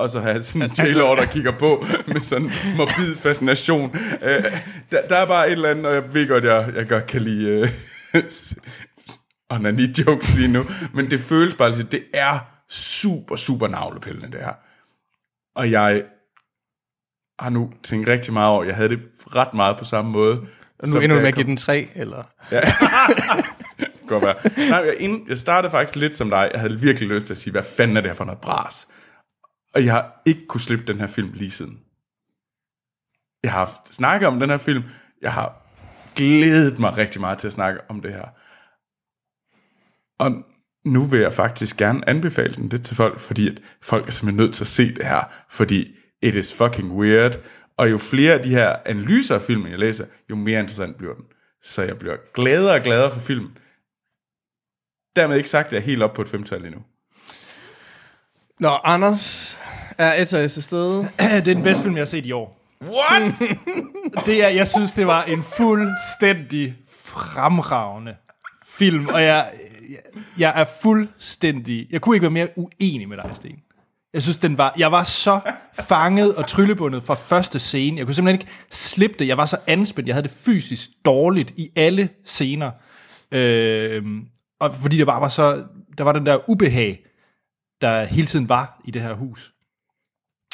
[0.00, 3.96] Og så have sådan en Taylor, der kigger på med sådan morbid fascination.
[4.22, 4.44] Øh,
[4.90, 7.20] der, der er bare et eller andet, og jeg ved godt, jeg, jeg godt kan
[7.20, 8.22] lide øh,
[9.50, 10.64] onani jokes lige nu,
[10.94, 14.52] men det føles bare, lidt, det er super, super navlepillende, det her.
[15.56, 16.02] Og jeg
[17.40, 19.00] har nu tænkt rigtig meget over, jeg havde det
[19.36, 20.40] ret meget på samme måde.
[20.78, 22.22] Og nu ender du med at give den 3, eller?
[24.08, 24.34] godt være.
[24.70, 26.50] Nej, jeg, jeg startede faktisk lidt som dig.
[26.52, 28.88] Jeg havde virkelig lyst til at sige, hvad fanden er det her for noget bras?
[29.74, 31.80] Og jeg har ikke kunne slippe den her film lige siden.
[33.42, 34.82] Jeg har haft snakket om den her film.
[35.22, 35.66] Jeg har
[36.16, 38.28] glædet mig rigtig meget til at snakke om det her.
[40.18, 40.44] Og
[40.84, 44.44] nu vil jeg faktisk gerne anbefale den lidt til folk, fordi at folk er simpelthen
[44.44, 47.40] nødt til at se det her, fordi it is fucking weird.
[47.76, 51.14] Og jo flere af de her analyser af filmen, jeg læser, jo mere interessant bliver
[51.14, 51.24] den.
[51.62, 53.58] Så jeg bliver gladere og gladere for filmen.
[55.16, 56.82] Dermed ikke sagt, at jeg er helt op på et femtal endnu.
[58.60, 59.58] Nå, Anders
[59.98, 60.98] er af til stede.
[61.18, 62.60] det er den bedste film, jeg har set i år.
[62.84, 63.34] What?
[64.26, 68.14] Det er, jeg synes, det var en fuldstændig fremragende
[68.64, 69.50] film, og jeg,
[69.90, 71.86] jeg, jeg er fuldstændig...
[71.90, 73.58] Jeg kunne ikke være mere uenig med dig, Sten.
[74.12, 74.74] Jeg synes, den var...
[74.78, 75.40] Jeg var så
[75.74, 77.98] fanget og tryllebundet fra første scene.
[77.98, 79.28] Jeg kunne simpelthen ikke slippe det.
[79.28, 80.08] Jeg var så anspændt.
[80.08, 82.70] Jeg havde det fysisk dårligt i alle scener.
[83.32, 84.02] Øh,
[84.60, 85.64] og fordi det bare var så...
[85.98, 87.04] Der var den der ubehag,
[87.80, 89.52] der hele tiden var i det her hus.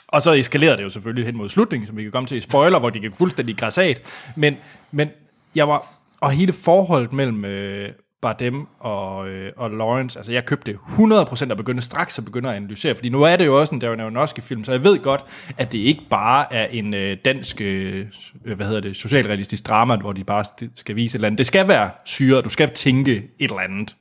[0.09, 2.41] Og så eskalerede det jo selvfølgelig hen mod slutningen, som vi kan komme til i
[2.41, 4.03] spoiler, hvor de gik fuldstændig græsat.
[4.37, 4.57] Men,
[4.91, 5.09] men
[5.55, 5.93] jeg var...
[6.21, 7.93] Og hele forholdet mellem øh,
[8.23, 12.57] Bardem og, øh, og Lawrence, altså jeg købte 100% og begyndte straks at begynde at
[12.57, 15.25] analysere, fordi nu er det jo også en Darren Aronofsky-film, så jeg ved godt,
[15.59, 18.07] at det ikke bare er en øh, dansk, øh,
[18.45, 20.45] hvad hedder det, socialrealistisk drama, hvor de bare
[20.75, 21.39] skal vise et eller andet.
[21.39, 23.97] Det skal være syre, du skal tænke et eller andet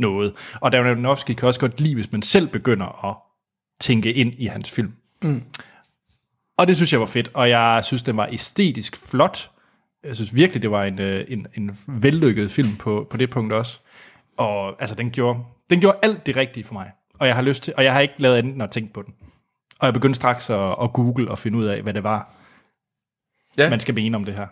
[0.00, 0.34] noget.
[0.60, 3.16] Og Darren Aronofsky kan også godt lide, hvis man selv begynder at
[3.80, 4.92] tænke ind i hans film.
[5.22, 5.42] Mm.
[6.58, 9.50] Og det synes jeg var fedt, og jeg synes, den var æstetisk flot.
[10.04, 13.52] Jeg synes virkelig, det var en, øh, en, en vellykket film på, på det punkt
[13.52, 13.78] også.
[14.36, 15.38] Og altså, den gjorde,
[15.70, 16.90] den gjorde alt det rigtige for mig.
[17.18, 19.02] Og jeg har lyst til, og jeg har ikke lavet andet end at tænke på
[19.02, 19.14] den.
[19.78, 22.30] Og jeg begyndte straks at, at google og finde ud af, hvad det var,
[23.58, 23.70] Ja.
[23.70, 24.46] man skal mene om det her.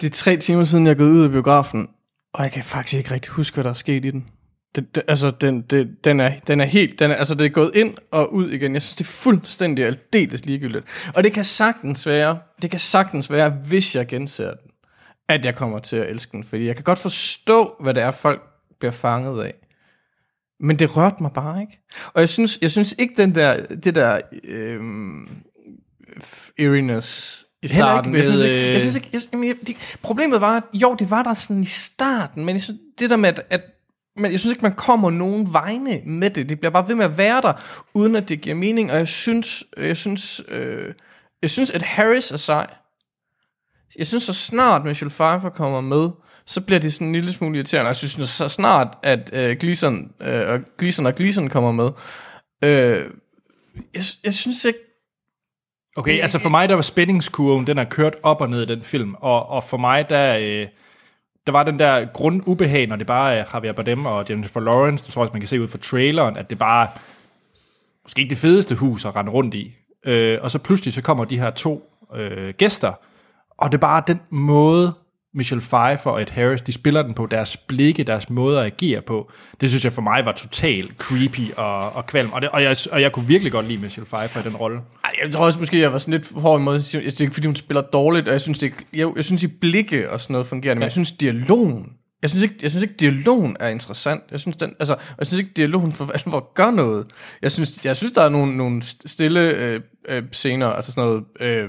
[0.00, 1.88] Det er tre timer siden, jeg er gået ud af biografen,
[2.34, 4.28] og jeg kan faktisk ikke rigtig huske, hvad der er sket i den.
[4.74, 6.98] Det, det, altså, den, det, den, er, den er helt...
[6.98, 8.74] Den er, altså, det er gået ind og ud igen.
[8.74, 10.84] Jeg synes, det er fuldstændig aldeles ligegyldigt.
[11.14, 14.70] Og det kan sagtens være, det kan sagtens være, hvis jeg genser den,
[15.28, 16.44] at jeg kommer til at elske den.
[16.44, 18.42] Fordi jeg kan godt forstå, hvad det er, folk
[18.78, 19.54] bliver fanget af.
[20.60, 21.78] Men det rørte mig bare ikke.
[22.14, 25.28] Og jeg synes, jeg synes ikke, den der, det der øhm,
[26.58, 28.14] eeriness i starten.
[28.14, 30.62] ikke jeg, synes med, ikke, jeg øh, synes ikke, jeg, jeg, det, problemet var, at
[30.74, 33.60] jo, det var der sådan i starten, men jeg synes, det der med, at, at
[34.18, 36.48] men jeg synes ikke, man kommer nogen vegne med det.
[36.48, 37.52] Det bliver bare ved med at være der,
[37.94, 38.92] uden at det giver mening.
[38.92, 40.94] Og jeg synes, jeg synes, øh,
[41.42, 42.66] jeg synes at Harris er sej.
[43.98, 46.10] Jeg synes, så snart Michelle Pfeiffer kommer med,
[46.46, 47.88] så bliver det sådan en lille smule irriterende.
[47.88, 51.90] Jeg synes, så snart, at øh, Gleason, øh, og Gleason og Gleason kommer med,
[52.64, 53.10] øh,
[53.94, 54.78] jeg, jeg synes ikke,
[55.96, 58.82] Okay, altså for mig, der var spændingskurven, den har kørt op og ned i den
[58.82, 60.66] film, og, og for mig, der, øh,
[61.48, 65.12] der var den der grundubehag, når det bare er Javier Bardem og Jennifer Lawrence, det
[65.12, 66.88] tror jeg man kan se ud fra traileren, at det bare
[68.02, 69.74] måske ikke det fedeste hus at rende rundt i.
[70.04, 72.92] Øh, og så pludselig så kommer de her to øh, gæster,
[73.58, 74.92] og det er bare den måde,
[75.34, 79.00] Michelle Pfeiffer og Ed Harris, de spiller den på, deres blikke, deres måde at agere
[79.00, 79.30] på,
[79.60, 82.76] det synes jeg for mig var totalt creepy og, og kvalm, og, det, og, jeg,
[82.92, 84.80] og jeg kunne virkelig godt lide Michelle Pfeiffer i den rolle.
[85.24, 86.74] Jeg tror også måske, jeg var sådan lidt hård i måde.
[86.74, 89.24] Jeg synes det er ikke, fordi hun spiller dårligt, og jeg synes, det, jeg, jeg
[89.24, 91.92] synes i blikke og sådan noget fungerer, men jeg synes dialogen,
[92.22, 94.22] jeg synes, ikke, jeg synes ikke, dialogen er interessant.
[94.30, 97.06] Jeg synes, den, altså, jeg synes ikke, dialogen for alvor gør noget.
[97.42, 101.24] Jeg synes, jeg synes der er nogle, nogle stille øh, øh, scener, altså sådan noget,
[101.40, 101.68] øh,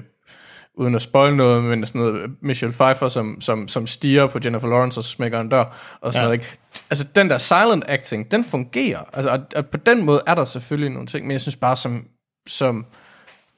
[0.79, 4.67] uden at spoil noget, men sådan noget Michelle Pfeiffer, som, som, som stiger på Jennifer
[4.67, 5.63] Lawrence, og så smækker en dør,
[6.01, 6.27] og sådan Ja.
[6.27, 6.57] noget, ikke?
[6.89, 8.99] Altså, den der silent acting, den fungerer.
[9.13, 11.75] Altså, og, og på den måde er der selvfølgelig nogle ting, men jeg synes bare,
[11.75, 12.05] som,
[12.47, 12.85] som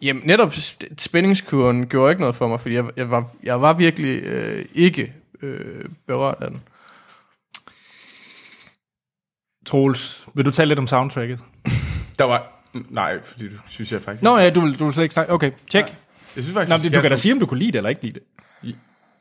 [0.02, 3.74] Jamen, netop sp- spændingskurven gjorde ikke noget for mig, fordi jeg, jeg, var, jeg var
[3.74, 6.62] virkelig øh, ikke øh, berørt af den.
[9.66, 11.40] Troels, vil du tale lidt om soundtracket?
[12.20, 12.48] Der var...
[12.90, 14.24] Nej, fordi du synes jeg faktisk...
[14.24, 15.34] Nå ja, du vil, du vil slet ikke snakke.
[15.34, 15.86] Okay, tjek.
[16.36, 17.78] Jeg synes faktisk, Nå, men skal du kan da sige, om du kunne lide det
[17.78, 18.24] eller ikke lide det.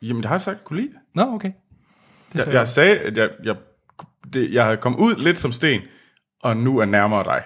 [0.03, 0.99] Jamen, det har jeg sagt, kunne lide det.
[1.15, 1.53] Nå, okay.
[2.35, 3.57] Jeg, jeg sagde, at jeg, jeg,
[4.33, 5.81] det, jeg kommet ud lidt som sten,
[6.43, 7.43] og nu er nærmere dig.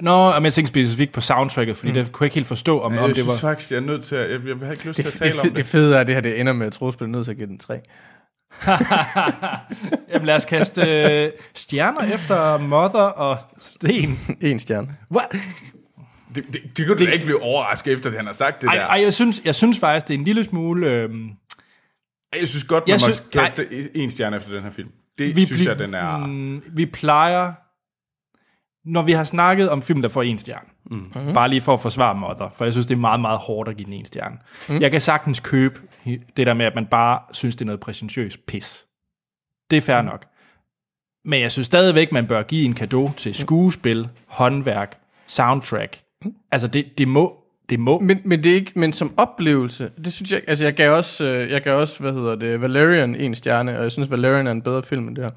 [0.00, 1.94] Nå, men jeg tænkte specifikt på soundtracket, fordi mm.
[1.94, 3.48] det kunne jeg ikke helt forstå, om, Men om jeg det synes var...
[3.48, 4.30] faktisk, jeg er nødt til at...
[4.30, 5.56] Jeg, jeg har ikke lyst Det, til at det, tale det, om det, det.
[5.56, 7.36] det fede er, at det her det ender med, at Troels bliver nødt til at
[7.36, 7.80] give den 3.
[10.12, 14.18] Jamen lad os kaste øh, stjerner efter Mother og Sten.
[14.40, 14.96] En stjerne.
[15.10, 15.36] What?
[16.34, 18.68] Det, det, det kunne du da ikke blive overrasket efter, at han har sagt det
[18.68, 18.86] Ej, der.
[18.86, 20.90] ej jeg, synes, jeg synes faktisk, det er en lille smule...
[20.92, 21.10] Øh,
[22.40, 24.88] Jeg synes godt, man Jeg må synes- kaste en stjerne efter den her film.
[25.18, 26.16] Det vi synes bli- jeg, den er...
[26.26, 27.52] Mm, vi plejer...
[28.84, 31.12] Når vi har snakket om film, der får en stjerne, mm.
[31.34, 33.76] bare lige for at forsvare Mother, for jeg synes, det er meget, meget hårdt at
[33.76, 34.36] give den en stjerne.
[34.68, 34.80] Mm.
[34.80, 35.80] Jeg kan sagtens købe
[36.36, 38.86] det der med, at man bare synes, det er noget præsentøst pis.
[39.70, 40.08] Det er fair mm.
[40.08, 40.24] nok.
[41.24, 46.00] Men jeg synes stadigvæk, man bør give en gave til skuespil, håndværk, soundtrack.
[46.50, 47.44] Altså, det, det må...
[47.68, 47.98] Det må.
[47.98, 51.24] Men, men det er ikke, men som oplevelse, det synes jeg, altså jeg gav også,
[51.24, 54.50] øh, jeg gav også, hvad hedder det, Valerian en stjerne, og jeg synes, Valerian er
[54.50, 55.30] en bedre film end det her.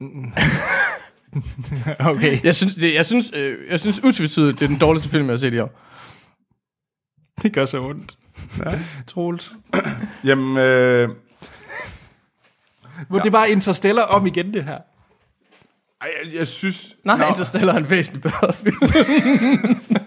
[2.00, 2.44] Okay.
[2.44, 5.32] Jeg synes, det, jeg synes, øh, jeg synes utvetydigt, det er den dårligste film, jeg
[5.32, 5.80] har set i år.
[7.42, 8.18] Det gør så ondt.
[8.58, 8.78] Ja.
[9.06, 9.52] Troels.
[10.24, 11.08] Jamen, øh,
[13.10, 13.16] Ja.
[13.16, 14.78] Det er bare Interstellar om igen, det her.
[16.00, 16.94] Ej, jeg, jeg synes...
[17.04, 18.80] Nej, Nå, Interstellar er en væsentlig bedre film.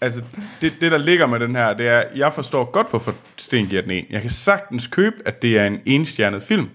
[0.00, 0.22] Altså,
[0.60, 3.82] det, det der ligger med den her, det er, jeg forstår godt, hvorfor Sten giver
[3.82, 4.04] den en.
[4.10, 6.68] Jeg kan sagtens købe, at det er en enstjernet film.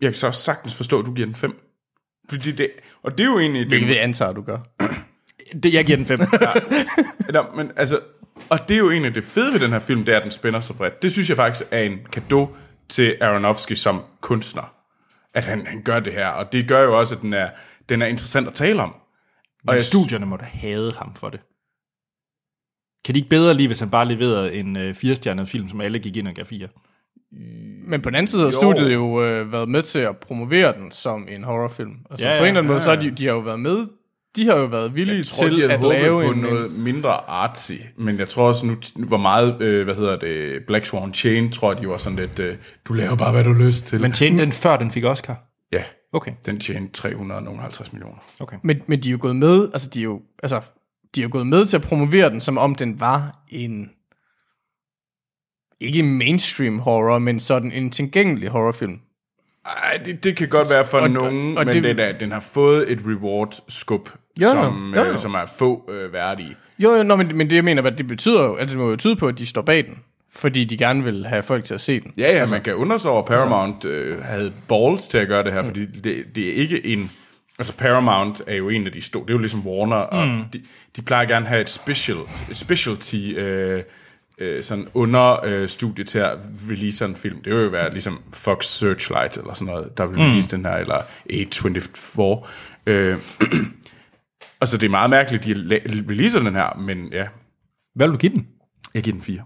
[0.00, 1.58] Jeg kan så også sagtens forstå, at du giver den fem.
[2.30, 2.70] Fordi det,
[3.02, 3.68] og det er jo egentlig...
[3.68, 4.58] Hvilket vi antager, du gør.
[5.62, 6.20] Det, jeg giver den fem.
[7.34, 8.00] Nå, men altså,
[8.50, 10.30] og det er jo egentlig det fede ved den her film, det er, at den
[10.30, 11.02] spænder så bredt.
[11.02, 11.98] Det synes jeg faktisk er en
[12.28, 12.48] gave
[12.88, 14.77] til Aronofsky som kunstner.
[15.38, 17.50] At han, han gør det her, og det gør jo også, at den er,
[17.88, 18.90] den er interessant at tale om.
[18.92, 19.00] Og
[19.68, 21.40] Og jeg, studierne må da hade ham for det.
[23.04, 25.98] Kan de ikke bedre lide, hvis han bare leverede en øh, firestjernet film, som alle
[25.98, 26.68] gik ind og gav fire?
[27.86, 28.52] Men på den anden side har Jo.
[28.52, 31.96] studiet jo øh, været med til at promovere den som en horrorfilm.
[32.10, 33.02] Altså Ja, ja, ja, på en eller anden ja, måde, så har ja.
[33.02, 33.86] de, de har jo været med,
[34.42, 36.38] de har jo været villige jeg tror, til de havde at håbet lave på en,
[36.38, 40.84] noget mindre artsy, men jeg tror også, nu hvor meget, øh, hvad hedder det, Black
[40.84, 43.66] Swan Chain, tror jeg, de var sådan lidt, øh, du laver bare, hvad du har
[43.66, 44.00] lyst til.
[44.00, 45.44] Men tjente den før den fik Oscar?
[45.72, 45.82] ja,
[46.12, 46.32] Okay.
[46.46, 48.18] den tjente 350 millioner.
[48.40, 48.56] okay.
[48.62, 50.60] Men, men de er jo gået med, altså de er jo, altså
[51.14, 53.90] de er gået med til at promovere den, som om den var en
[55.80, 58.98] ikke mainstream horror, men sådan en tilgængelig horrorfilm.
[59.66, 62.32] Ej, det, det kan godt være for Og- nogen, og men det- den, er, den
[62.32, 64.08] har fået et reward-skub,
[64.42, 65.12] Jo, som, Jo, jo.
[65.12, 66.56] Øh, som er få øh, værdige.
[66.78, 68.90] Jo, jo, nå, men, men det jeg mener, at det betyder jo, altså det må
[68.90, 69.98] jo tyde på, at de står bag den,
[70.32, 72.12] fordi de gerne vil have folk til at se den.
[72.18, 75.28] Ja, ja, altså, man kan undre sig over, at Paramount øh, havde balls til at
[75.28, 77.10] gøre det her, fordi det, det er ikke en...
[77.58, 80.62] Altså Paramount er jo en af de store, det er jo ligesom Warner, og de,
[80.96, 82.18] de plejer gerne at have et special,
[82.50, 83.82] et specialty øh,
[84.38, 86.38] øh, sådan under øh, studie til at
[86.70, 87.42] release en film.
[87.42, 90.72] Det vil jo være ligesom Fox Searchlight eller sådan noget, der vil release den her,
[90.72, 90.98] eller
[91.32, 92.48] A24.
[92.86, 93.16] Øh,
[94.60, 97.28] og så det er meget mærkeligt, at de releaser den her, men ja,
[97.94, 98.48] Hvad vil du give den?
[98.94, 99.44] jeg giver den 4.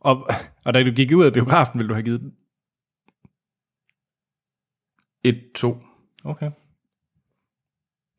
[0.00, 0.28] Og,
[0.64, 2.32] og da du gik ud af biografen, ville du have givet den?
[5.26, 5.66] 1-2.
[6.24, 6.50] Okay.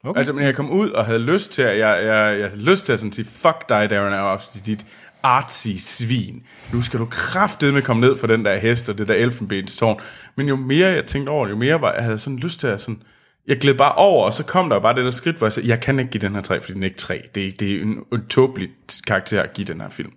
[0.03, 0.17] Okay.
[0.17, 2.85] Altså, men jeg kom ud og havde lyst til at, jeg, jeg, jeg havde lyst
[2.85, 4.85] til at sådan sige, fuck dig, Darren Aronofsky, dit
[5.23, 6.45] artsy svin.
[6.73, 9.99] Nu skal du kraftedeme komme ned for den der hest og det der elfenbenstårn.
[10.35, 12.67] Men jo mere jeg tænkte over det, jo mere var, jeg havde sådan lyst til
[12.67, 13.03] at sådan,
[13.49, 15.53] jeg gled bare over, og så kom der jo bare det der skridt, hvor jeg
[15.53, 17.23] sagde, jeg kan ikke give den her 3, fordi den er ikke 3.
[17.35, 18.69] Det er, det er en, en tåbelig
[19.07, 20.11] karakter at give den her film.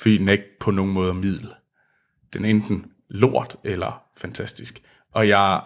[0.00, 1.48] Fordi den er ikke på nogen måde middel.
[2.32, 4.82] Den er enten lort eller fantastisk.
[5.14, 5.60] Og jeg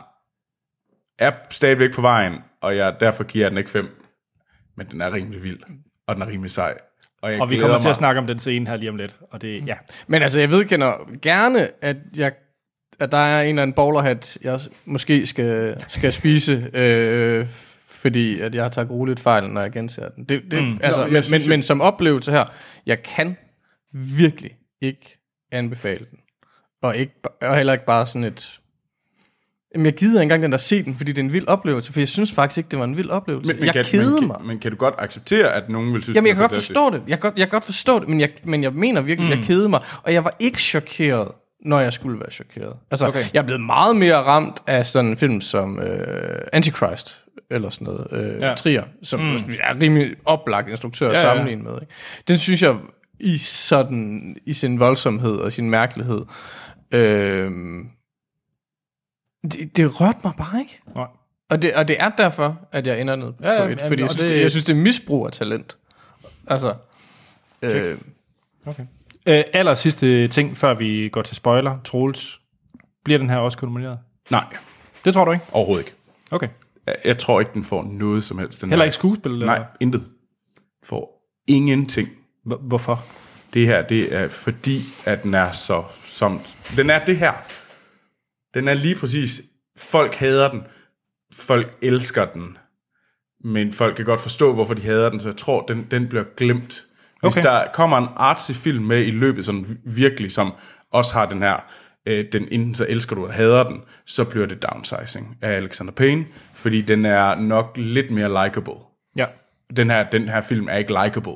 [1.19, 3.89] er stadigvæk på vejen, og jeg derfor giver jeg den ikke 5.
[4.77, 5.61] Men den er rimelig vild,
[6.07, 6.79] og den er rimelig sej.
[7.23, 7.91] Og, jeg Og vi glæder kommer til mig.
[7.91, 9.17] at snakke om den scene her lige om lidt.
[9.31, 9.77] Og det, ja.
[10.07, 12.33] Men altså, jeg vedkender gerne, at, jeg,
[13.01, 17.47] at der er en eller anden bowlerhat, jeg måske skal, skal spise, øh,
[18.03, 20.25] fordi at jeg tager roligt fejl, når jeg genser den.
[20.25, 20.79] Det, det, mm.
[20.83, 22.45] altså, men, men, men som oplevelse her,
[22.87, 23.37] jeg kan
[23.93, 24.51] virkelig
[24.81, 25.19] ikke
[25.53, 26.19] anbefale den.
[26.83, 27.13] Og, ikke,
[27.43, 28.59] og heller ikke bare sådan et...
[29.75, 31.93] Jamen, jeg gider ikke engang den der se den, fordi det er en vild oplevelse,
[31.93, 33.53] for jeg synes faktisk ikke, det var en vild oplevelse.
[33.53, 34.37] men, men, jeg kan, kedede men, mig.
[34.37, 36.91] kan, men kan du godt acceptere, at nogen vil synes, Jamen, jeg kan godt forstå
[36.91, 37.03] det.
[37.09, 39.39] Jeg kan godt, jeg kan godt forstå det, men jeg, men jeg mener virkelig, mm.
[39.39, 39.81] jeg kedede mig.
[40.03, 41.29] Og jeg var ikke chokeret,
[41.63, 42.77] når jeg skulle være chokeret.
[42.91, 43.25] Altså, okay.
[43.35, 47.85] jeg er blevet meget mere ramt af sådan en film som øh, Antichrist, eller sådan
[47.85, 48.49] noget, øh, Ja.
[48.49, 48.55] ja.
[48.55, 49.37] Trier, som mm.
[49.61, 51.25] er rimelig oplagt instruktør at Ja, ja.
[51.25, 51.73] sammenligne med.
[51.81, 51.93] Ikke?
[52.29, 52.77] Den synes jeg,
[53.21, 56.21] i, sådan, i sin voldsomhed og sin mærkelighed,
[56.95, 57.51] øh,
[59.45, 60.81] det, det rørte mig bare ikke.
[60.97, 61.07] Nej.
[61.51, 63.79] Og det, og det er derfor, at jeg ender ned på Ja, ja, et, jamen,
[63.79, 65.77] fordi jeg og synes, det, jeg synes, det er misbrug af talent.
[66.47, 66.75] Altså,
[67.63, 67.99] øh,
[68.67, 68.83] Okay.
[69.29, 71.79] Øh, aller sidste ting, før vi går til spoiler.
[71.85, 72.41] Troels,
[73.05, 73.99] bliver den her også nomineret?
[74.31, 74.45] Nej,
[75.05, 75.45] Det tror du ikke?
[75.53, 75.97] overhovedet ikke.
[76.31, 76.49] Okay.
[76.87, 78.61] Jeg, jeg tror ikke, den får noget som helst.
[78.61, 78.87] Den Heller her.
[78.87, 79.33] ikke skuespil?
[79.33, 79.47] Eller?
[79.47, 80.05] Nej, intet.
[80.85, 82.09] Får ingenting.
[82.47, 83.05] H- hvorfor?
[83.55, 85.85] Det her, det er fordi, at den er så...
[86.05, 86.41] Som,
[86.77, 87.33] den er det her.
[88.55, 89.43] Den er lige præcis...
[89.77, 90.63] Folk hader den.
[91.33, 92.57] Folk elsker den.
[93.45, 96.25] Men folk kan godt forstå, hvorfor de hader den, så jeg tror, den, den bliver
[96.37, 96.85] glemt.
[97.23, 97.43] Hvis Okay.
[97.49, 100.53] der kommer en artsy film med i løbet, sådan virkelig, som
[100.93, 101.57] også har den her,
[102.07, 105.93] øh, den enten så elsker du eller hader den, så bliver det downsizing af Alexander
[105.93, 106.25] Payne,
[106.55, 108.75] fordi den er nok lidt mere likable.
[109.17, 109.27] Ja.
[109.77, 111.33] Den her, den her film er ikke likable.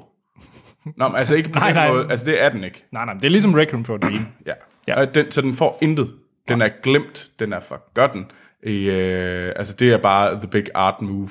[0.96, 1.90] Nå, men altså ikke på Nej, den nej.
[1.92, 2.06] måde.
[2.10, 2.84] Altså det er den ikke.
[2.92, 4.26] Nej, nej, det er ligesom Requiem for a Dream.
[4.46, 4.52] Ja.
[4.88, 5.00] Ja.
[5.00, 5.04] ja.
[5.04, 6.12] Den, så den får intet.
[6.48, 7.26] Den er glemt.
[7.38, 8.26] Den er forgotten.
[8.62, 11.28] I, øh, altså det er bare the big art move,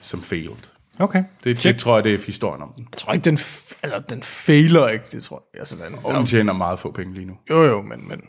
[0.00, 0.68] som failed.
[0.98, 1.24] Okay.
[1.44, 2.86] Det, det tror jeg, det er historien om den.
[2.92, 5.60] jeg tror ikke, den, f- eller, den fejler ikke, det tror jeg.
[5.60, 7.32] Altså, den, Og den tjener meget få penge lige nu.
[7.50, 8.20] jo, jo, men, men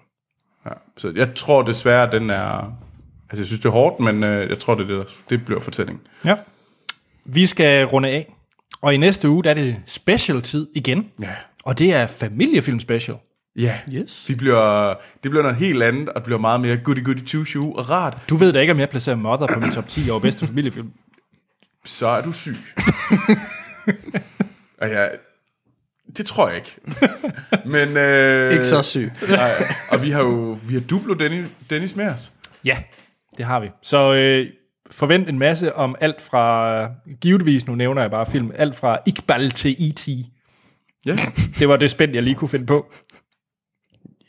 [0.66, 0.72] Ja.
[0.98, 2.74] Så jeg tror desværre, den er...
[3.30, 5.46] Altså jeg synes, det er hårdt, men øh, jeg tror, det, er det, der- det
[5.46, 6.00] bliver fortælling.
[6.26, 6.36] Ja.
[7.26, 8.34] Vi skal runde af.
[8.82, 11.10] Og i næste uge, der er det special-tid igen.
[11.22, 11.30] Ja.
[11.64, 13.18] Og det er familiefilm special.
[13.56, 13.80] Ja.
[13.94, 14.26] Yes.
[14.30, 14.90] Vi bliver,
[15.24, 17.90] det bliver noget helt andet, og det bliver meget mere goody goody two shoe og
[17.90, 18.22] rart.
[18.30, 20.92] Du ved da ikke, om jeg placerer Mother på min top 10 over bedste familiefilm.
[21.86, 22.56] Så er du syg.
[24.82, 25.12] og jeg,
[26.18, 26.76] det tror jeg ikke.
[27.66, 29.12] Men, øh, ikke så syg.
[29.30, 29.52] Nej,
[29.90, 32.32] og vi har jo vi har Duplo Dennis, Dennis med os.
[32.66, 32.78] Ja,
[33.38, 33.70] det har vi.
[33.82, 34.48] Så øh,
[34.92, 36.88] forvent en masse om alt fra,
[37.22, 40.08] givetvis, nu nævner jeg bare film, alt fra Iqbal til E.T.
[41.06, 41.16] Ja,
[41.60, 42.94] Det var det spænd, jeg lige kunne finde på.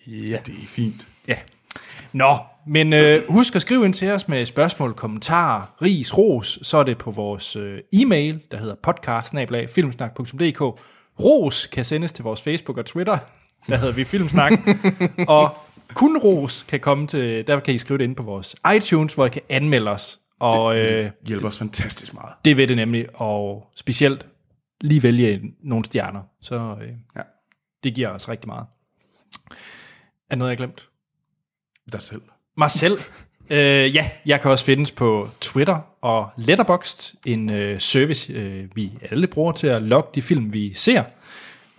[0.06, 0.38] Ja.
[0.46, 1.08] det er fint.
[1.28, 1.36] Ja.
[2.12, 6.76] Nå, men øh, husk at skrive ind til os med spørgsmål, kommentarer, ris, ros, så
[6.76, 9.34] er det på vores øh, e-mail, der hedder podcast.
[11.20, 13.18] Ros kan sendes til vores Facebook og Twitter,
[13.68, 14.52] der hedder vi Filmsnak.
[15.28, 15.56] og
[15.94, 19.26] kun ros kan komme til, der kan I skrive det ind på vores iTunes, hvor
[19.26, 20.20] I kan anmelde os.
[20.40, 22.34] Og øh, Hjælper os fantastisk meget.
[22.44, 24.26] det vil det nemlig, og specielt
[24.80, 27.22] lige vælge nogle stjerner, så øh, Ja.
[27.84, 28.66] det giver os rigtig meget.
[30.30, 30.88] Er noget, jeg har glemt?
[31.92, 32.22] Der selv.
[32.56, 32.98] Mig selv.
[33.50, 38.92] Øh, ja, jeg kan også findes på Twitter og Letterboxd, en øh, service, øh, vi
[39.10, 41.02] alle bruger til at logge de film, vi ser.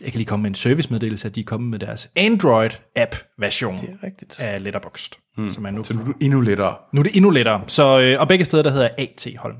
[0.01, 4.41] Jeg kan lige komme med en servicemeddelelse, at de er kommet med deres Android-app-version rigtigt.
[4.41, 5.13] af Letterboxd.
[5.37, 5.51] Hmm.
[5.51, 6.75] Som er nu, Så nu er du endnu lettere.
[6.93, 7.61] nu er det endnu lettere.
[7.67, 9.55] Så, øh, og begge steder, der hedder AT Holm.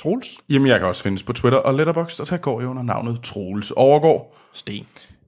[0.00, 0.28] Troels?
[0.48, 3.20] Jamen, jeg kan også findes på Twitter og Letterboxd, og der går jeg under navnet
[3.22, 4.36] Troels Overgaard.
[4.52, 4.86] Sten.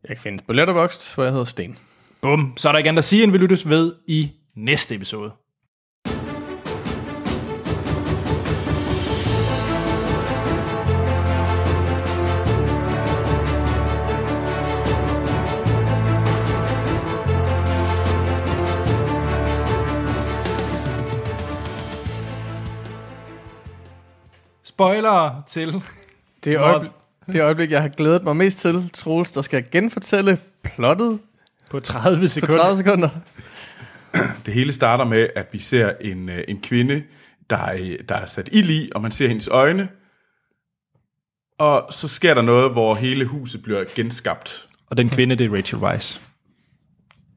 [0.09, 1.79] Jeg kan findes på Letterboxd, hvor jeg hedder Sten.
[2.23, 2.53] Bum.
[2.57, 5.33] Så er der ikke andet at sige, end vi lyttes ved i næste episode.
[24.75, 25.83] Spoiler til...
[26.45, 26.91] Det øjeblik,
[27.27, 31.19] det øjeblik, jeg har glædet mig mest til, Troels, der skal genfortælle plottet
[31.71, 32.59] På 30 på sekunder.
[32.59, 33.09] 30 sekunder.
[34.47, 37.03] Det hele starter med, at vi ser en, øh, en kvinde,
[37.51, 39.89] der er, der er sat ild i, og man ser hendes øjne.
[41.59, 44.67] Og så sker der noget, hvor hele huset bliver genskabt.
[44.87, 46.21] Og den kvinde, det er Rachel Weisz.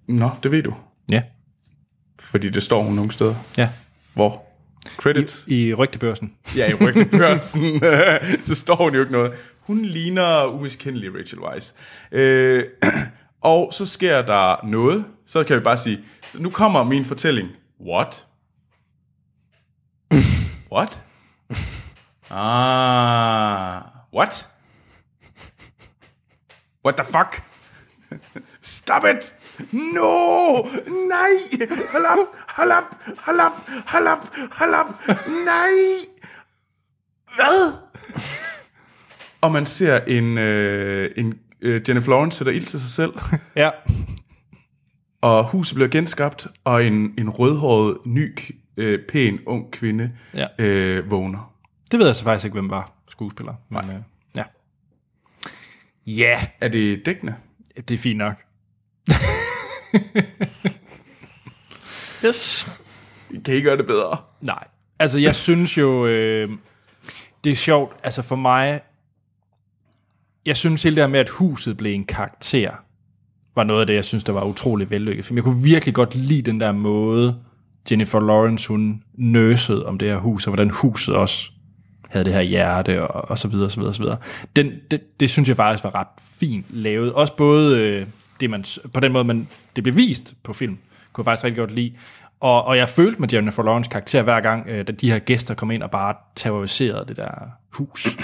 [0.08, 0.74] Nå, det ved du.
[1.12, 1.24] Ja.
[2.20, 3.36] Fordi det står hun nogle steder.
[3.58, 3.70] Ja.
[4.14, 4.44] Hvor?
[4.98, 5.44] Credit?
[5.48, 6.34] I rygtebørsen.
[6.56, 7.82] Ja, i rygtebørsen.
[8.48, 9.34] så står hun jo ikke noget.
[9.60, 11.74] Hun ligner umiskendelig Rachel Weisz.
[12.12, 12.64] Øh,
[13.41, 15.06] og så sker der noget.
[15.26, 15.99] Så kan vi bare sige,
[16.32, 17.49] så nu kommer min fortælling.
[17.82, 18.26] What?
[20.72, 21.04] What?
[22.30, 23.82] Ah,
[24.14, 24.48] what?
[26.86, 27.41] What the fuck?
[28.62, 29.36] Stop it!
[29.72, 30.62] No!
[31.10, 31.32] Nej!
[31.91, 32.18] Hold op!
[32.49, 32.84] Hold op!
[33.18, 33.70] Hold op!
[33.88, 34.36] Hold op!
[34.52, 35.08] Hold op!
[35.45, 35.72] Nej!
[37.36, 37.74] Hvad?
[39.41, 43.14] Og man ser en, øh, en øh, Jennifer Lawrence sætter ild til sig selv,
[43.56, 43.70] Ja
[45.28, 48.38] og huset bliver genskabt, og en, en rødhåret, ny,
[48.78, 50.45] øh, pæn, ung kvinde Ja.
[50.60, 51.54] øh, vågner.
[51.91, 53.54] Det ved jeg så faktisk ikke, hvem var skuespiller.
[53.70, 53.95] Men, øh,
[54.36, 54.44] ja.
[56.06, 57.36] Ja, Er det dækkende?
[57.88, 58.36] det er fint nok.
[62.26, 62.68] Yes.
[63.45, 64.18] Kan I gøre det bedre?
[64.41, 64.68] Nej.
[64.99, 66.49] Altså, jeg synes jo, øh,
[67.44, 67.95] det er sjovt.
[68.04, 68.82] Altså for mig,
[70.45, 72.72] jeg synes hele det her med, at huset blev en karakter,
[73.58, 75.26] var noget af det, jeg synes, der var utrolig vellykket.
[75.26, 75.38] film.
[75.38, 77.36] jeg kunne virkelig godt lide den der måde,
[77.92, 81.52] Jennifer Lawrence, hun nøsede om det her hus, og hvordan huset også
[82.10, 84.18] havde det her hjerte, og, og så videre, så videre, så videre.
[84.56, 87.14] Den, det, det synes jeg faktisk var ret fint lavet.
[87.14, 88.06] Også både øh,
[88.40, 90.78] det, man, på den måde, man, det blev vist på film,
[91.14, 91.94] kunne jeg faktisk rigtig godt lide.
[92.40, 95.54] Og, og jeg følte med Jennifer Lawrence karakter hver gang, øh, da de her gæster
[95.54, 97.30] kom ind og bare terroriserede det der
[97.70, 98.18] hus.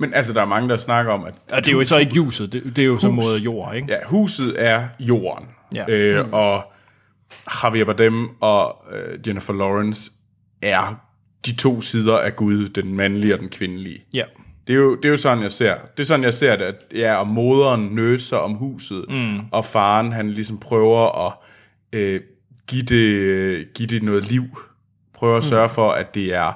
[0.00, 2.20] Men altså, der er mange, der snakker om, at Og det er jo så ikke
[2.20, 3.86] huset, det, det er jo så mod jord, ikke?
[3.92, 5.48] ja, huset er jorden.
[5.74, 5.84] Ja.
[5.88, 6.62] Øh, og
[7.64, 10.10] Javier Bardem og øh, Jennifer Lawrence
[10.62, 11.00] er
[11.46, 14.02] de to sider af Gud, den mandlige og den kvindelige.
[14.14, 14.24] Ja.
[14.66, 15.74] Det er, jo, det er jo sådan, jeg ser.
[15.96, 19.40] Det er sådan, jeg ser det, at ja, og moderen nøser om huset, mm.
[19.50, 21.32] og faren, han ligesom prøver at
[21.92, 22.20] øh,
[22.68, 24.44] give, det, give det noget liv.
[25.14, 26.52] Prøver at sørge for, at det er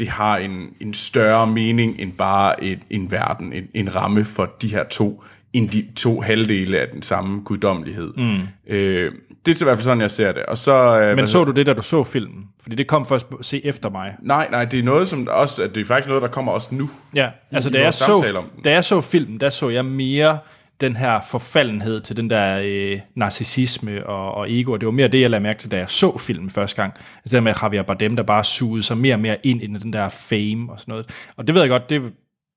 [0.00, 4.50] det har en, en større mening end bare et, en verden, en, en ramme for
[4.62, 8.12] de her to, end de to halvdele af den samme guddommelighed.
[8.16, 8.38] Mm.
[8.66, 9.12] Øh,
[9.46, 10.42] det er i hvert fald sådan, jeg ser det.
[10.42, 12.44] Og så, øh, Men så du det, da du så filmen?
[12.62, 14.14] Fordi det kom først se efter mig.
[14.22, 16.90] Nej, nej, det er noget, som også, det er faktisk noget, der kommer også nu.
[17.14, 20.38] Ja, altså da jeg, så, da jeg så filmen, der så jeg mere
[20.80, 25.08] den her forfaldenhed til den der øh, narcissisme og, og ego, og det var mere
[25.08, 26.92] det, jeg lagde mærke til, da jeg så filmen første gang.
[26.96, 29.66] Altså det der med Javier Bardem, der bare sugede sig mere og mere ind i
[29.66, 31.32] den der fame og sådan noget.
[31.36, 32.02] Og det ved jeg godt, det,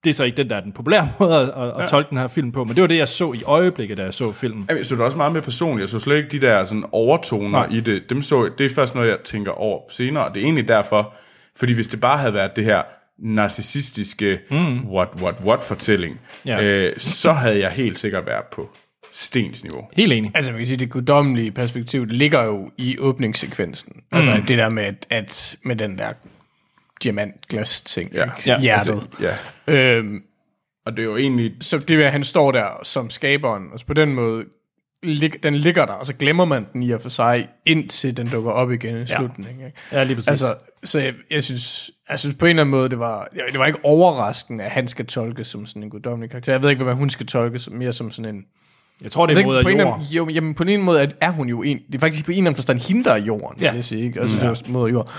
[0.04, 2.18] det er så ikke den der er den populære måde at, at, at tolke den
[2.18, 4.64] her film på, men det var det, jeg så i øjeblikket, da jeg så filmen.
[4.68, 5.80] Jamen, Jeg så det også meget mere personligt.
[5.80, 7.66] Jeg så slet ikke de der sådan, overtoner Nej.
[7.66, 7.76] Nej.
[7.76, 8.02] i det.
[8.10, 10.24] Dem så, det er først noget, jeg tænker over senere.
[10.24, 11.14] Og det er egentlig derfor,
[11.56, 12.82] fordi hvis det bare havde været det her
[13.18, 14.88] narcissistiske mm.
[14.88, 16.62] what, what, what fortælling, Ja.
[16.62, 18.70] øh, så havde jeg helt sikkert været på
[19.12, 19.88] Stens niveau.
[19.92, 20.30] Helt enig.
[20.34, 23.92] Altså man kan sige, det guddommelige perspektiv, det ligger jo i åbningssekvensen.
[23.96, 24.18] Mm.
[24.18, 26.12] Altså det der med, at, at med den der
[27.02, 28.24] diamantglas ting, Ja.
[28.46, 28.60] Ja.
[28.60, 29.08] hjertet.
[29.18, 29.36] Altså,
[29.68, 29.96] ja.
[29.96, 30.22] Øhm,
[30.86, 31.52] Og det er jo egentlig...
[31.60, 34.44] så det er, at han står der som skaberen, og så på den måde,
[35.02, 38.26] lig, den ligger der, og så glemmer man den i og for sig, indtil den
[38.28, 39.66] dukker op igen i slutningen.
[39.66, 39.78] Ikke?
[39.92, 40.28] Ja, lige præcis.
[40.28, 40.54] Altså,
[40.84, 43.66] så jeg, jeg, synes, jeg synes på en eller anden måde, det var, det var
[43.66, 46.52] ikke overraskende, at han skal tolkes som sådan en guddommelig karakter.
[46.52, 48.44] Jeg ved ikke, hvad hun skal tolkes mere som sådan en...
[49.02, 49.94] jeg tror, det er moder ikke, på, en eller jord.
[50.00, 51.78] anden, jo, jamen, på en eller anden måde er, hun jo en...
[51.86, 53.70] Det er faktisk på en eller anden forstand hende, der er jorden, Ja.
[53.70, 54.04] vil jeg sige.
[54.04, 54.20] Ikke?
[54.20, 55.12] Altså, det er moder jord.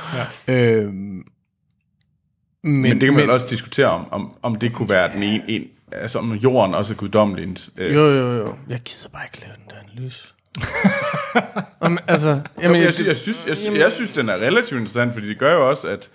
[0.47, 0.53] Ja.
[0.53, 5.13] Øhm, men, Men, det kan man men, også diskutere om, om, om det kunne være
[5.13, 5.43] den ene...
[5.47, 7.55] En, altså om jorden også er guddommelig.
[7.77, 8.55] Øh, Jo, jo, jo.
[8.69, 10.27] Jeg gider bare ikke lave den der analyse.
[11.79, 14.79] Om, altså, Jamen, jamen, jeg, jeg, jeg, synes, jeg, synes, jeg synes, den er relativt
[14.79, 16.09] interessant, fordi det gør jo også, at,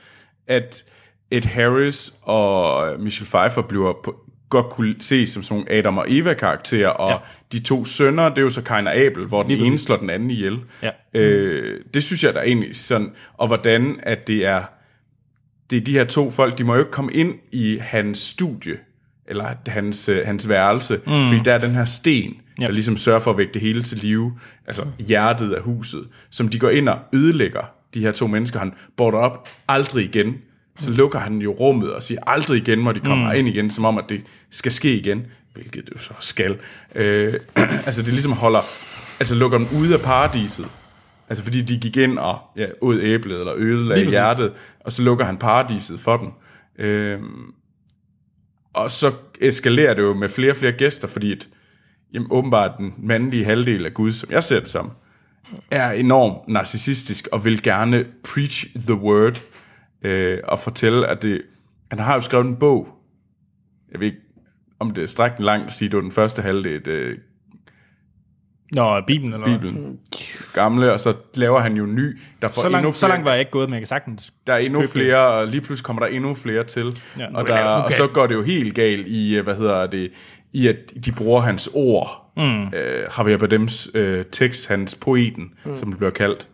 [0.50, 0.84] at
[1.30, 4.16] Ed Harris og Michelle Pfeiffer bliver på,
[4.50, 7.16] godt kunne ses som sådan nogle Adam og Eva-karakterer, og ja.
[7.52, 10.10] de to sønner, det er jo så Kain og Abel, hvor den ene slår den
[10.10, 10.58] anden ihjel.
[10.82, 10.90] Ja.
[11.14, 14.62] Øh, det synes jeg da egentlig sådan, og hvordan at det er,
[15.70, 18.78] det er de her to folk, de må jo ikke komme ind i hans studie,
[19.26, 21.26] eller hans, øh, hans værelse, mm.
[21.28, 22.66] fordi der er den her sten, ja.
[22.66, 26.48] der ligesom sørger for at vække det hele til live, altså hjertet af huset, som
[26.48, 30.34] de går ind og ødelægger, de her to mennesker, han border op aldrig igen,
[30.78, 33.32] så lukker han jo rummet og siger aldrig igen, må de komme mm.
[33.32, 36.58] ind igen, som om, at det skal ske igen, hvilket det jo så skal.
[36.94, 37.34] Øh,
[37.86, 38.60] altså det ligesom holder,
[39.20, 40.66] altså lukker dem ude af paradiset,
[41.28, 45.24] altså fordi de gik ind og ja, ud æblet, eller ødelagde hjertet, og så lukker
[45.24, 46.28] han paradiset for dem.
[46.86, 47.20] Øh,
[48.72, 51.48] og så eskalerer det jo med flere og flere gæster, fordi et,
[52.14, 54.90] jamen, åbenbart den mandlige halvdel af Gud, som jeg ser det som,
[55.70, 59.42] er enormt narcissistisk og vil gerne preach the word
[60.02, 61.42] øh, og fortælle, at det...
[61.90, 62.88] Han har jo skrevet en bog.
[63.92, 64.18] Jeg ved ikke,
[64.78, 67.18] om det er strækken langt at sige, det var den første halvdel øh,
[68.72, 69.46] Nå, Bibelen eller?
[69.46, 69.98] Bibelen.
[70.52, 72.18] Gamle, og så laver han jo en ny.
[72.42, 73.86] Der får Så endnu langt, så flere- langt var jeg ikke gået, men jeg kan
[73.86, 77.00] sagtens der er endnu flere, og lige pludselig kommer der endnu flere til.
[77.18, 79.86] Ja, og, der, nu og så går det jo helt galt i, øh, hvad hedder
[79.86, 80.12] det,
[80.52, 82.29] i at de bruger hans ord.
[82.40, 82.74] Mm.
[82.74, 85.76] Øh, Javier Bardems øh, tekst, hans poeten, mm.
[85.76, 86.48] som det bliver kaldt,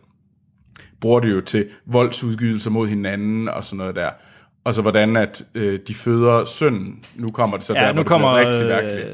[0.99, 4.09] bruger det jo til voldsudgydelser mod hinanden og sådan noget der.
[4.63, 7.99] Og så hvordan at øh, de føder sønnen, nu kommer det så Ja, der, nu
[7.99, 9.07] det kommer, bliver rigtig øh, værkeligt.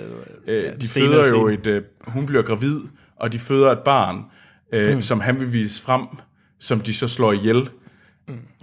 [0.47, 2.79] Øh, de føder jo et, øh, hun bliver gravid,
[3.15, 4.25] og de føder et barn,
[4.73, 5.01] øh, mm.
[5.01, 6.01] som han vil vise frem,
[6.59, 7.69] som de så slår ihjel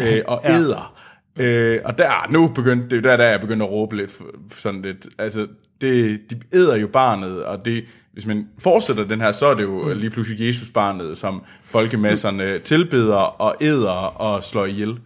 [0.00, 0.58] øh, og Ja.
[0.58, 0.94] æder.
[1.38, 4.18] Øh, og der, nu begyndte, det er der, der jeg begyndte at råbe lidt,
[4.56, 5.46] sådan lidt, altså,
[5.80, 9.62] det, de æder jo barnet, og det, hvis man fortsætter den her, så er det
[9.62, 9.98] jo mm.
[9.98, 14.98] lige pludselig Jesus barnet, som folkemasserne tilbeder og æder og slår ihjel.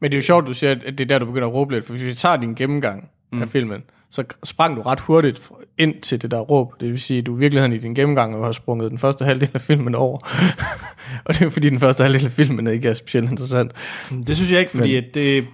[0.00, 1.74] Men det er jo sjovt, du siger, at det er der, du begynder at råbe
[1.74, 3.42] lidt, for hvis vi tager din gennemgang mm.
[3.42, 6.80] af filmen, så sprang du ret hurtigt ind til det der råb.
[6.80, 9.50] Det vil sige, at du i virkeligheden i din gennemgang har sprunget den første halvdel
[9.54, 10.18] af filmen over.
[11.24, 13.72] og det er fordi, den første halvdel af filmen ikke er specielt interessant.
[14.26, 15.46] Det synes jeg ikke, fordi at det,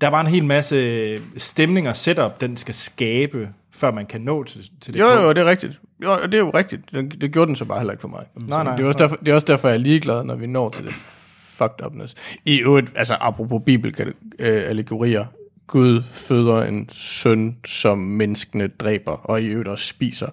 [0.00, 3.48] der er bare en hel masse stemning og setup, den skal skabe,
[3.80, 5.80] før man kan nå til, til det Jo, jo, det er rigtigt.
[6.04, 6.92] Jo, det er jo rigtigt.
[6.92, 8.24] Det, det gjorde den så bare heller ikke for mig.
[8.34, 8.76] Nej, nej.
[8.76, 10.84] det, er også derfor, det er også derfor, jeg er ligeglad, når vi når til
[10.84, 10.94] det
[11.60, 12.14] fucked upness.
[12.44, 15.24] I øvrigt, altså apropos bibel-allegorier,
[15.66, 20.26] Gud føder en søn, som menneskene dræber, og i øvrigt også spiser,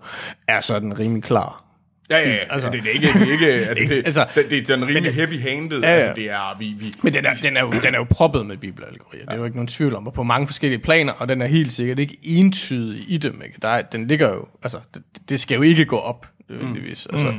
[0.47, 1.66] er sådan rimelig klar.
[2.09, 2.35] Ja, ja, ja.
[2.35, 4.69] Altså- Altså, det, det, er ikke, det er ikke, altså, det, altså- det, det, det
[4.69, 5.79] er rimelig det- heavy-handed.
[5.79, 5.93] Ja, ja.
[5.95, 8.45] Altså, det er, vi, vi, Men den er, den er, jo, den er jo proppet
[8.45, 9.25] med bibelallegorier.
[9.25, 11.45] Det er jo ikke nogen tvivl om, og på mange forskellige planer, og den er
[11.47, 13.41] helt sikkert ikke entydig i dem.
[13.45, 13.57] Ikke?
[13.61, 17.07] Der er, den ligger jo, altså, det, det skal jo ikke gå op, nødvendigvis.
[17.13, 17.33] Altså,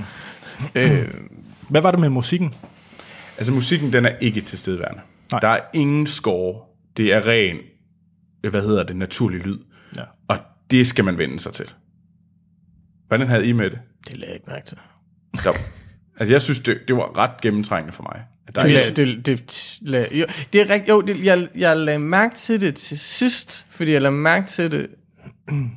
[0.75, 1.09] øh,
[1.69, 2.55] Hvad var det med musikken?
[3.39, 5.01] Altså musikken, den er ikke tilstedeværende.
[5.33, 5.41] Nej.
[5.41, 6.61] Der er ingen score.
[6.97, 7.57] Det er ren,
[8.51, 9.59] hvad hedder det, naturlig lyd.
[9.97, 10.03] Ja.
[10.29, 10.39] Og
[10.71, 11.67] det skal man vende sig til.
[13.09, 13.79] Hvordan havde I med det?
[14.05, 14.77] Det lagde jeg ikke mærke til.
[15.45, 15.53] Der,
[16.19, 18.23] altså jeg synes, det, det var ret gennemtrængende for mig.
[18.49, 20.89] At der Det, er, det, det, det, lag, jo, det er rigtigt.
[20.89, 24.71] Jo, det, jeg, jeg lagde mærke til det til sidst, fordi jeg lagde mærke til
[24.73, 24.87] det,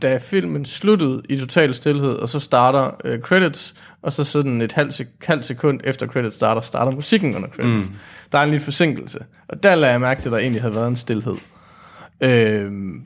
[0.02, 4.72] da filmen sluttede i total stillhed, og så starter øh, credits, og så sådan et
[4.72, 7.90] halvt, sek- halvt sekund efter credits starter, starter musikken under credits.
[7.90, 7.96] Mm.
[8.32, 9.20] Der er en lille forsinkelse.
[9.48, 11.36] Og der lagde jeg mærke til, at der egentlig havde været en stillhed.
[12.24, 13.06] Øhm,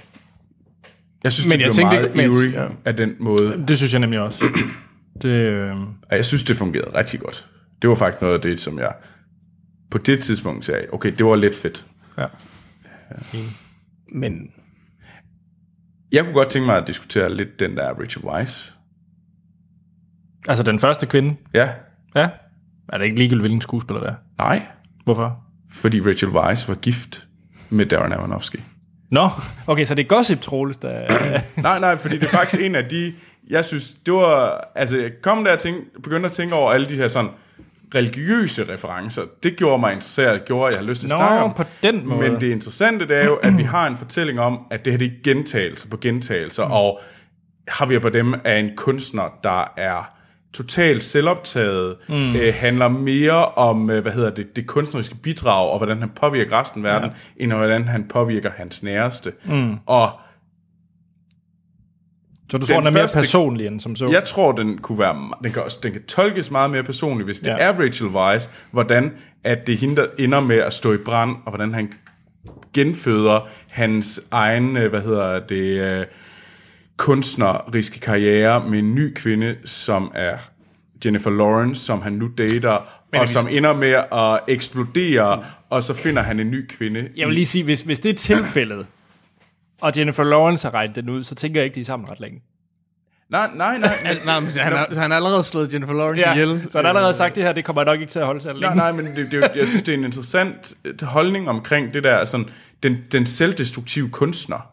[1.24, 2.68] jeg synes, men det jeg blev tænkte meget eerie ja.
[2.86, 3.66] af den måde.
[3.68, 4.44] Det synes jeg nemlig også.
[5.22, 7.50] Det, øh, Og jeg synes, det fungerede rigtig godt.
[7.82, 8.94] Det var faktisk noget af det, som jeg
[9.92, 11.86] på det tidspunkt sagde, okay, det var lidt fedt.
[12.18, 12.26] ja.
[14.12, 14.52] men
[16.12, 18.72] Jeg kunne godt tænke mig at diskutere lidt den der Richard Weisz.
[20.48, 21.36] Altså den første kvinde.
[21.54, 21.70] Ja,
[22.16, 22.30] Ja.
[22.90, 24.16] Er det ikke ligegyldigt, hvilken skuespiller det er?
[24.38, 24.66] nej,
[25.04, 25.44] Hvorfor?
[25.72, 27.28] fordi Richard Weisz var gift
[27.70, 28.58] med Darren Aronofsky.
[29.12, 29.30] Nå,
[29.68, 31.08] okay, så det er Gossip Troels, der...
[31.62, 33.14] Nej, nej, fordi det er faktisk en af de,
[33.50, 36.90] jeg synes, det var, altså jeg kom der og tænkte, begyndte at tænke over alle
[36.90, 37.30] de her sådan
[37.96, 39.22] religiøse referencer.
[39.44, 41.54] Det gjorde mig interesseret, gjorde, at jeg har lyst til at Nå, snakke om.
[41.54, 42.30] på den måde.
[42.30, 44.98] Men det interessante, det er jo, at vi har en fortælling om, at det her
[44.98, 46.72] det er gentagelser på gentagelser, mm.
[46.72, 47.02] og
[47.80, 50.12] Javier Bardem er en kunstner, der er
[50.54, 52.36] totalt selvoptaget, mm.
[52.36, 56.60] øh, handler mere om, øh, hvad hedder det, det kunstneriske bidrag, og hvordan han påvirker
[56.60, 57.44] resten af verden, ja.
[57.44, 59.34] end hvordan han påvirker hans næreste.
[59.46, 59.78] Mm.
[59.86, 60.12] Og
[62.52, 64.10] så du tror, den den er mere første- personlig end som så?
[64.10, 67.40] jeg tror, den kunne være, den kan, også, den kan tolkes meget mere personligt, hvis
[67.40, 67.56] det Ja.
[67.60, 69.12] er Rachel Weisz, hvordan
[69.44, 71.92] at det hende, der ender med at stå i brand, og hvordan han
[72.74, 76.06] genføder hans egen, øh, hvad hedder det, øh,
[76.98, 80.38] kunstneriske karriere med en ny kvinde, som er
[81.06, 82.78] Jennifer Lawrence, som han nu dater,
[83.14, 87.08] og som ender med at eksplodere, og så finder han en ny kvinde.
[87.18, 88.86] Jeg vil lige sige, hvis, hvis det er tilfældet,
[89.82, 92.20] og Jennifer Lawrence har regnet den ud, så tænker jeg ikke, de er sammen ret
[92.20, 92.42] længe.
[93.30, 93.98] Nej, nej, nej.
[94.26, 96.66] Nej, men han har, så han har allerede slået Jennifer Lawrence Ja, ihjel.
[96.70, 98.42] så han har allerede sagt, at det her det kommer nok ikke til at holde
[98.42, 98.76] sig Nej, længe.
[98.76, 102.26] nej, men det, det, jeg synes, det er en interessant øh, holdning omkring det der,
[102.26, 102.46] sådan,
[102.84, 104.68] den, den selvdestruktive kunstner.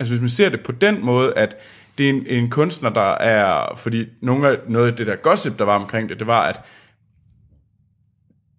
[0.00, 1.56] Altså hvis man ser det på den måde, at
[1.98, 5.58] det er en, en kunstner, der er, fordi nogle af, noget af det der gossip,
[5.58, 6.60] der var omkring det, det var, at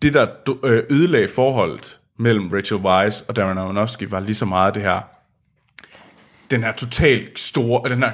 [0.02, 0.28] det, der
[0.64, 5.02] øh, ødelagde forholdet mellem Rachel Weisz og Darren Aronofsky, var lige så meget det her,
[6.52, 8.12] den her totalt store, den her,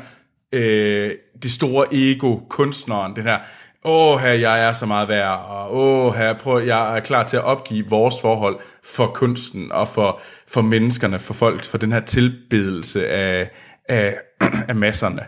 [0.51, 1.11] øh,
[1.43, 3.39] det store ego, kunstneren, den her,
[3.83, 7.37] åh her, jeg er så meget værd, og åh her, prøv, jeg er klar til
[7.37, 11.99] at opgive vores forhold for kunsten, og for, for menneskerne, for folk, for den her
[11.99, 13.51] tilbedelse af,
[13.89, 14.17] af,
[14.69, 15.25] af masserne.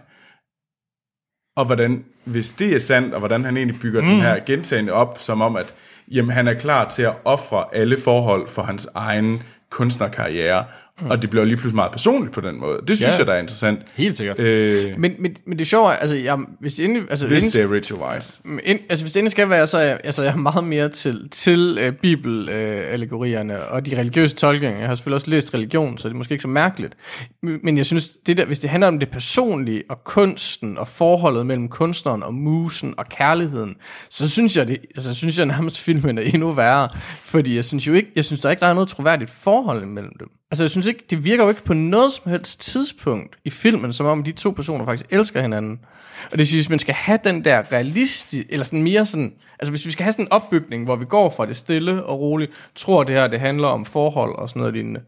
[1.57, 4.07] Og hvordan, hvis det er sandt, og hvordan han egentlig bygger mm.
[4.07, 5.73] den her gentagende op, som om, at
[6.11, 10.65] jamen, han er klar til at ofre alle forhold for hans egen kunstnerkarriere,
[11.01, 11.09] mm.
[11.11, 12.79] og det bliver lige pludselig meget personligt på den måde.
[12.87, 13.17] Det synes Ja.
[13.17, 13.79] jeg, der er interessant.
[13.95, 14.39] Helt sikkert.
[14.39, 17.69] Øh, Men, men, men det sjove er, altså, jeg, hvis det endelig, altså, hvis endelig,
[17.69, 18.39] det er Rachel Weisz.
[18.63, 20.89] ind, altså, hvis det endelig skal være, så er jeg, altså, jeg er meget mere
[20.89, 24.79] til, til øh, bibelallegorierne og de religiøse tolkninger.
[24.79, 26.93] Jeg har selvfølgelig også læst religion, så det er måske ikke så mærkeligt.
[27.41, 31.45] Men jeg synes, det der, hvis det handler om det personlige og kunsten og forholdet
[31.45, 33.75] mellem kunstneren og musen og kærligheden,
[34.09, 36.89] så synes jeg, det, altså, synes jeg nærmest filmen er endnu værre.
[37.21, 40.11] Fordi jeg synes jo ikke, jeg synes der ikke, der er noget troværdigt forhold mellem
[40.19, 40.27] dem.
[40.51, 43.93] Altså jeg synes ikke, det virker jo ikke på noget som helst tidspunkt i filmen,
[43.93, 45.79] som om de to personer faktisk elsker hinanden.
[46.31, 49.71] Og det synes, hvis man skal have den der realistiske, eller sådan mere sådan, altså
[49.71, 52.51] hvis vi skal have sådan en opbygning, hvor vi går fra det stille og roligt,
[52.75, 55.01] tror det her, det handler om forhold og sådan noget lignende,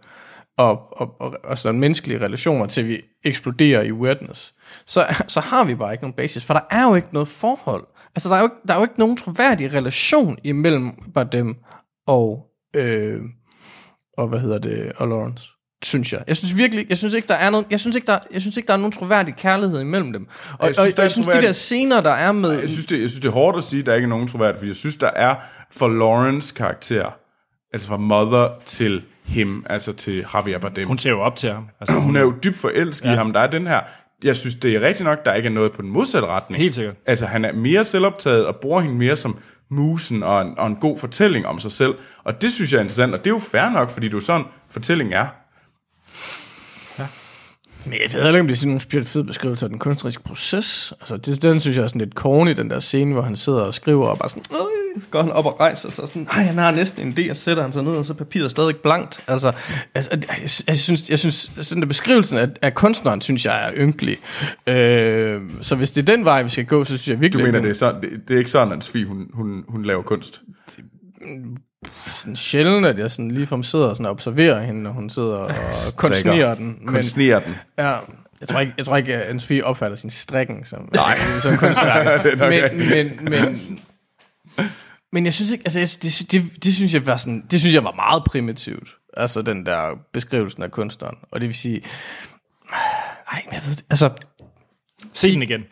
[0.58, 4.56] og, og, og, og sådan menneskelige relationer, til vi eksploderer i weirdness,
[4.86, 7.88] så, så har vi bare ikke nogen basis, for der er jo ikke noget forhold.
[8.16, 11.56] Altså der er jo ikke, der er jo ikke nogen troværdig relation imellem bare dem
[12.08, 12.46] og,
[12.76, 13.22] øh,
[14.20, 15.44] og hvad hedder det, og Lawrence
[15.84, 16.24] synes jeg.
[16.28, 18.58] Jeg synes virkelig, jeg synes ikke der er noget, jeg synes ikke der, jeg synes
[18.58, 20.28] ikke der er nogen troværdig kærlighed imellem dem.
[20.60, 22.86] Og jeg synes, og, jeg synes de troværdig- der scener der er med Jeg synes,
[22.86, 24.68] det, jeg synes, det er hårdt at sige, at der ikke er nogen troværdighed, fordi
[24.70, 25.36] jeg synes, der er
[25.72, 27.06] for Lawrence karakter,
[27.74, 30.88] altså fra Mother til him, altså til Javier Bardem.
[30.88, 31.68] Hun ser jo op til ham.
[31.82, 33.14] Altså, hun er jo dybt forelsket ja.
[33.14, 33.34] i ham.
[33.34, 33.80] Der er den her...
[34.24, 36.62] Jeg synes, det er rigtigt nok, der ikke er noget på den modsatte retning.
[36.62, 36.96] Helt sikkert.
[37.06, 39.38] Altså, han er mere selvoptaget og bruger hende mere som
[39.70, 41.96] musen og en, og en god fortælling om sig selv.
[42.24, 44.20] Og det synes jeg er interessant, og det er jo fair nok, fordi det er
[44.20, 45.28] sådan, fortælling er.
[47.86, 50.24] Men jeg ved ikke, om det er sådan en specielt fed beskrivelse af den kunstneriske
[50.24, 50.94] proces.
[51.00, 53.62] Altså, det, den synes jeg er sådan lidt corny, den der scene, hvor han sidder
[53.62, 56.58] og skriver, og bare sådan, øh, går han op og rejser sig sådan, ej, han
[56.58, 59.24] har næsten en idé, og sætter han sig ned, og så er papiret stadig blankt.
[59.28, 59.52] Altså,
[59.96, 63.68] altså jeg, jeg, jeg, synes, jeg synes, sådan der beskrivelsen af, af kunstneren, synes jeg
[63.68, 64.18] er ynkelig.
[64.68, 67.52] Øh, så hvis det er den vej, vi skal gå, så synes jeg virkelig, Du
[67.52, 70.02] mener, det er, sådan, det, det er ikke sådan, at Sofie, hun, hun, hun laver
[70.02, 70.42] kunst?
[72.06, 75.52] Sådan sjældent, at jeg sådan ligefrem sidder og sådan observerer hende, når hun sidder og
[75.96, 76.78] kunstnerer den.
[76.80, 77.56] Men, Kunstnerer den.
[77.78, 77.98] Ja,
[78.42, 81.20] jeg tror ikke, jeg tror ikke at Anne-Sophie opfatter sin strikken som, Nej.
[81.42, 82.26] som kunstværk.
[82.38, 83.80] Nok men, men, men,
[85.12, 87.76] men jeg synes ikke, altså jeg- det, det, det, synes jeg var sådan, det synes
[87.76, 88.90] jeg var meget primitivt.
[89.18, 91.16] Altså den der beskrivelsen af kunstneren.
[91.32, 91.82] Og det vil sige,
[93.32, 94.10] nej, men jeg ved det, altså,
[95.14, 95.64] Se den igen.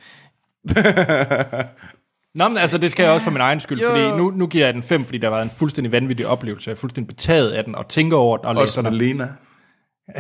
[2.36, 3.90] Nå, men altså, det skal jeg også for min egen skyld, Jo.
[3.90, 6.70] fordi nu, nu giver jeg den 5, fordi der var en fuldstændig vanvittig oplevelse.
[6.70, 8.94] Jeg er fuldstændig betaget af den, og tænker over den, og læser den.
[8.94, 9.28] Lena.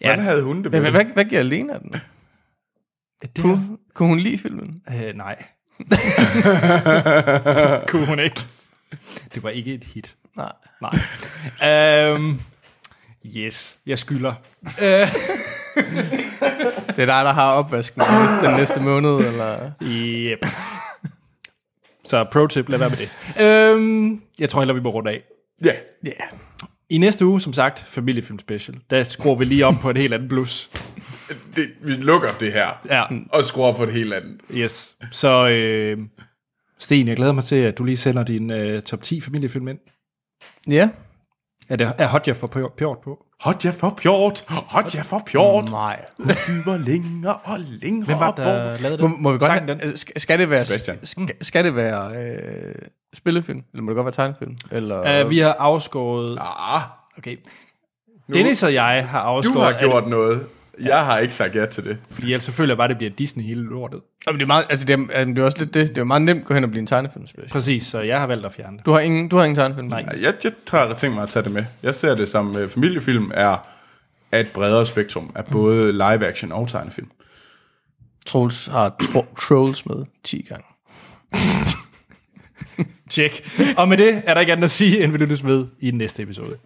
[0.00, 1.94] Hvordan havde hun det hvad, med hvad, hvad giver Lena den?
[3.22, 3.60] Det Kunne,
[3.94, 4.82] kunne hun lide filmen?
[4.94, 5.44] Øh, nej.
[7.88, 8.40] Kunne hun ikke.
[9.34, 10.16] Det var ikke et hit.
[10.36, 10.52] Nej.
[10.80, 12.10] Nej.
[12.14, 12.40] Um,
[13.36, 14.34] yes, jeg skylder.
[16.96, 19.70] Det er dig, der har opvasken den næste, den næste måned, eller?
[19.82, 20.46] Yep.
[22.04, 23.74] Så pro tip, lad være med det.
[23.74, 25.22] Um, jeg tror heller, vi må runde af.
[25.64, 25.72] Ja.
[26.06, 26.16] Yeah.
[26.90, 28.78] I næste uge, som sagt, familiefilm special.
[28.90, 30.70] Der skruer vi lige om på et helt andet blus.
[31.56, 32.68] Det, vi lukker det her.
[32.90, 33.04] Ja.
[33.32, 34.40] Og skruer på et helt andet.
[34.54, 34.96] Yes.
[35.10, 35.98] Så øh,
[36.78, 39.78] Sten, jeg glæder mig til, at du lige sender din øh, top 10 familiefilm ind.
[40.68, 40.88] Ja.
[41.68, 42.46] Er det er Hot Jeff for
[42.76, 43.18] Pjort på?
[43.40, 45.70] Hot ja for pjort, hot ja for pjort.
[45.70, 46.04] Nej.
[46.18, 49.22] Flyver længere og længere Hvem var det, der lavede Må, den?
[49.22, 49.80] må vi godt have, den?
[49.84, 50.98] øh, skal, skal det være Sebastian.
[51.02, 52.74] Skal, skal det være øh,
[53.14, 56.38] spillefilm eller må det godt være tegnefilm eller Uh, vi har afskåret...
[56.40, 56.80] Ah,
[57.18, 57.36] Okay.
[58.34, 59.74] Dennis og jeg har du afskåret...
[59.74, 60.46] har gjort noget.
[60.82, 61.98] Jeg har ikke sagt ja til det.
[62.10, 64.00] Fordi ellers så føler jeg bare, at det bliver Disney hele lortet.
[64.26, 66.04] Jamen, det er meget altså det er, det er også lidt det det er jo
[66.04, 67.50] meget nemt at gå hen og blive en tegnefilm special.
[67.50, 68.86] Præcis, så jeg har valgt at fjerne det.
[68.86, 69.86] Du har ingen du har ingen tegnefilm.
[69.86, 70.04] Nej.
[70.20, 71.64] Jeg, jeg har tænkt mig at tage det med.
[71.82, 73.56] Jeg ser det som uh, familiefilm er
[74.32, 77.10] er et bredere spektrum af både live action og tegnefilm.
[78.26, 80.64] Trolls har tro, Trolls med 10 gange.
[83.10, 83.50] Tjek.
[83.76, 86.22] Og med det er der ikke andet at sige, end vi lyttes ved i næste
[86.22, 86.56] episode.